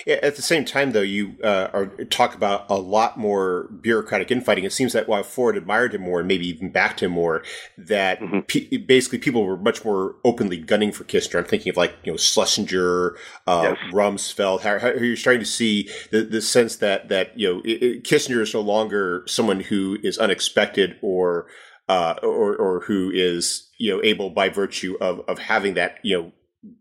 At 0.07 0.35
the 0.35 0.41
same 0.41 0.63
time, 0.63 0.91
though, 0.91 1.01
you 1.01 1.35
uh, 1.43 1.67
are, 1.73 1.87
talk 2.05 2.33
about 2.33 2.65
a 2.69 2.75
lot 2.75 3.17
more 3.17 3.69
bureaucratic 3.81 4.31
infighting. 4.31 4.63
It 4.63 4.71
seems 4.71 4.93
that 4.93 5.07
while 5.07 5.23
Ford 5.23 5.57
admired 5.57 5.93
him 5.93 6.01
more 6.01 6.19
and 6.19 6.27
maybe 6.27 6.47
even 6.47 6.71
backed 6.71 7.01
him 7.01 7.11
more, 7.11 7.43
that 7.77 8.19
mm-hmm. 8.19 8.39
pe- 8.41 8.77
basically 8.77 9.19
people 9.19 9.45
were 9.45 9.57
much 9.57 9.83
more 9.83 10.15
openly 10.23 10.57
gunning 10.57 10.91
for 10.91 11.03
Kissinger. 11.03 11.39
I'm 11.39 11.45
thinking 11.45 11.69
of 11.69 11.77
like 11.77 11.95
you 12.03 12.11
know 12.11 12.17
Schlesinger, 12.17 13.17
uh, 13.47 13.75
yes. 13.75 13.93
Rumsfeld. 13.93 14.61
How, 14.61 14.79
how 14.79 14.93
you're 14.93 15.17
starting 15.17 15.41
to 15.41 15.45
see 15.45 15.89
the, 16.11 16.21
the 16.21 16.41
sense 16.41 16.77
that 16.77 17.09
that 17.09 17.37
you 17.37 17.53
know 17.53 17.61
it, 17.65 17.83
it, 17.83 18.03
Kissinger 18.03 18.41
is 18.41 18.53
no 18.53 18.61
longer 18.61 19.23
someone 19.27 19.59
who 19.59 19.97
is 20.03 20.17
unexpected 20.17 20.97
or 21.01 21.47
uh, 21.89 22.15
or 22.23 22.55
or 22.55 22.79
who 22.81 23.11
is 23.13 23.69
you 23.77 23.93
know 23.93 24.01
able 24.03 24.29
by 24.29 24.49
virtue 24.49 24.95
of 25.01 25.21
of 25.27 25.39
having 25.39 25.73
that 25.73 25.97
you 26.03 26.17
know 26.17 26.31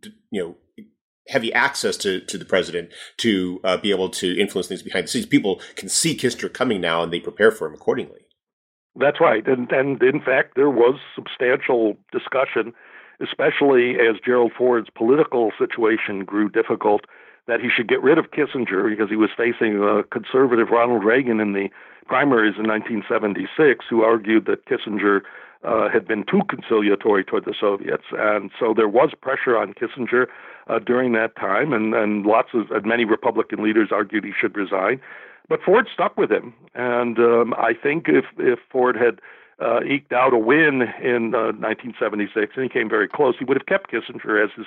d- 0.01 0.15
you 0.31 0.43
know 0.43 0.57
heavy 1.29 1.53
access 1.53 1.97
to, 1.99 2.21
to 2.21 2.39
the 2.39 2.45
president 2.45 2.91
to 3.19 3.61
uh, 3.65 3.77
be 3.77 3.91
able 3.91 4.09
to 4.09 4.39
influence 4.39 4.69
things 4.69 4.83
behind 4.83 5.05
the 5.05 5.09
scenes. 5.09 5.27
People 5.27 5.61
can 5.75 5.89
see 5.89 6.17
Kissinger 6.17 6.53
coming 6.53 6.81
now 6.81 7.03
and 7.03 7.13
they 7.13 7.21
prepare 7.21 7.51
for 7.51 7.67
him 7.67 7.75
accordingly. 7.75 8.21
That's 8.99 9.21
right. 9.21 9.47
And, 9.47 9.71
and 9.73 10.03
in 10.03 10.21
fact, 10.21 10.53
there 10.57 10.71
was 10.71 10.99
substantial 11.15 11.97
discussion, 12.13 12.73
especially 13.21 13.97
as 13.97 14.17
Gerald 14.25 14.53
Ford's 14.57 14.89
political 14.95 15.53
situation 15.59 16.25
grew 16.25 16.49
difficult, 16.49 17.03
that 17.47 17.61
he 17.61 17.69
should 17.69 17.89
get 17.89 18.03
rid 18.03 18.19
of 18.19 18.31
Kissinger 18.31 18.89
because 18.89 19.11
he 19.11 19.17
was 19.17 19.31
facing 19.37 19.83
a 19.83 20.03
conservative 20.05 20.69
Ronald 20.71 21.05
Reagan 21.05 21.41
in 21.41 21.53
the 21.53 21.69
primaries 22.07 22.55
in 22.59 22.67
1976, 22.67 23.85
who 23.89 24.03
argued 24.03 24.47
that 24.47 24.67
Kissinger 24.67 25.21
uh, 25.65 25.89
had 25.89 26.07
been 26.07 26.25
too 26.25 26.43
conciliatory 26.49 27.25
toward 27.25 27.45
the 27.45 27.55
Soviets, 27.59 28.05
and 28.13 28.51
so 28.59 28.73
there 28.75 28.89
was 28.89 29.11
pressure 29.21 29.57
on 29.57 29.75
Kissinger 29.75 30.27
uh, 30.67 30.79
during 30.79 31.13
that 31.13 31.37
time, 31.37 31.73
and, 31.73 31.95
and 31.95 32.27
lots 32.27 32.49
of 32.55 32.71
and 32.71 32.85
many 32.87 33.05
Republican 33.05 33.63
leaders 33.63 33.89
argued 33.93 34.25
he 34.25 34.33
should 34.39 34.57
resign. 34.57 35.01
but 35.49 35.63
Ford 35.63 35.89
stuck 35.93 36.17
with 36.17 36.31
him, 36.31 36.55
and 36.75 37.19
um, 37.19 37.55
I 37.55 37.73
think 37.75 38.07
if 38.09 38.25
if 38.39 38.59
Ford 38.71 38.97
had 38.97 39.21
uh, 39.61 39.81
eked 39.85 40.13
out 40.13 40.35
a 40.35 40.39
win 40.39 40.83
in 41.03 41.35
uh, 41.35 41.57
1976, 41.57 42.53
and 42.57 42.65
he 42.65 42.69
came 42.69 42.89
very 42.89 43.09
close, 43.09 43.35
he 43.39 43.45
would 43.45 43.57
have 43.57 43.67
kept 43.67 43.91
Kissinger 43.91 44.43
as 44.43 44.51
his 44.57 44.67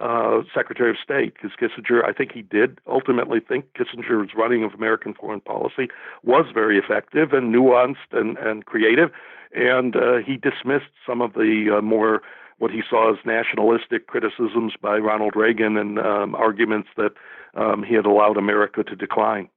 uh, 0.00 0.40
Secretary 0.54 0.90
of 0.90 0.96
State, 1.02 1.34
because 1.34 1.50
Kissinger, 1.60 2.02
I 2.04 2.12
think 2.12 2.32
he 2.32 2.40
did 2.40 2.78
ultimately 2.86 3.40
think 3.40 3.66
Kissinger's 3.74 4.30
running 4.34 4.64
of 4.64 4.72
American 4.72 5.12
foreign 5.12 5.42
policy 5.42 5.88
was 6.22 6.46
very 6.54 6.78
effective 6.78 7.34
and 7.34 7.54
nuanced 7.54 8.12
and, 8.12 8.38
and 8.38 8.64
creative, 8.64 9.10
and 9.52 9.94
uh, 9.96 10.18
he 10.24 10.36
dismissed 10.36 10.92
some 11.06 11.20
of 11.20 11.34
the 11.34 11.76
uh, 11.76 11.82
more 11.82 12.22
what 12.60 12.70
he 12.70 12.82
saw 12.88 13.10
as 13.10 13.18
nationalistic 13.24 14.06
criticisms 14.06 14.74
by 14.80 14.98
Ronald 14.98 15.34
Reagan 15.34 15.78
and 15.78 15.98
um, 15.98 16.34
arguments 16.34 16.90
that 16.96 17.12
um, 17.54 17.82
he 17.82 17.94
had 17.94 18.04
allowed 18.04 18.36
America 18.36 18.84
to 18.84 18.94
decline. 18.94 19.48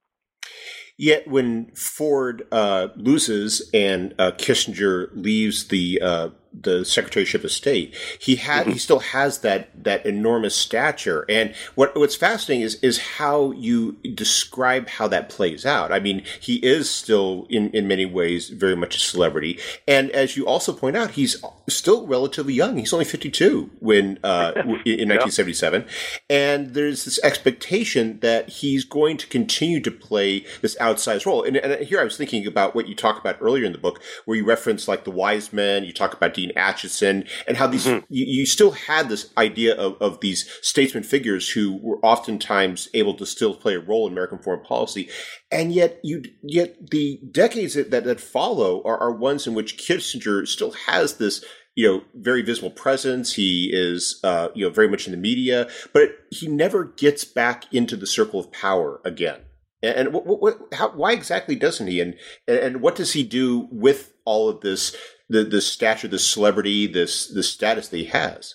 Yet 0.96 1.28
when 1.28 1.66
Ford 1.74 2.46
uh, 2.50 2.88
loses 2.96 3.68
and 3.74 4.14
uh, 4.18 4.32
Kissinger 4.32 5.10
leaves 5.12 5.68
the 5.68 6.00
uh, 6.00 6.28
the 6.62 6.80
Secretaryship 6.80 7.44
of 7.44 7.50
State, 7.50 7.94
he 8.18 8.36
had 8.36 8.66
he 8.66 8.78
still 8.78 9.00
has 9.00 9.40
that 9.40 9.70
that 9.82 10.04
enormous 10.06 10.54
stature. 10.54 11.24
And 11.28 11.54
what 11.74 11.96
what's 11.96 12.16
fascinating 12.16 12.64
is 12.64 12.76
is 12.76 12.98
how 12.98 13.52
you 13.52 13.92
describe 14.14 14.88
how 14.88 15.08
that 15.08 15.28
plays 15.28 15.66
out. 15.66 15.92
I 15.92 16.00
mean, 16.00 16.22
he 16.40 16.56
is 16.56 16.90
still 16.90 17.46
in 17.50 17.70
in 17.70 17.88
many 17.88 18.06
ways 18.06 18.50
very 18.50 18.76
much 18.76 18.96
a 18.96 19.00
celebrity, 19.00 19.58
and 19.88 20.10
as 20.10 20.36
you 20.36 20.46
also 20.46 20.72
point 20.72 20.96
out, 20.96 21.12
he's 21.12 21.42
still 21.68 22.06
relatively 22.06 22.54
young. 22.54 22.76
He's 22.76 22.92
only 22.92 23.04
fifty 23.04 23.30
two 23.30 23.70
when 23.80 24.18
uh, 24.22 24.52
in 24.84 25.08
nineteen 25.08 25.32
seventy 25.32 25.54
seven, 25.54 25.84
and 26.30 26.74
there's 26.74 27.04
this 27.04 27.18
expectation 27.22 28.20
that 28.20 28.48
he's 28.48 28.84
going 28.84 29.16
to 29.16 29.26
continue 29.26 29.80
to 29.80 29.90
play 29.90 30.44
this 30.60 30.76
outsized 30.76 31.26
role. 31.26 31.42
And, 31.42 31.56
and 31.56 31.84
here 31.86 32.00
I 32.00 32.04
was 32.04 32.16
thinking 32.16 32.46
about 32.46 32.74
what 32.74 32.88
you 32.88 32.94
talked 32.94 33.18
about 33.18 33.36
earlier 33.40 33.64
in 33.64 33.72
the 33.72 33.78
book, 33.78 34.00
where 34.24 34.36
you 34.36 34.44
reference 34.44 34.86
like 34.88 35.04
the 35.04 35.10
wise 35.10 35.52
men, 35.52 35.84
you 35.84 35.92
talk 35.92 36.14
about 36.14 36.34
Dean 36.44 36.56
Acheson, 36.56 37.28
and 37.46 37.56
how 37.56 37.66
these 37.66 37.86
mm-hmm. 37.86 38.04
you, 38.08 38.40
you, 38.40 38.46
still 38.46 38.72
had 38.72 39.08
this 39.08 39.32
idea 39.36 39.74
of, 39.74 39.96
of 40.00 40.20
these 40.20 40.48
statesman 40.62 41.02
figures 41.02 41.50
who 41.50 41.78
were 41.82 41.98
oftentimes 42.04 42.88
able 42.94 43.14
to 43.14 43.26
still 43.26 43.54
play 43.54 43.74
a 43.74 43.80
role 43.80 44.06
in 44.06 44.12
American 44.12 44.38
foreign 44.38 44.64
policy, 44.64 45.08
and 45.50 45.72
yet 45.72 45.98
you 46.02 46.22
yet 46.42 46.90
the 46.90 47.20
decades 47.30 47.74
that 47.74 47.90
that, 47.90 48.04
that 48.04 48.20
follow 48.20 48.82
are, 48.84 48.98
are 48.98 49.12
ones 49.12 49.46
in 49.46 49.54
which 49.54 49.78
Kissinger 49.78 50.46
still 50.46 50.72
has 50.86 51.14
this 51.16 51.44
you 51.76 51.88
know, 51.88 52.04
very 52.14 52.40
visible 52.40 52.70
presence. 52.70 53.32
He 53.32 53.68
is, 53.72 54.20
uh, 54.22 54.46
you 54.54 54.64
know, 54.64 54.70
very 54.70 54.88
much 54.88 55.08
in 55.08 55.10
the 55.10 55.18
media, 55.18 55.68
but 55.92 56.10
he 56.30 56.46
never 56.46 56.84
gets 56.84 57.24
back 57.24 57.64
into 57.74 57.96
the 57.96 58.06
circle 58.06 58.38
of 58.38 58.52
power 58.52 59.00
again. 59.04 59.40
And 59.82 60.12
what, 60.12 60.40
what, 60.40 60.58
how, 60.72 60.90
why 60.90 61.12
exactly 61.12 61.56
doesn't 61.56 61.88
he? 61.88 62.00
And 62.00 62.14
and 62.46 62.80
what 62.80 62.94
does 62.94 63.12
he 63.12 63.24
do 63.24 63.68
with 63.72 64.14
all 64.24 64.48
of 64.48 64.60
this, 64.60 64.96
the 65.28 65.44
the 65.44 65.60
stature, 65.60 66.08
the 66.08 66.18
celebrity, 66.18 66.86
this 66.86 67.26
the 67.28 67.42
status 67.42 67.88
that 67.88 67.96
he 67.96 68.04
has? 68.06 68.54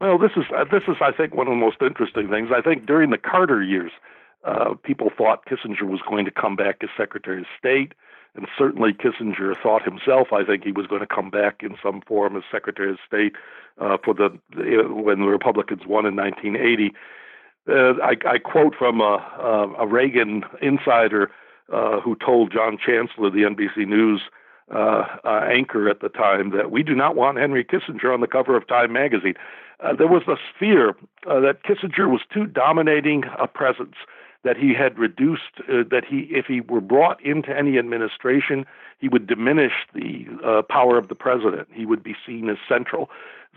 Well, 0.00 0.18
this 0.18 0.32
is 0.36 0.44
uh, 0.56 0.64
this 0.70 0.82
is 0.88 0.96
I 1.00 1.12
think 1.12 1.34
one 1.34 1.46
of 1.46 1.52
the 1.52 1.56
most 1.56 1.78
interesting 1.80 2.28
things. 2.28 2.50
I 2.54 2.60
think 2.60 2.86
during 2.86 3.10
the 3.10 3.18
Carter 3.18 3.62
years, 3.62 3.92
uh, 4.44 4.74
people 4.82 5.10
thought 5.16 5.46
Kissinger 5.46 5.82
was 5.88 6.00
going 6.08 6.24
to 6.24 6.30
come 6.30 6.56
back 6.56 6.76
as 6.82 6.88
Secretary 6.96 7.40
of 7.40 7.46
State, 7.58 7.92
and 8.34 8.46
certainly 8.56 8.92
Kissinger 8.92 9.54
thought 9.62 9.82
himself. 9.82 10.28
I 10.32 10.44
think 10.44 10.64
he 10.64 10.72
was 10.72 10.86
going 10.86 11.00
to 11.02 11.06
come 11.06 11.30
back 11.30 11.62
in 11.62 11.76
some 11.82 12.02
form 12.06 12.36
as 12.36 12.42
Secretary 12.50 12.90
of 12.90 12.98
State 13.06 13.34
uh, 13.80 13.98
for 14.04 14.14
the 14.14 14.38
when 14.54 15.20
the 15.20 15.26
Republicans 15.26 15.82
won 15.86 16.06
in 16.06 16.16
1980 16.16 16.94
uh, 17.68 17.94
I, 18.02 18.16
I, 18.26 18.38
quote 18.38 18.74
from 18.74 19.00
a, 19.00 19.18
a, 19.38 19.74
a 19.80 19.86
Reagan 19.86 20.44
insider 20.62 21.30
uh, 21.72 22.00
who 22.00 22.16
told 22.16 22.52
John 22.52 22.78
Chancellor, 22.84 23.30
the 23.30 23.42
NBC 23.42 23.86
News 23.86 24.22
uh, 24.70 25.04
uh, 25.24 25.46
anchor 25.50 25.88
at 25.88 26.00
the 26.00 26.08
time, 26.08 26.50
that 26.50 26.70
we 26.70 26.82
do 26.82 26.94
not 26.94 27.16
want 27.16 27.38
Henry 27.38 27.64
Kissinger 27.64 28.12
on 28.12 28.20
the 28.20 28.26
cover 28.26 28.56
of 28.56 28.66
Time 28.66 28.92
magazine. 28.92 29.34
Uh, 29.80 29.94
there 29.94 30.06
was 30.06 30.22
a 30.28 30.36
fear 30.58 30.90
uh, 31.26 31.40
that 31.40 31.62
Kissinger 31.64 32.08
was 32.08 32.20
too 32.32 32.46
dominating 32.46 33.24
a 33.38 33.46
presence, 33.46 33.96
that 34.42 34.56
he 34.56 34.72
had 34.72 34.98
reduced, 34.98 35.58
that 35.68 36.02
he, 36.08 36.20
if 36.30 36.46
he 36.46 36.60
were 36.62 36.80
brought 36.80 37.22
into 37.22 37.56
any 37.56 37.78
administration, 37.78 38.64
he 38.98 39.08
would 39.08 39.26
diminish 39.26 39.72
the 39.94 40.24
power 40.70 40.96
of 40.96 41.08
the 41.08 41.14
president. 41.14 41.68
He 41.72 41.84
would 41.84 42.02
be 42.02 42.16
seen 42.26 42.48
as 42.48 42.56
central. 42.66 43.10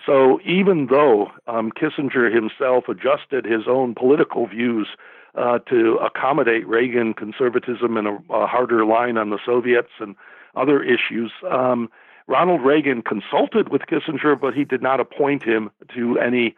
So 0.06 0.40
even 0.46 0.88
though 0.88 1.32
um, 1.48 1.72
Kissinger 1.72 2.34
himself 2.34 2.86
adjusted 2.90 3.46
his 3.46 3.68
own 3.68 3.96
political 3.96 4.48
views 4.48 4.88
uh, 5.36 5.60
to 5.70 5.98
accommodate 5.98 6.68
Reagan 6.68 7.14
conservatism 7.14 7.98
and 7.98 8.08
a, 8.08 8.20
a, 8.30 8.46
harder 8.46 8.86
line 8.86 9.18
on 9.18 9.30
the 9.30 9.40
Soviets 9.44 9.90
and 10.00 10.16
other 10.56 10.82
issues, 10.82 11.32
um, 11.50 11.90
Ronald 12.28 12.62
Reagan 12.62 13.02
consulted 13.02 13.70
with 13.70 13.84
Kissinger, 13.84 14.40
but 14.40 14.54
he 14.54 14.64
did 14.64 14.82
not 14.82 15.00
appoint 15.00 15.44
him 15.44 15.70
to 15.96 16.18
any 16.20 16.56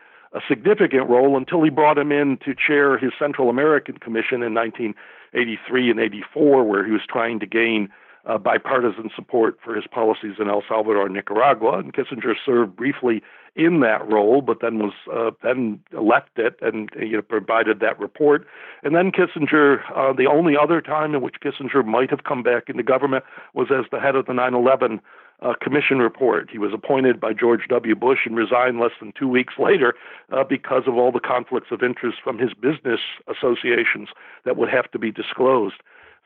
significant 0.47 1.09
role 1.09 1.37
until 1.37 1.63
he 1.63 1.69
brought 1.69 1.97
him 1.97 2.11
in 2.11 2.37
to 2.45 2.53
chair 2.53 2.97
his 2.97 3.11
Central 3.17 3.49
American 3.49 3.97
Commission 3.97 4.43
in 4.43 4.53
1983 4.53 5.91
and 5.91 5.99
84, 5.99 6.63
where 6.63 6.85
he 6.85 6.91
was 6.91 7.01
trying 7.07 7.39
to 7.39 7.45
gain 7.45 7.89
uh, 8.26 8.38
bipartisan 8.38 9.09
support 9.15 9.57
for 9.63 9.76
his 9.76 9.86
policies 9.89 10.36
in 10.39 10.49
El 10.49 10.63
Salvador 10.67 11.05
and 11.05 11.13
Nicaragua. 11.13 11.78
And 11.78 11.93
Kissinger 11.93 12.34
served 12.43 12.76
briefly 12.76 13.21
in 13.55 13.80
that 13.80 14.05
role, 14.11 14.41
but 14.41 14.59
then 14.61 14.80
was 14.80 14.93
uh, 15.13 15.32
then 15.43 15.80
left 15.93 16.38
it 16.38 16.57
and 16.61 16.89
you 16.99 17.13
know 17.13 17.21
provided 17.21 17.80
that 17.80 17.99
report. 17.99 18.45
And 18.84 18.95
then 18.95 19.11
Kissinger, 19.11 19.80
uh, 19.95 20.13
the 20.13 20.26
only 20.26 20.55
other 20.61 20.82
time 20.82 21.15
in 21.15 21.21
which 21.21 21.36
Kissinger 21.43 21.86
might 21.86 22.09
have 22.09 22.23
come 22.23 22.43
back 22.43 22.63
into 22.67 22.84
government 22.84 23.23
was 23.53 23.67
as 23.71 23.86
the 23.91 23.99
head 23.99 24.15
of 24.15 24.26
the 24.26 24.34
9/11 24.34 24.99
uh, 25.41 25.53
commission 25.61 25.99
report. 25.99 26.49
He 26.51 26.57
was 26.57 26.71
appointed 26.73 27.19
by 27.19 27.34
George 27.34 27.67
W. 27.69 27.95
Bush 27.95 28.19
and 28.26 28.36
resigned 28.36 28.80
less 28.80 28.91
than 28.99 29.13
two 29.17 29.28
weeks 29.28 29.55
later 29.59 29.93
uh, 30.32 30.43
because 30.43 30.84
of 30.88 30.95
all 30.95 31.11
the 31.11 31.19
conflicts 31.19 31.71
of 31.71 31.84
interest 31.84 32.17
from 32.23 32.38
his 32.38 32.53
business 32.53 32.99
associations 33.28 34.09
that 34.45 34.57
would 34.57 34.69
have 34.69 34.89
to 34.91 34.99
be 34.99 35.11
disclosed. 35.11 35.76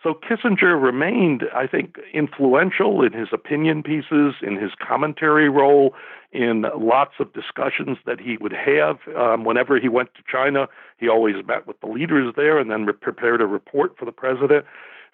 So 0.02 0.14
Kissinger 0.14 0.82
remained, 0.82 1.44
I 1.54 1.68
think, 1.68 1.98
influential 2.14 3.04
in 3.04 3.12
his 3.12 3.30
opinion 3.34 3.84
pieces, 3.84 4.36
in 4.42 4.56
his 4.56 4.72
commentary 4.80 5.50
role, 5.50 5.94
in 6.32 6.66
lots 6.78 7.16
of 7.20 7.34
discussions 7.34 7.98
that 8.06 8.20
he 8.20 8.38
would 8.38 8.54
have. 8.54 9.00
Um, 9.18 9.44
whenever 9.44 9.78
he 9.80 9.90
went 9.90 10.14
to 10.16 10.22
China, 10.30 10.68
he 10.98 11.10
always 11.10 11.36
met 11.46 11.68
with 11.68 11.80
the 11.82 11.88
leaders 11.88 12.34
there 12.38 12.60
and 12.60 12.72
then 12.72 12.86
re- 12.86 12.94
prepared 12.94 13.42
a 13.42 13.46
report 13.46 13.98
for 13.98 14.06
the 14.06 14.12
president. 14.12 14.66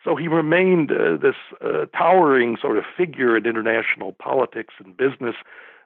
So 0.04 0.16
he 0.16 0.28
remained 0.28 0.92
uh, 0.92 1.18
this 1.18 1.36
uh, 1.62 1.86
towering 1.98 2.58
sort 2.62 2.78
of 2.78 2.84
figure 2.96 3.36
in 3.36 3.48
international 3.48 4.12
politics 4.14 4.76
and 4.84 4.96
business 4.96 5.36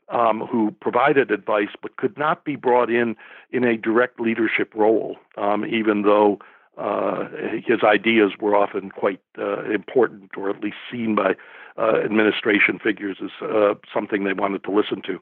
um, 0.10 0.42
who 0.42 0.72
provided 0.82 1.32
advice 1.32 1.70
but 1.82 1.96
could 1.96 2.18
not 2.18 2.44
be 2.44 2.58
brought 2.58 2.90
in 2.90 3.16
in 3.52 3.64
a 3.64 3.78
direct 3.78 4.20
leadership 4.20 4.74
role, 4.76 5.16
um, 5.38 5.64
even 5.66 6.02
though 6.02 6.40
uh, 6.80 7.28
his 7.66 7.84
ideas 7.84 8.32
were 8.40 8.56
often 8.56 8.90
quite 8.90 9.22
uh, 9.38 9.64
important, 9.70 10.32
or 10.38 10.50
at 10.50 10.62
least 10.62 10.78
seen 10.92 11.16
by 11.16 11.36
uh, 11.78 11.98
administration 12.04 12.80
figures 12.82 13.18
as 13.24 13.32
uh, 13.42 13.74
something 13.94 14.24
they 14.24 14.34
wanted 14.34 14.64
to 14.64 14.72
listen 14.72 15.02
to. 15.02 15.20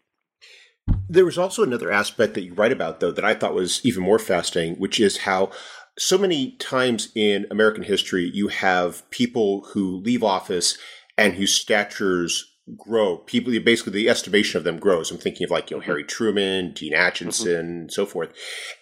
There 1.10 1.26
was 1.26 1.38
also 1.38 1.64
another 1.64 1.91
aspect 1.91 2.34
that 2.36 2.43
you 2.43 2.53
write 2.53 2.72
about, 2.72 2.99
though, 2.99 3.12
that 3.12 3.26
I 3.26 3.34
thought 3.34 3.53
was 3.53 3.82
even 3.84 4.03
more 4.03 4.20
fascinating, 4.20 4.76
which 4.76 4.99
is 4.99 5.18
how 5.20 5.51
so 5.97 6.18
many 6.18 6.51
times 6.58 7.10
in 7.16 7.47
American 7.49 7.84
history 7.84 8.30
you 8.34 8.49
have 8.49 9.10
people 9.10 9.66
who 9.74 9.97
leave 9.97 10.24
office 10.24 10.78
and 11.18 11.34
whose 11.34 11.53
statures 11.53 12.53
grow. 12.76 13.18
People, 13.18 13.57
basically, 13.61 13.93
the 13.93 14.09
estimation 14.09 14.57
of 14.57 14.63
them 14.63 14.78
grows. 14.78 15.11
I'm 15.11 15.18
thinking 15.18 15.45
of 15.45 15.51
like, 15.51 15.72
you 15.72 15.78
know, 15.78 15.82
Harry 15.82 16.03
Truman, 16.03 16.74
Dean 16.74 16.93
Acheson, 16.93 17.28
mm-hmm. 17.30 17.59
and 17.59 17.91
so 17.91 18.05
forth. 18.05 18.34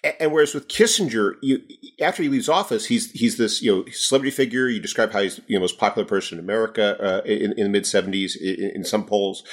And, 0.03 0.15
and, 0.19 0.31
whereas 0.31 0.53
with 0.53 0.67
Kissinger, 0.67 1.35
you, 1.41 1.59
after 2.01 2.23
he 2.23 2.29
leaves 2.29 2.49
office, 2.49 2.85
he's 2.85 3.11
he's 3.11 3.37
this 3.37 3.61
you 3.61 3.75
know 3.75 3.85
celebrity 3.91 4.31
figure. 4.31 4.67
You 4.67 4.79
describe 4.79 5.11
how 5.11 5.21
he's 5.21 5.39
you 5.47 5.55
know 5.55 5.61
most 5.61 5.77
popular 5.77 6.07
person 6.07 6.39
in 6.39 6.43
America 6.43 6.97
uh, 7.01 7.21
in, 7.25 7.53
in, 7.53 7.65
the 7.65 7.69
mid 7.69 7.83
'70s 7.83 8.35
in, 8.35 8.71
in, 8.75 8.83
some 8.83 9.05
polls, 9.05 9.43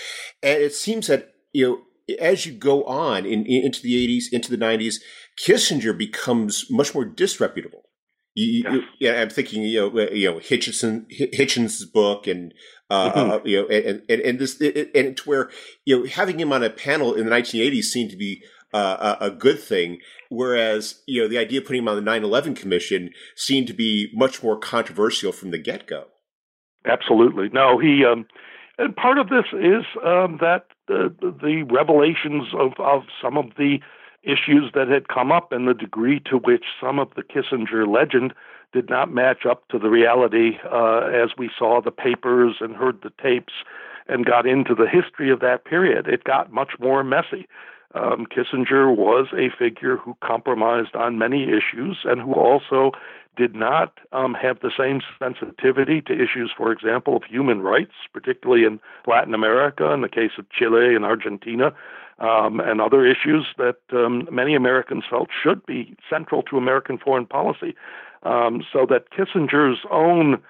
and 0.43 0.63
it 0.63 0.75
seems 0.75 1.09
that 1.09 1.35
you 1.53 1.67
know 1.67 2.17
as 2.19 2.47
you 2.47 2.53
go 2.53 2.85
on 2.85 3.27
in, 3.27 3.45
into 3.47 3.83
the 3.83 4.07
'80s, 4.09 4.25
into 4.33 4.51
the 4.51 4.63
'90s, 4.63 4.97
Kissinger 5.39 5.97
becomes 5.97 6.67
much 6.71 6.95
more 6.95 7.05
disreputable. 7.05 7.85
You, 8.35 8.63
yes. 8.65 8.73
you, 8.73 8.83
yeah, 8.99 9.21
I'm 9.21 9.31
thinking, 9.31 9.63
you 9.63 9.81
know, 9.81 10.01
you 10.11 10.31
know, 10.31 10.39
Hitchinson, 10.39 11.05
Hitchens's 11.11 11.85
book, 11.85 12.27
and 12.27 12.55
uh, 12.89 13.13
mm-hmm. 13.13 13.31
uh, 13.31 13.39
you 13.45 13.63
know, 13.63 13.69
and 13.69 14.03
and, 14.09 14.21
and 14.21 14.39
this, 14.39 14.61
and 14.61 14.89
it's 14.95 15.27
where 15.27 15.51
you 15.85 15.99
know 15.99 16.07
having 16.07 16.41
him 16.41 16.53
on 16.53 16.63
a 16.63 16.71
panel 16.71 17.15
in 17.15 17.27
the 17.27 17.31
1980s 17.31 17.85
seemed 17.85 18.11
to 18.11 18.17
be 18.17 18.43
uh, 18.73 19.17
a, 19.21 19.27
a 19.27 19.31
good 19.31 19.61
thing, 19.61 19.99
whereas 20.31 21.03
you 21.07 21.21
know 21.21 21.29
the 21.29 21.39
idea 21.39 21.61
of 21.61 21.67
putting 21.67 21.83
him 21.83 21.89
on 21.89 22.03
the 22.03 22.11
9/11 22.11 22.57
Commission 22.57 23.11
seemed 23.37 23.67
to 23.67 23.75
be 23.75 24.11
much 24.15 24.43
more 24.43 24.59
controversial 24.59 25.33
from 25.33 25.51
the 25.51 25.59
get 25.59 25.87
go. 25.87 26.07
Absolutely, 26.87 27.51
no, 27.53 27.79
he. 27.79 28.05
Um, 28.05 28.27
and 28.79 28.97
part 28.97 29.19
of 29.19 29.29
this 29.29 29.45
is 29.53 29.85
um, 30.05 30.39
that 30.41 30.65
the, 30.89 31.15
the 31.21 31.63
revelations 31.71 32.49
of, 32.59 32.73
of 32.79 33.03
some 33.23 33.37
of 33.37 33.47
the 33.57 33.79
issues 34.23 34.71
that 34.75 34.89
had 34.89 35.09
come 35.09 35.33
up 35.33 35.53
and 35.53 35.67
the 35.67 35.75
degree 35.75 36.21
to 36.21 36.39
which 36.39 36.65
some 36.81 36.99
of 36.99 37.09
the 37.17 37.23
Kissinger 37.23 37.87
legend 37.87 38.33
did 38.73 38.89
not 38.89 39.13
match 39.13 39.45
up 39.49 39.69
to 39.69 39.79
the 39.79 39.91
reality 39.91 40.59
uh, 40.71 41.01
as 41.13 41.31
we 41.37 41.51
saw 41.59 41.81
the 41.81 41.91
papers 41.91 42.57
and 42.61 42.75
heard 42.75 43.01
the 43.03 43.13
tapes 43.23 43.53
and 44.09 44.25
got 44.25 44.47
into 44.47 44.75
the 44.75 44.89
history 44.89 45.31
of 45.31 45.41
that 45.41 45.65
period. 45.65 46.07
It 46.09 46.25
got 46.25 46.53
much 46.53 46.73
more 46.81 47.05
messy. 47.05 47.47
Um, 47.95 48.27
Kissinger 48.27 48.95
was 48.95 49.29
a 49.35 49.51
figure 49.57 49.97
who 49.97 50.17
compromised 50.25 50.97
on 50.97 51.19
many 51.19 51.45
issues 51.45 51.99
and 52.05 52.21
who 52.21 52.33
also 52.33 52.93
did 53.37 53.55
not 53.55 53.99
um, 54.13 54.35
have 54.35 54.61
the 54.61 54.71
same 54.77 55.01
sensitivity 55.19 56.01
to 56.03 56.13
issues, 56.13 56.51
for 56.57 56.71
example, 56.71 57.17
of 57.17 57.25
human 57.25 57.61
rights, 57.63 57.93
particularly 58.13 58.65
in 58.65 58.79
Latin 59.07 59.35
America, 59.35 59.91
in 59.93 60.03
the 60.03 60.09
case 60.09 60.33
of 60.39 60.49
Chile 60.51 60.95
and 60.95 61.05
Argentina, 61.05 61.73
um, 62.19 62.61
and 62.61 62.81
other 62.81 63.05
issues 63.07 63.47
that 63.59 63.77
um, 63.93 64.29
many 64.31 64.55
Americans 64.55 65.05
felt 65.09 65.29
should 65.43 65.65
be 65.67 65.97
central 66.09 66.43
to 66.45 66.57
American 66.57 66.99
foreign 66.99 67.27
policy. 67.27 67.75
Um, 68.23 68.65
so 68.73 68.87
that 68.89 69.11
Kissinger's 69.11 69.81
own 69.91 70.41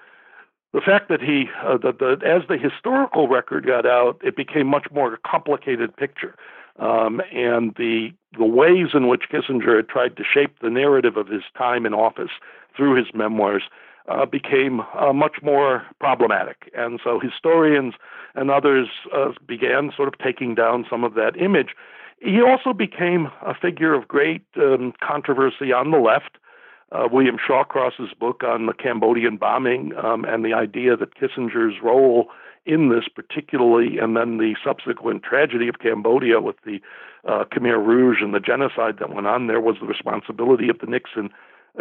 the 0.72 0.80
fact 0.80 1.08
that 1.10 1.20
he, 1.20 1.50
uh, 1.62 1.76
the, 1.76 1.92
the, 1.92 2.26
as 2.26 2.48
the 2.48 2.56
historical 2.56 3.28
record 3.28 3.66
got 3.66 3.84
out, 3.84 4.18
it 4.24 4.36
became 4.36 4.66
much 4.66 4.86
more 4.90 5.12
a 5.12 5.18
complicated 5.18 5.94
picture. 5.96 6.34
Um, 6.78 7.20
and 7.32 7.74
the 7.76 8.12
the 8.38 8.46
ways 8.46 8.88
in 8.94 9.08
which 9.08 9.24
Kissinger 9.30 9.76
had 9.76 9.88
tried 9.88 10.16
to 10.16 10.24
shape 10.24 10.58
the 10.60 10.70
narrative 10.70 11.18
of 11.18 11.28
his 11.28 11.42
time 11.56 11.84
in 11.84 11.92
office 11.92 12.30
through 12.74 12.96
his 12.96 13.08
memoirs 13.12 13.64
uh, 14.08 14.26
became 14.26 14.80
uh, 14.98 15.12
much 15.12 15.36
more 15.42 15.84
problematic. 16.00 16.70
And 16.74 17.00
so 17.02 17.20
historians 17.20 17.94
and 18.34 18.50
others 18.50 18.88
uh, 19.14 19.32
began 19.46 19.92
sort 19.96 20.08
of 20.08 20.18
taking 20.18 20.54
down 20.54 20.86
some 20.88 21.04
of 21.04 21.14
that 21.14 21.36
image. 21.40 21.74
He 22.18 22.40
also 22.40 22.72
became 22.72 23.28
a 23.44 23.54
figure 23.54 23.94
of 23.94 24.08
great 24.08 24.44
um, 24.56 24.92
controversy 25.02 25.72
on 25.72 25.90
the 25.90 25.98
left. 25.98 26.38
Uh, 26.92 27.08
William 27.10 27.36
Shawcross's 27.38 28.12
book 28.18 28.42
on 28.44 28.66
the 28.66 28.74
Cambodian 28.74 29.38
bombing 29.38 29.92
um, 29.96 30.24
and 30.24 30.44
the 30.44 30.52
idea 30.52 30.96
that 30.96 31.14
Kissinger's 31.14 31.82
role 31.82 32.28
in 32.64 32.90
this, 32.90 33.04
particularly, 33.12 33.98
and 33.98 34.16
then 34.16 34.38
the 34.38 34.54
subsequent 34.64 35.22
tragedy 35.22 35.68
of 35.68 35.78
Cambodia 35.80 36.40
with 36.40 36.56
the 36.64 36.80
uh, 37.26 37.44
Khmer 37.44 37.84
Rouge 37.84 38.18
and 38.20 38.34
the 38.34 38.40
genocide 38.40 38.98
that 38.98 39.12
went 39.12 39.26
on 39.26 39.46
there, 39.46 39.60
was 39.60 39.76
the 39.80 39.86
responsibility 39.86 40.68
of 40.68 40.78
the 40.78 40.86
Nixon 40.86 41.30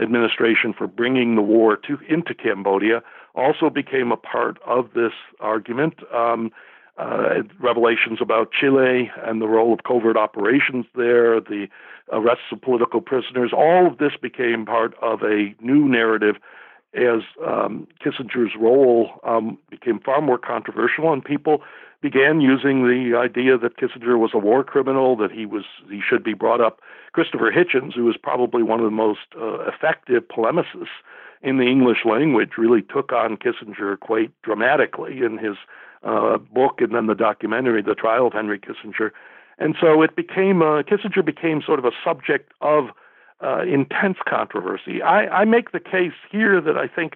administration 0.02 0.74
for 0.78 0.88
bringing 0.88 1.36
the 1.36 1.42
war 1.42 1.76
to 1.76 1.98
into 2.08 2.34
Cambodia 2.34 3.02
also 3.36 3.70
became 3.70 4.12
a 4.12 4.18
part 4.18 4.58
of 4.66 4.90
this 4.94 5.14
argument. 5.40 5.96
Um, 6.14 6.52
uh, 6.98 7.42
revelations 7.60 8.20
about 8.22 8.52
Chile 8.52 9.10
and 9.26 9.42
the 9.42 9.48
role 9.48 9.74
of 9.74 9.80
covert 9.84 10.18
operations 10.18 10.86
there, 10.94 11.40
the 11.40 11.68
arrests 12.12 12.44
of 12.52 12.62
political 12.62 13.02
prisoners, 13.02 13.52
all 13.54 13.88
of 13.88 13.98
this 13.98 14.12
became 14.22 14.66
part 14.66 14.94
of 15.02 15.24
a 15.24 15.56
new 15.62 15.88
narrative 15.88 16.36
as 16.94 17.22
um, 17.46 17.88
Kissinger's 18.04 18.54
role 18.60 19.20
um, 19.24 19.58
became 19.70 20.00
far 20.00 20.22
more 20.22 20.38
controversial, 20.38 21.14
and 21.14 21.24
people 21.24 21.62
began 22.02 22.42
using 22.42 22.84
the 22.84 23.16
idea 23.18 23.58
that 23.58 23.78
Kissinger 23.78 24.18
was 24.18 24.32
a 24.34 24.40
war 24.40 24.64
criminal, 24.64 25.16
that 25.18 25.32
he 25.32 25.46
was 25.46 25.64
he 25.90 26.02
should 26.08 26.24
be 26.24 26.34
brought 26.34 26.60
up. 26.60 26.82
Christopher 27.14 27.52
Hitchens, 27.52 27.94
who 27.94 28.06
was 28.06 28.18
probably 28.18 28.64
one 28.64 28.80
of 28.80 28.86
the 28.86 28.92
most 28.92 29.20
uh, 29.40 29.60
effective 29.62 30.24
polemicists 30.28 30.88
in 31.42 31.58
the 31.58 31.66
English 31.66 32.00
language, 32.06 32.52
really 32.58 32.82
took 32.82 33.12
on 33.12 33.38
Kissinger 33.38 34.00
quite 34.00 34.32
dramatically 34.42 35.20
in 35.24 35.38
his 35.38 35.58
uh, 36.04 36.38
book 36.38 36.82
and 36.82 36.96
then 36.96 37.08
the 37.08 37.16
documentary, 37.16 37.82
The 37.82 37.96
Trial 37.96 38.28
of 38.28 38.34
Henry 38.34 38.60
Kissinger. 38.60 39.12
And 39.60 39.76
so 39.80 40.02
it 40.02 40.16
became 40.16 40.62
uh, 40.62 40.82
Kissinger 40.82 41.24
became 41.24 41.62
sort 41.62 41.80
of 41.80 41.86
a 41.86 41.92
subject 42.04 42.52
of 42.62 42.90
uh, 43.44 43.64
intense 43.64 44.18
controversy. 44.28 45.02
I, 45.02 45.42
I 45.42 45.46
make 45.46 45.72
the 45.72 45.80
case 45.80 46.14
here 46.32 46.62
that 46.62 46.78
I 46.78 46.88
think 46.88 47.16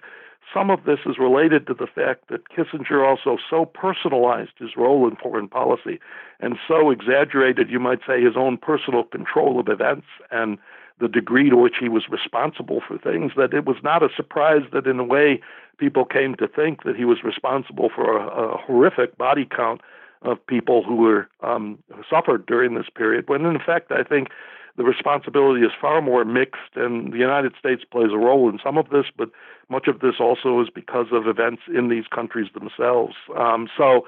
some 0.52 0.70
of 0.70 0.84
this 0.84 1.00
is 1.06 1.18
related 1.18 1.66
to 1.66 1.74
the 1.74 1.86
fact 1.86 2.28
that 2.28 2.48
Kissinger 2.48 3.06
also 3.06 3.36
so 3.48 3.64
personalized 3.64 4.52
his 4.58 4.76
role 4.76 5.08
in 5.08 5.16
foreign 5.16 5.48
policy 5.48 5.98
and 6.40 6.56
so 6.66 6.90
exaggerated, 6.90 7.68
you 7.70 7.80
might 7.80 8.00
say, 8.06 8.22
his 8.22 8.36
own 8.36 8.56
personal 8.56 9.04
control 9.04 9.58
of 9.58 9.68
events 9.68 10.06
and 10.30 10.58
the 10.98 11.08
degree 11.08 11.50
to 11.50 11.56
which 11.56 11.76
he 11.78 11.88
was 11.88 12.08
responsible 12.08 12.80
for 12.86 12.96
things 12.96 13.32
that 13.36 13.52
it 13.52 13.66
was 13.66 13.76
not 13.82 14.02
a 14.02 14.08
surprise 14.16 14.62
that, 14.72 14.86
in 14.86 14.98
a 14.98 15.04
way, 15.04 15.40
people 15.78 16.04
came 16.04 16.34
to 16.36 16.48
think 16.48 16.84
that 16.84 16.96
he 16.96 17.04
was 17.04 17.22
responsible 17.22 17.90
for 17.94 18.16
a, 18.16 18.26
a 18.26 18.56
horrific 18.56 19.18
body 19.18 19.44
count 19.44 19.80
of 20.22 20.44
people 20.46 20.82
who 20.82 20.96
were 20.96 21.28
um, 21.42 21.78
suffered 22.08 22.46
during 22.46 22.74
this 22.74 22.86
period. 22.94 23.28
When 23.28 23.44
in 23.44 23.58
fact, 23.58 23.92
I 23.92 24.02
think 24.02 24.28
the 24.76 24.84
responsibility 24.84 25.64
is 25.64 25.72
far 25.80 26.00
more 26.02 26.24
mixed, 26.24 26.76
and 26.76 27.12
the 27.12 27.18
United 27.18 27.54
States 27.58 27.82
plays 27.90 28.12
a 28.12 28.18
role 28.18 28.48
in 28.48 28.58
some 28.62 28.76
of 28.76 28.90
this, 28.90 29.06
but 29.16 29.30
much 29.68 29.88
of 29.88 30.00
this 30.00 30.16
also 30.20 30.60
is 30.60 30.68
because 30.68 31.06
of 31.12 31.26
events 31.26 31.62
in 31.74 31.88
these 31.88 32.06
countries 32.06 32.48
themselves. 32.52 33.14
Um, 33.36 33.68
so, 33.76 34.06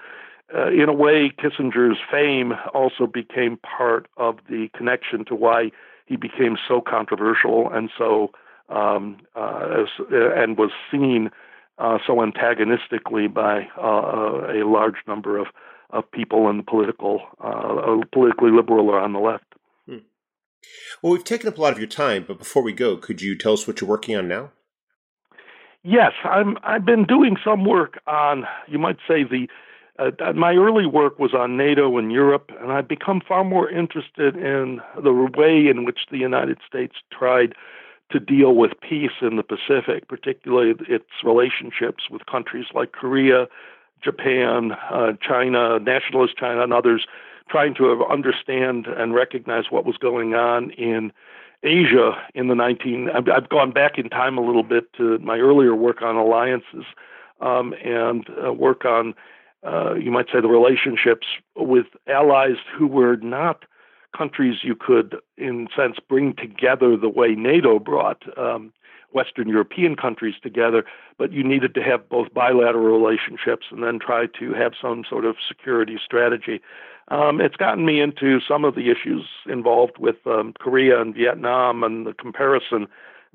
uh, 0.54 0.68
in 0.68 0.88
a 0.88 0.92
way, 0.92 1.30
Kissinger's 1.30 1.98
fame 2.10 2.54
also 2.72 3.06
became 3.06 3.58
part 3.58 4.06
of 4.16 4.38
the 4.48 4.68
connection 4.74 5.24
to 5.26 5.34
why 5.34 5.70
he 6.06 6.16
became 6.16 6.56
so 6.66 6.80
controversial 6.80 7.70
and 7.70 7.90
so 7.96 8.30
um, 8.70 9.18
uh, 9.36 9.82
as, 9.82 9.88
uh, 10.12 10.32
and 10.34 10.56
was 10.56 10.70
seen 10.90 11.30
uh, 11.78 11.98
so 12.06 12.22
antagonistically 12.22 13.28
by 13.28 13.68
uh, 13.78 14.52
a 14.52 14.64
large 14.66 14.96
number 15.06 15.38
of, 15.38 15.48
of 15.90 16.10
people 16.10 16.48
in 16.48 16.56
the 16.56 16.62
political, 16.62 17.22
uh, 17.40 17.96
politically 18.12 18.50
liberal 18.50 18.88
or 18.88 18.98
on 18.98 19.12
the 19.12 19.18
left. 19.18 19.47
Well, 21.02 21.12
we've 21.12 21.24
taken 21.24 21.48
up 21.48 21.58
a 21.58 21.60
lot 21.60 21.72
of 21.72 21.78
your 21.78 21.88
time, 21.88 22.24
but 22.26 22.38
before 22.38 22.62
we 22.62 22.72
go, 22.72 22.96
could 22.96 23.22
you 23.22 23.36
tell 23.36 23.52
us 23.52 23.66
what 23.66 23.80
you're 23.80 23.90
working 23.90 24.16
on 24.16 24.28
now? 24.28 24.52
Yes, 25.84 26.12
I'm. 26.24 26.58
I've 26.64 26.84
been 26.84 27.04
doing 27.04 27.36
some 27.44 27.64
work 27.64 28.00
on, 28.06 28.44
you 28.66 28.78
might 28.78 28.98
say, 29.06 29.24
the. 29.24 29.48
Uh, 29.98 30.32
my 30.32 30.54
early 30.54 30.86
work 30.86 31.18
was 31.18 31.34
on 31.34 31.56
NATO 31.56 31.98
and 31.98 32.12
Europe, 32.12 32.52
and 32.60 32.70
I've 32.70 32.86
become 32.86 33.20
far 33.26 33.42
more 33.42 33.68
interested 33.68 34.36
in 34.36 34.80
the 35.02 35.12
way 35.12 35.66
in 35.66 35.84
which 35.84 36.00
the 36.10 36.18
United 36.18 36.58
States 36.68 36.94
tried 37.12 37.54
to 38.10 38.20
deal 38.20 38.54
with 38.54 38.72
peace 38.80 39.18
in 39.20 39.36
the 39.36 39.42
Pacific, 39.42 40.08
particularly 40.08 40.74
its 40.88 41.06
relationships 41.24 42.04
with 42.10 42.26
countries 42.26 42.66
like 42.74 42.92
Korea, 42.92 43.46
Japan, 44.02 44.72
uh, 44.90 45.12
China, 45.20 45.80
nationalist 45.80 46.36
China, 46.36 46.62
and 46.62 46.72
others 46.72 47.06
trying 47.48 47.74
to 47.74 48.04
understand 48.06 48.86
and 48.86 49.14
recognize 49.14 49.64
what 49.70 49.84
was 49.84 49.96
going 49.96 50.34
on 50.34 50.70
in 50.72 51.12
Asia 51.62 52.12
in 52.34 52.48
the 52.48 52.54
19. 52.54 53.10
I've, 53.10 53.28
I've 53.28 53.48
gone 53.48 53.72
back 53.72 53.98
in 53.98 54.08
time 54.08 54.38
a 54.38 54.40
little 54.40 54.62
bit 54.62 54.92
to 54.94 55.18
my 55.18 55.38
earlier 55.38 55.74
work 55.74 56.02
on 56.02 56.16
alliances 56.16 56.84
um, 57.40 57.74
and 57.84 58.26
uh, 58.44 58.52
work 58.52 58.84
on, 58.84 59.14
uh, 59.66 59.94
you 59.94 60.10
might 60.10 60.26
say, 60.26 60.40
the 60.40 60.48
relationships 60.48 61.26
with 61.56 61.86
allies 62.06 62.56
who 62.76 62.86
were 62.86 63.16
not 63.16 63.64
countries 64.16 64.58
you 64.62 64.74
could, 64.74 65.16
in 65.36 65.68
sense, 65.76 65.96
bring 66.08 66.34
together 66.34 66.96
the 66.96 67.08
way 67.08 67.34
NATO 67.34 67.78
brought 67.78 68.22
um, 68.38 68.72
Western 69.12 69.48
European 69.48 69.96
countries 69.96 70.34
together, 70.42 70.84
but 71.18 71.32
you 71.32 71.42
needed 71.42 71.74
to 71.74 71.82
have 71.82 72.08
both 72.08 72.32
bilateral 72.32 72.98
relationships 72.98 73.66
and 73.70 73.82
then 73.82 73.98
try 73.98 74.26
to 74.38 74.52
have 74.52 74.72
some 74.80 75.04
sort 75.08 75.24
of 75.24 75.36
security 75.46 75.98
strategy. 76.02 76.60
Um, 77.10 77.40
it's 77.40 77.56
gotten 77.56 77.86
me 77.86 78.00
into 78.00 78.38
some 78.46 78.64
of 78.64 78.74
the 78.74 78.90
issues 78.90 79.24
involved 79.46 79.98
with 79.98 80.16
um, 80.26 80.52
Korea 80.58 81.00
and 81.00 81.14
Vietnam 81.14 81.82
and 81.82 82.06
the 82.06 82.12
comparison 82.12 82.86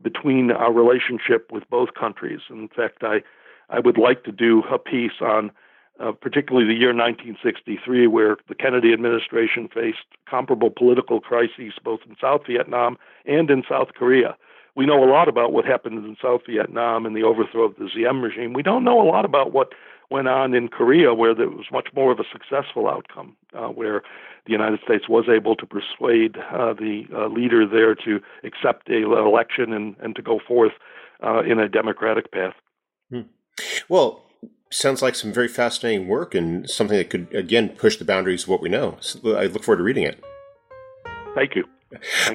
between 0.01 0.51
our 0.51 0.71
relationship 0.71 1.51
with 1.51 1.67
both 1.69 1.93
countries. 1.93 2.41
In 2.49 2.67
fact, 2.69 3.03
I 3.03 3.23
I 3.69 3.79
would 3.79 3.97
like 3.97 4.23
to 4.25 4.31
do 4.31 4.63
a 4.71 4.77
piece 4.77 5.21
on 5.21 5.51
uh, 5.99 6.11
particularly 6.11 6.67
the 6.67 6.79
year 6.79 6.89
1963, 6.89 8.07
where 8.07 8.37
the 8.47 8.55
Kennedy 8.55 8.93
administration 8.93 9.69
faced 9.71 10.05
comparable 10.27 10.69
political 10.69 11.19
crises 11.21 11.73
both 11.83 11.99
in 12.07 12.15
South 12.19 12.41
Vietnam 12.47 12.97
and 13.25 13.49
in 13.49 13.63
South 13.69 13.89
Korea. 13.95 14.35
We 14.75 14.87
know 14.87 15.03
a 15.03 15.09
lot 15.09 15.27
about 15.27 15.53
what 15.53 15.65
happened 15.65 16.03
in 16.03 16.17
South 16.19 16.41
Vietnam 16.49 17.05
and 17.05 17.15
the 17.15 17.23
overthrow 17.23 17.63
of 17.63 17.75
the 17.75 17.89
Diem 17.93 18.21
regime. 18.21 18.53
We 18.53 18.63
don't 18.63 18.83
know 18.83 18.99
a 18.99 19.05
lot 19.05 19.23
about 19.23 19.53
what 19.53 19.73
went 20.13 20.27
on 20.27 20.53
in 20.53 20.67
Korea, 20.67 21.11
where 21.15 21.33
there 21.33 21.49
was 21.49 21.65
much 21.71 21.87
more 21.95 22.11
of 22.11 22.19
a 22.19 22.23
successful 22.31 22.87
outcome, 22.87 23.35
uh, 23.57 23.67
where 23.67 24.03
the 24.45 24.51
United 24.51 24.79
States 24.85 25.09
was 25.09 25.25
able 25.27 25.55
to 25.55 25.65
persuade 25.65 26.37
uh, 26.37 26.73
the 26.73 27.05
uh, 27.11 27.27
leader 27.27 27.67
there 27.67 27.95
to 27.95 28.19
accept 28.43 28.87
a 28.89 29.01
election 29.01 29.73
and, 29.73 29.95
and 30.03 30.15
to 30.15 30.21
go 30.21 30.39
forth 30.47 30.73
uh, 31.23 31.41
in 31.41 31.57
a 31.57 31.67
democratic 31.67 32.31
path. 32.31 32.53
Hmm. 33.09 33.21
Well, 33.89 34.29
sounds 34.69 35.01
like 35.01 35.15
some 35.15 35.33
very 35.33 35.47
fascinating 35.47 36.07
work 36.07 36.35
and 36.35 36.69
something 36.69 36.97
that 36.97 37.09
could 37.09 37.33
again 37.33 37.69
push 37.69 37.97
the 37.97 38.05
boundaries 38.05 38.43
of 38.43 38.49
what 38.49 38.61
we 38.61 38.69
know. 38.69 38.97
So 38.99 39.35
I 39.35 39.45
look 39.47 39.63
forward 39.63 39.77
to 39.77 39.83
reading 39.83 40.03
it. 40.03 40.23
Thank 41.33 41.55
you. 41.55 41.65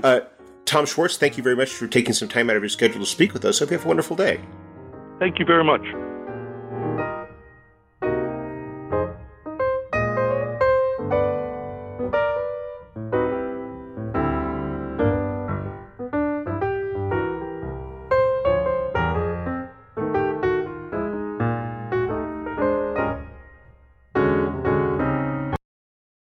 Uh, 0.02 0.20
Tom 0.64 0.84
Schwartz, 0.84 1.16
thank 1.16 1.36
you 1.36 1.44
very 1.44 1.56
much 1.56 1.70
for 1.70 1.86
taking 1.86 2.12
some 2.12 2.28
time 2.28 2.50
out 2.50 2.56
of 2.56 2.62
your 2.62 2.70
schedule 2.70 3.00
to 3.00 3.06
speak 3.06 3.32
with 3.32 3.44
us. 3.44 3.60
Hope 3.60 3.70
you 3.70 3.76
have 3.76 3.84
a 3.84 3.88
wonderful 3.88 4.16
day. 4.16 4.40
Thank 5.20 5.38
you 5.38 5.44
very 5.44 5.64
much. 5.64 5.82